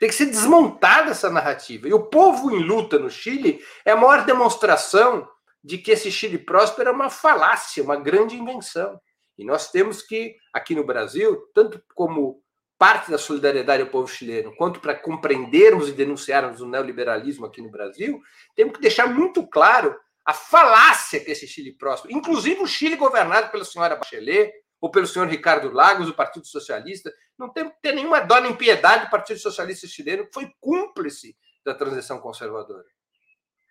Tem 0.00 0.08
que 0.08 0.14
ser 0.14 0.26
desmontada 0.26 1.10
essa 1.10 1.28
narrativa. 1.28 1.88
E 1.88 1.92
o 1.92 2.06
povo 2.06 2.50
em 2.50 2.62
luta 2.62 2.98
no 2.98 3.10
Chile 3.10 3.62
é 3.84 3.90
a 3.90 3.96
maior 3.96 4.24
demonstração 4.24 5.28
de 5.62 5.78
que 5.78 5.90
esse 5.90 6.10
Chile 6.12 6.38
próspero 6.38 6.90
é 6.90 6.92
uma 6.92 7.10
falácia, 7.10 7.82
uma 7.82 7.96
grande 7.96 8.36
invenção. 8.36 9.00
E 9.36 9.44
nós 9.44 9.70
temos 9.70 10.02
que, 10.02 10.36
aqui 10.52 10.74
no 10.74 10.84
Brasil, 10.84 11.50
tanto 11.54 11.82
como 11.94 12.43
parte 12.84 13.10
da 13.10 13.16
solidariedade 13.16 13.82
ao 13.82 13.88
povo 13.88 14.06
chileno, 14.06 14.54
quanto 14.56 14.78
para 14.78 14.94
compreendermos 14.94 15.88
e 15.88 15.92
denunciarmos 15.92 16.60
o 16.60 16.66
neoliberalismo 16.66 17.46
aqui 17.46 17.62
no 17.62 17.70
Brasil, 17.70 18.20
temos 18.54 18.74
que 18.74 18.82
deixar 18.82 19.06
muito 19.06 19.46
claro 19.46 19.98
a 20.22 20.34
falácia 20.34 21.18
que 21.18 21.30
esse 21.30 21.48
Chile 21.48 21.72
próspero, 21.72 22.12
inclusive 22.12 22.60
o 22.60 22.66
Chile 22.66 22.94
governado 22.94 23.50
pela 23.50 23.64
senhora 23.64 23.96
Bachelet 23.96 24.52
ou 24.82 24.90
pelo 24.90 25.06
senhor 25.06 25.26
Ricardo 25.28 25.72
Lagos, 25.72 26.08
do 26.08 26.12
Partido 26.12 26.46
Socialista, 26.46 27.10
não 27.38 27.50
tem 27.50 27.70
que 27.70 27.76
ter 27.80 27.94
nenhuma 27.94 28.20
dó 28.20 28.38
nem 28.38 28.54
piedade 28.54 29.06
do 29.06 29.10
Partido 29.10 29.40
Socialista 29.40 29.86
chileno, 29.86 30.26
que 30.26 30.34
foi 30.34 30.52
cúmplice 30.60 31.34
da 31.64 31.72
transição 31.72 32.18
conservadora. 32.18 32.84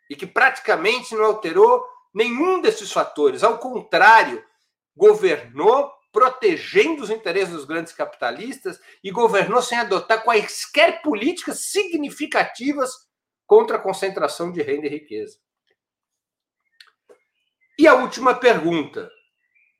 E 0.10 0.16
que 0.16 0.26
praticamente 0.26 1.14
não 1.14 1.26
alterou 1.26 1.86
nenhum 2.12 2.60
desses 2.60 2.92
fatores. 2.92 3.44
Ao 3.44 3.60
contrário, 3.60 4.44
governou 4.98 5.94
protegendo 6.14 7.02
os 7.02 7.10
interesses 7.10 7.54
dos 7.54 7.66
grandes 7.66 7.92
capitalistas 7.92 8.80
e 9.04 9.10
governou 9.10 9.62
sem 9.64 9.80
adotar 9.80 10.24
quaisquer 10.24 11.02
políticas 11.02 11.62
significativas 11.62 12.92
contra 13.48 13.78
a 13.78 13.82
concentração 13.82 14.52
de 14.52 14.62
renda 14.62 14.86
e 14.86 14.92
riqueza. 14.92 15.40
E 17.78 17.88
a 17.88 17.96
última 17.96 18.36
pergunta 18.36 19.10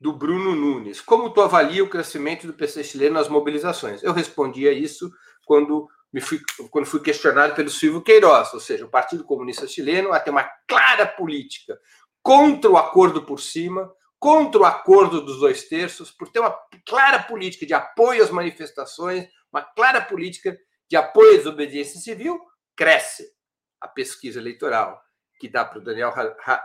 do 0.00 0.12
Bruno 0.12 0.56
Nunes: 0.56 1.00
Como 1.00 1.30
tu 1.30 1.40
avalia 1.40 1.84
o 1.84 1.88
crescimento 1.88 2.48
do 2.48 2.52
PC 2.52 2.82
chileno 2.82 3.14
nas 3.14 3.28
mobilizações? 3.28 4.02
Eu 4.02 4.12
respondi 4.12 4.68
a 4.68 4.72
isso 4.72 5.10
quando 5.46 5.88
me 6.12 6.20
fui, 6.20 6.40
quando 6.70 6.86
fui 6.86 7.00
questionado 7.00 7.54
pelo 7.54 7.70
Silvio 7.70 8.02
Queiroz, 8.02 8.52
ou 8.52 8.60
seja, 8.60 8.84
o 8.84 8.90
Partido 8.90 9.24
Comunista 9.24 9.68
Chileno 9.68 10.12
a 10.12 10.18
ter 10.18 10.30
uma 10.30 10.48
clara 10.66 11.06
política 11.06 11.78
contra 12.20 12.70
o 12.70 12.76
acordo 12.76 13.22
por 13.22 13.40
cima, 13.40 13.90
contra 14.24 14.58
o 14.58 14.64
acordo 14.64 15.20
dos 15.20 15.38
dois 15.38 15.68
terços, 15.68 16.10
por 16.10 16.30
ter 16.30 16.40
uma 16.40 16.58
clara 16.86 17.22
política 17.22 17.66
de 17.66 17.74
apoio 17.74 18.24
às 18.24 18.30
manifestações, 18.30 19.28
uma 19.52 19.60
clara 19.60 20.00
política 20.00 20.58
de 20.88 20.96
apoio 20.96 21.34
à 21.34 21.36
desobediência 21.36 22.00
civil, 22.00 22.40
cresce 22.74 23.30
a 23.78 23.86
pesquisa 23.86 24.40
eleitoral 24.40 24.98
que 25.38 25.46
dá 25.46 25.62
para 25.62 25.78
o 25.78 25.82
Daniel 25.82 26.10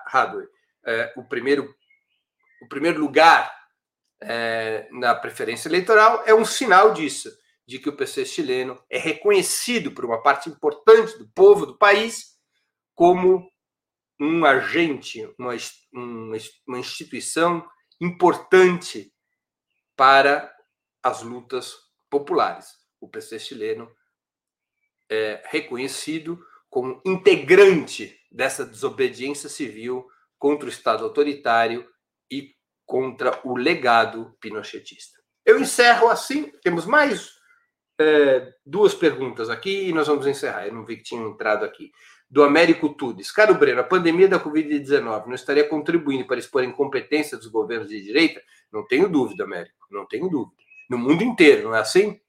Hadley 0.06 0.48
é, 0.86 1.14
o, 1.18 1.24
primeiro, 1.26 1.76
o 2.62 2.68
primeiro 2.70 2.98
lugar 2.98 3.54
é, 4.22 4.88
na 4.94 5.14
preferência 5.14 5.68
eleitoral 5.68 6.24
é 6.26 6.34
um 6.34 6.46
sinal 6.46 6.94
disso, 6.94 7.30
de 7.68 7.78
que 7.78 7.90
o 7.90 7.98
PC 7.98 8.24
chileno 8.24 8.82
é 8.90 8.98
reconhecido 8.98 9.92
por 9.92 10.06
uma 10.06 10.24
parte 10.24 10.50
importante 10.50 11.18
do 11.18 11.28
povo 11.36 11.66
do 11.66 11.78
país 11.78 12.38
como 12.96 13.52
um 14.20 14.44
agente, 14.46 15.24
uma, 15.38 15.54
uma 16.68 16.80
instituição 16.80 17.68
importante 18.02 19.14
para 19.96 20.54
as 21.02 21.22
lutas 21.22 21.76
populares. 22.10 22.68
O 23.00 23.08
PC 23.08 23.40
chileno 23.40 23.90
é 25.10 25.42
reconhecido 25.46 26.44
como 26.70 27.02
integrante 27.06 28.20
dessa 28.32 28.66
desobediência 28.66 29.50
civil 29.50 30.08
contra 30.38 30.66
o 30.66 30.70
Estado 30.70 31.04
autoritário 31.04 31.88
e 32.32 32.54
contra 32.86 33.40
o 33.44 33.56
legado 33.56 34.36
pinochetista. 34.40 35.20
Eu 35.46 35.60
encerro 35.60 36.10
assim. 36.10 36.52
Temos 36.62 36.86
mais 36.86 37.32
é, 38.00 38.54
duas 38.66 38.94
perguntas 38.94 39.50
aqui 39.50 39.88
e 39.88 39.94
nós 39.94 40.08
vamos 40.08 40.28
encerrar. 40.28 40.68
Eu 40.68 40.74
não 40.74 40.86
vi 40.86 40.98
que 40.98 41.04
tinham 41.04 41.30
entrado 41.30 41.66
aqui 41.66 41.92
do 42.30 42.44
Américo 42.44 42.90
Tudes. 42.90 43.32
Caro 43.32 43.56
Breno, 43.56 43.82
a 43.82 43.84
pandemia 43.84 44.28
da 44.28 44.40
Covid-19 44.40 45.26
não 45.26 45.34
estaria 45.34 45.68
contribuindo 45.68 46.26
para 46.26 46.38
expor 46.38 46.62
a 46.62 46.66
incompetência 46.66 47.38
dos 47.38 47.48
governos 47.48 47.90
de 47.90 48.02
direita? 48.02 48.42
Não 48.72 48.86
tenho 48.86 49.10
dúvida, 49.10 49.44
Américo, 49.44 49.88
não 49.90 50.06
tenho 50.06 50.30
dúvida. 50.30 50.56
No 50.90 50.98
mundo 50.98 51.24
inteiro, 51.24 51.64
não 51.64 51.76
é 51.76 51.80
assim? 51.80 52.10
Ou 52.10 52.20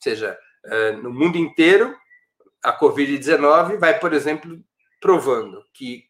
seja, 0.00 0.38
eh, 0.64 0.92
no 0.92 1.12
mundo 1.12 1.36
inteiro, 1.38 1.96
a 2.62 2.78
Covid-19 2.78 3.78
vai, 3.78 3.98
por 3.98 4.12
exemplo, 4.12 4.62
provando 5.00 5.64
que 5.74 6.08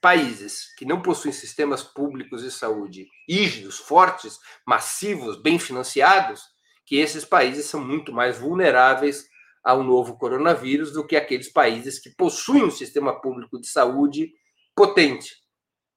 países 0.00 0.74
que 0.76 0.84
não 0.84 1.00
possuem 1.00 1.32
sistemas 1.32 1.82
públicos 1.82 2.42
de 2.42 2.50
saúde 2.50 3.08
rígidos, 3.26 3.78
fortes, 3.78 4.38
massivos, 4.66 5.40
bem 5.40 5.58
financiados, 5.58 6.42
que 6.84 6.96
esses 6.96 7.24
países 7.24 7.64
são 7.66 7.82
muito 7.82 8.12
mais 8.12 8.38
vulneráveis 8.38 9.26
ao 9.64 9.82
novo 9.82 10.18
coronavírus 10.18 10.92
do 10.92 11.06
que 11.06 11.16
aqueles 11.16 11.50
países 11.50 11.98
que 11.98 12.10
possuem 12.10 12.64
um 12.64 12.70
sistema 12.70 13.18
público 13.20 13.58
de 13.58 13.66
saúde 13.66 14.30
potente. 14.76 15.34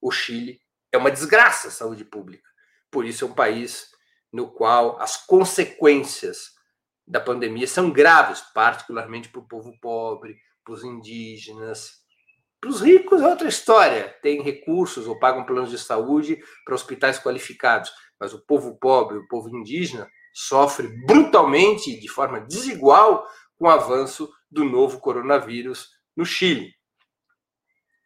O 0.01 0.09
Chile 0.09 0.59
é 0.91 0.97
uma 0.97 1.11
desgraça 1.11 1.67
a 1.67 1.71
saúde 1.71 2.05
pública. 2.05 2.47
Por 2.89 3.05
isso 3.05 3.25
é 3.25 3.27
um 3.27 3.33
país 3.33 3.89
no 4.31 4.49
qual 4.49 4.99
as 5.01 5.17
consequências 5.25 6.51
da 7.05 7.19
pandemia 7.19 7.67
são 7.67 7.91
graves, 7.91 8.41
particularmente 8.53 9.29
para 9.29 9.41
o 9.41 9.47
povo 9.47 9.73
pobre, 9.81 10.37
para 10.63 10.73
os 10.73 10.83
indígenas. 10.83 11.91
Para 12.59 12.69
os 12.69 12.81
ricos 12.81 13.21
é 13.21 13.27
outra 13.27 13.47
história, 13.47 14.15
têm 14.21 14.41
recursos 14.41 15.07
ou 15.07 15.19
pagam 15.19 15.45
planos 15.45 15.71
de 15.71 15.77
saúde 15.77 16.39
para 16.65 16.75
hospitais 16.75 17.19
qualificados, 17.19 17.91
mas 18.19 18.33
o 18.33 18.45
povo 18.45 18.77
pobre, 18.79 19.17
o 19.17 19.27
povo 19.27 19.49
indígena, 19.55 20.09
sofre 20.33 20.87
brutalmente, 21.05 21.99
de 21.99 22.07
forma 22.07 22.41
desigual, 22.41 23.25
com 23.57 23.65
o 23.65 23.69
avanço 23.69 24.31
do 24.49 24.63
novo 24.63 24.99
coronavírus 24.99 25.91
no 26.15 26.25
Chile. 26.25 26.73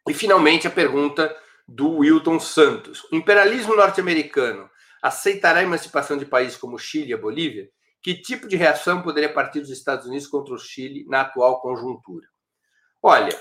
E, 0.08 0.14
finalmente, 0.14 0.66
a 0.66 0.70
pergunta 0.70 1.34
do 1.66 1.98
Wilton 1.98 2.40
Santos: 2.40 3.04
o 3.12 3.16
imperialismo 3.16 3.76
norte-americano 3.76 4.68
aceitará 5.00 5.60
a 5.60 5.64
emancipação 5.64 6.16
de 6.16 6.26
países 6.26 6.56
como 6.56 6.78
Chile 6.78 7.10
e 7.10 7.14
a 7.14 7.18
Bolívia? 7.18 7.68
Que 8.02 8.14
tipo 8.14 8.48
de 8.48 8.56
reação 8.56 9.00
poderia 9.00 9.32
partir 9.32 9.60
dos 9.60 9.70
Estados 9.70 10.06
Unidos 10.06 10.26
contra 10.26 10.54
o 10.54 10.58
Chile 10.58 11.04
na 11.08 11.20
atual 11.20 11.60
conjuntura? 11.60 12.26
Olha, 13.00 13.40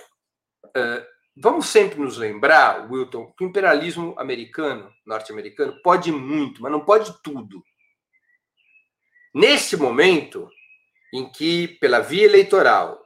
vamos 1.35 1.65
sempre 1.67 1.99
nos 1.99 2.17
lembrar, 2.17 2.91
Wilton, 2.91 3.31
que 3.33 3.43
o 3.43 3.47
imperialismo 3.47 4.13
americano, 4.19 4.91
norte-americano, 5.05 5.81
pode 5.81 6.11
muito, 6.11 6.61
mas 6.61 6.71
não 6.71 6.85
pode 6.85 7.11
tudo. 7.23 7.63
Nesse 9.33 9.75
momento, 9.77 10.47
em 11.13 11.29
que, 11.29 11.67
pela 11.79 11.99
via 11.99 12.25
eleitoral, 12.25 13.01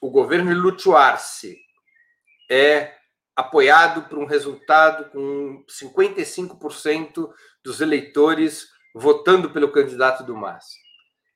o 0.00 0.10
governo 0.10 0.76
Arce 0.96 1.58
é 2.50 2.94
apoiado 3.34 4.08
por 4.08 4.18
um 4.18 4.26
resultado 4.26 5.10
com 5.10 5.64
55% 5.68 7.30
dos 7.64 7.80
eleitores 7.80 8.68
votando 8.94 9.50
pelo 9.50 9.72
candidato 9.72 10.22
do 10.22 10.36
MAS. 10.36 10.74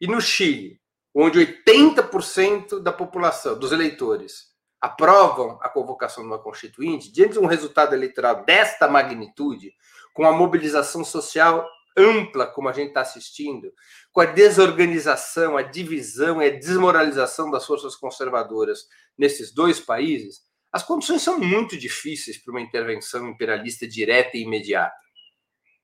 E 0.01 0.07
no 0.07 0.21
Chile, 0.21 0.79
onde 1.15 1.39
80% 1.39 2.81
da 2.81 2.93
população, 2.93 3.59
dos 3.59 3.73
eleitores, 3.73 4.55
aprovam 4.81 5.59
a 5.63 5.69
convocação 5.69 6.23
de 6.23 6.29
uma 6.29 6.39
constituinte, 6.39 7.11
diante 7.11 7.35
de 7.35 7.39
um 7.39 7.47
resultado 7.47 7.95
eleitoral 7.95 8.45
desta 8.45 8.87
magnitude, 8.87 9.73
com 10.13 10.27
a 10.27 10.33
mobilização 10.33 11.05
social 11.05 11.67
ampla 11.97 12.47
como 12.47 12.69
a 12.69 12.73
gente 12.73 12.89
está 12.89 13.01
assistindo, 13.01 13.73
com 14.13 14.21
a 14.21 14.27
desorganização, 14.27 15.57
a 15.57 15.63
divisão 15.63 16.43
e 16.43 16.47
a 16.47 16.59
desmoralização 16.59 17.51
das 17.51 17.65
forças 17.65 17.97
conservadoras 17.97 18.87
nesses 19.17 19.53
dois 19.53 19.81
países, 19.81 20.41
as 20.73 20.83
condições 20.83 21.23
são 21.23 21.39
muito 21.39 21.77
difíceis 21.77 22.37
para 22.37 22.53
uma 22.53 22.61
intervenção 22.61 23.27
imperialista 23.29 23.89
direta 23.89 24.37
e 24.37 24.43
imediata. 24.43 24.95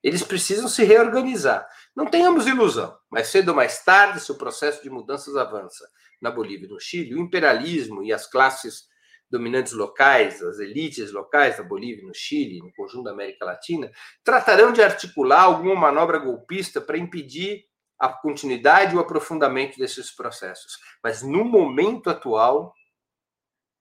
Eles 0.03 0.23
precisam 0.23 0.69
se 0.69 0.83
reorganizar. 0.83 1.67
Não 1.95 2.07
tenhamos 2.07 2.47
ilusão, 2.47 2.95
mais 3.11 3.29
cedo 3.29 3.51
ou 3.51 3.55
mais 3.55 3.85
tarde, 3.85 4.21
se 4.21 4.33
o 4.33 4.37
processo 4.37 4.83
de 4.83 4.91
mudanças 4.91 5.37
avança 5.37 5.89
na 6.21 6.31
Bolívia 6.31 6.67
e 6.67 6.71
no 6.71 6.81
Chile, 6.81 7.15
o 7.15 7.21
imperialismo 7.21 8.03
e 8.03 8.13
as 8.13 8.27
classes 8.27 8.85
dominantes 9.33 9.73
locais, 9.73 10.43
as 10.43 10.59
elites 10.59 11.11
locais 11.11 11.57
da 11.57 11.63
Bolívia, 11.63 12.07
no 12.07 12.15
Chile, 12.15 12.61
no 12.61 12.71
conjunto 12.75 13.05
da 13.05 13.13
América 13.13 13.47
Latina, 13.47 13.91
tratarão 14.23 14.73
de 14.73 14.83
articular 14.83 15.41
alguma 15.41 15.75
manobra 15.75 16.19
golpista 16.19 16.83
para 16.83 16.99
impedir 16.99 17.65
a 17.99 18.11
continuidade 18.11 18.95
e 18.95 18.97
o 18.99 19.01
aprofundamento 19.01 19.79
desses 19.79 20.11
processos. 20.11 20.79
Mas 21.03 21.23
no 21.23 21.45
momento 21.45 22.11
atual, 22.11 22.75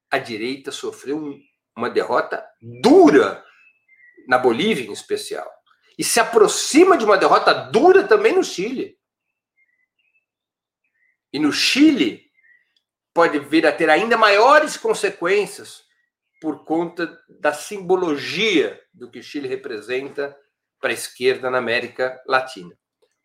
a 0.09 0.17
direita 0.17 0.71
sofreu 0.71 1.17
um, 1.17 1.37
uma 1.75 1.89
derrota 1.89 2.41
dura 2.81 3.43
na 4.27 4.37
Bolívia, 4.37 4.87
em 4.87 4.93
especial. 4.93 5.51
E 5.97 6.03
se 6.03 6.19
aproxima 6.19 6.97
de 6.97 7.03
uma 7.03 7.17
derrota 7.17 7.53
dura 7.53 8.07
também 8.07 8.33
no 8.33 8.43
Chile. 8.43 8.97
E 11.33 11.39
no 11.39 11.51
Chile, 11.51 12.30
pode 13.13 13.39
vir 13.39 13.65
a 13.67 13.71
ter 13.71 13.89
ainda 13.89 14.17
maiores 14.17 14.77
consequências 14.77 15.83
por 16.41 16.65
conta 16.65 17.19
da 17.29 17.53
simbologia 17.53 18.81
do 18.93 19.09
que 19.09 19.21
Chile 19.21 19.47
representa 19.47 20.35
para 20.79 20.89
a 20.89 20.93
esquerda 20.93 21.49
na 21.51 21.59
América 21.59 22.19
Latina. 22.25 22.75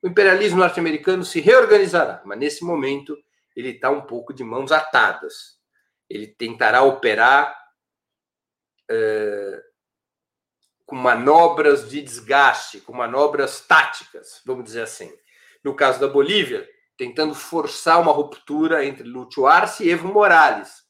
O 0.02 0.08
imperialismo 0.08 0.58
norte-americano 0.58 1.24
se 1.24 1.40
reorganizará, 1.40 2.22
mas 2.24 2.38
nesse 2.38 2.64
momento 2.64 3.16
ele 3.56 3.70
está 3.70 3.90
um 3.90 4.02
pouco 4.02 4.34
de 4.34 4.44
mãos 4.44 4.70
atadas. 4.70 5.58
Ele 6.08 6.26
tentará 6.26 6.82
operar 6.82 7.56
é, 8.88 9.62
com 10.84 10.94
manobras 10.94 11.88
de 11.88 12.02
desgaste, 12.02 12.80
com 12.80 12.92
manobras 12.92 13.60
táticas, 13.60 14.42
vamos 14.44 14.64
dizer 14.64 14.82
assim. 14.82 15.10
No 15.64 15.74
caso 15.74 15.98
da 15.98 16.06
Bolívia, 16.06 16.68
tentando 16.96 17.34
forçar 17.34 18.00
uma 18.00 18.12
ruptura 18.12 18.84
entre 18.84 19.04
Lúcio 19.04 19.46
Arce 19.46 19.84
e 19.84 19.90
Evo 19.90 20.08
Morales, 20.08 20.84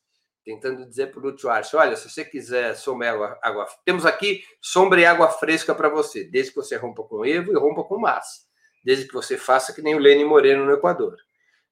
tentando 0.44 0.86
dizer 0.86 1.10
para 1.10 1.20
o 1.20 1.22
Lúcio 1.30 1.50
Arce, 1.50 1.74
olha, 1.74 1.96
se 1.96 2.08
você 2.08 2.24
quiser 2.24 2.76
sombra 2.76 3.06
e 3.06 3.10
água, 3.10 3.38
água, 3.42 3.66
temos 3.84 4.06
aqui 4.06 4.42
sombra 4.60 5.00
e 5.00 5.04
água 5.04 5.28
fresca 5.28 5.74
para 5.74 5.88
você, 5.88 6.24
desde 6.24 6.52
que 6.52 6.56
você 6.56 6.76
rompa 6.76 7.02
com 7.02 7.24
Evo 7.24 7.52
e 7.52 7.58
rompa 7.58 7.82
com 7.82 7.98
Massa, 7.98 8.42
desde 8.84 9.06
que 9.06 9.14
você 9.14 9.36
faça 9.36 9.72
que 9.72 9.82
nem 9.82 9.94
o 9.94 9.98
Lênin 9.98 10.24
Moreno 10.24 10.64
no 10.64 10.72
Equador. 10.72 11.16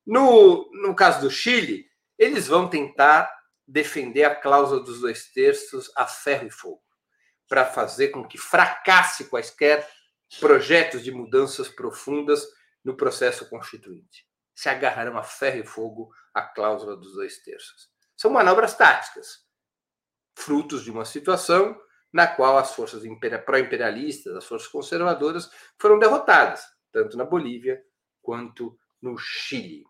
No, 0.05 0.68
no 0.72 0.95
caso 0.95 1.20
do 1.20 1.30
Chile, 1.30 1.87
eles 2.18 2.49
vão 2.49 2.68
tentar 2.68 3.32
defender 3.66 4.24
a 4.24 4.35
cláusula 4.35 4.82
dos 4.82 5.01
dois 5.01 5.30
terços 5.32 5.91
a 5.97 6.07
ferro 6.07 6.47
e 6.49 6.51
fogo, 6.51 6.82
para 7.49 7.64
fazer 7.64 8.09
com 8.09 8.26
que 8.26 8.37
fracasse 8.37 9.24
quaisquer 9.30 9.89
projetos 10.41 11.03
de 11.05 11.12
mudanças 11.12 11.68
profundas 11.68 12.45
no 12.85 12.97
processo 12.97 13.49
constituinte. 13.49 14.26
Se 14.55 14.68
agarraram 14.68 15.16
a 15.16 15.22
ferro 15.22 15.61
e 15.61 15.66
fogo 15.66 16.12
à 16.32 16.43
cláusula 16.43 16.97
dos 16.97 17.14
dois 17.14 17.39
terços. 17.43 17.89
São 18.16 18.30
manobras 18.30 18.76
táticas, 18.76 19.45
frutos 20.37 20.85
de 20.85 20.91
uma 20.91 21.05
situação 21.05 21.80
na 22.12 22.28
qual 22.28 22.57
as 22.57 22.74
forças 22.74 23.03
pró-imperialistas, 23.45 24.37
as 24.37 24.45
forças 24.45 24.68
conservadoras, 24.68 25.51
foram 25.80 25.99
derrotadas, 25.99 26.62
tanto 26.93 27.16
na 27.16 27.24
Bolívia 27.24 27.82
quanto 28.22 28.78
no 29.03 29.18
Chile. 29.18 29.85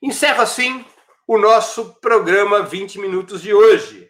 Encerro 0.00 0.40
assim 0.40 0.84
o 1.26 1.36
nosso 1.36 2.00
programa 2.00 2.62
20 2.62 3.00
minutos 3.00 3.42
de 3.42 3.52
hoje, 3.52 4.08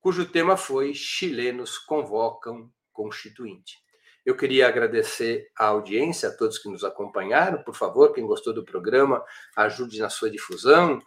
cujo 0.00 0.26
tema 0.26 0.56
foi 0.56 0.92
Chilenos 0.92 1.78
convocam 1.78 2.70
Constituinte. 2.92 3.78
Eu 4.24 4.36
queria 4.36 4.68
agradecer 4.68 5.50
a 5.58 5.66
audiência, 5.66 6.28
a 6.28 6.36
todos 6.36 6.58
que 6.58 6.68
nos 6.68 6.84
acompanharam. 6.84 7.62
Por 7.62 7.74
favor, 7.74 8.12
quem 8.12 8.24
gostou 8.24 8.52
do 8.52 8.64
programa, 8.64 9.24
ajude 9.56 9.98
na 9.98 10.08
sua 10.08 10.30
difusão, 10.30 11.02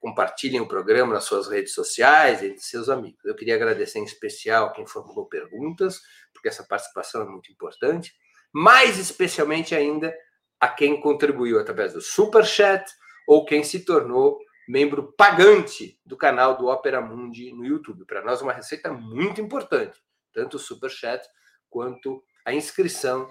compartilhem 0.00 0.60
o 0.60 0.66
programa 0.66 1.14
nas 1.14 1.24
suas 1.24 1.48
redes 1.48 1.72
sociais, 1.72 2.42
entre 2.42 2.60
seus 2.60 2.88
amigos. 2.88 3.24
Eu 3.24 3.36
queria 3.36 3.54
agradecer 3.54 3.98
em 3.98 4.04
especial 4.04 4.72
quem 4.72 4.86
formulou 4.86 5.26
perguntas, 5.26 6.00
porque 6.32 6.48
essa 6.48 6.64
participação 6.64 7.22
é 7.22 7.24
muito 7.24 7.52
importante. 7.52 8.12
Mais 8.52 8.98
especialmente 8.98 9.74
ainda 9.74 10.14
a 10.60 10.68
quem 10.68 11.00
contribuiu 11.00 11.60
através 11.60 11.92
do 11.92 12.00
Super 12.00 12.44
Chat 12.44 12.84
ou 13.26 13.44
quem 13.44 13.62
se 13.62 13.84
tornou 13.84 14.38
membro 14.68 15.12
pagante 15.16 15.98
do 16.04 16.16
canal 16.16 16.56
do 16.56 16.66
Opera 16.66 17.00
Mundi 17.00 17.52
no 17.52 17.64
YouTube. 17.64 18.04
Para 18.04 18.22
nós, 18.22 18.40
é 18.40 18.44
uma 18.44 18.52
receita 18.52 18.92
muito 18.92 19.40
importante, 19.40 19.98
tanto 20.32 20.56
o 20.56 20.60
Super 20.60 20.90
Chat 20.90 21.24
quanto 21.68 22.22
a 22.44 22.52
inscrição 22.52 23.30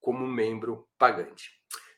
como 0.00 0.26
membro 0.26 0.88
pagante. 0.98 1.50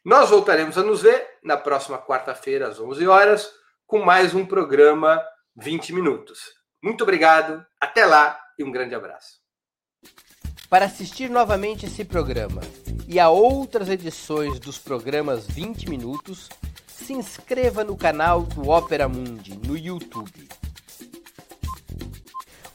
Nós 0.05 0.31
voltaremos 0.31 0.77
a 0.77 0.83
nos 0.83 1.03
ver 1.03 1.27
na 1.43 1.57
próxima 1.57 1.99
quarta-feira, 1.99 2.69
às 2.69 2.79
11 2.79 3.07
horas, 3.07 3.51
com 3.87 4.05
mais 4.05 4.35
um 4.35 4.45
programa 4.45 5.23
20 5.57 5.93
Minutos. 5.93 6.41
Muito 6.83 7.03
obrigado, 7.03 7.65
até 7.81 8.05
lá 8.05 8.39
e 8.59 8.65
um 8.65 8.71
grande 8.71 8.95
abraço. 8.95 9.41
Para 10.69 10.87
assistir 10.87 11.31
novamente 11.31 11.87
esse 11.87 12.05
programa 12.05 12.61
e 13.09 13.19
a 13.21 13.31
outras 13.31 13.89
edições 13.89 14.59
dos 14.59 14.79
programas 14.79 15.47
20 15.47 15.89
Minutos, 15.89 16.49
se 16.87 17.13
inscreva 17.13 17.85
no 17.85 17.97
canal 17.97 18.43
do 18.43 18.69
Opera 18.69 19.09
Mundi 19.09 19.57
no 19.59 19.77
YouTube. 19.77 20.49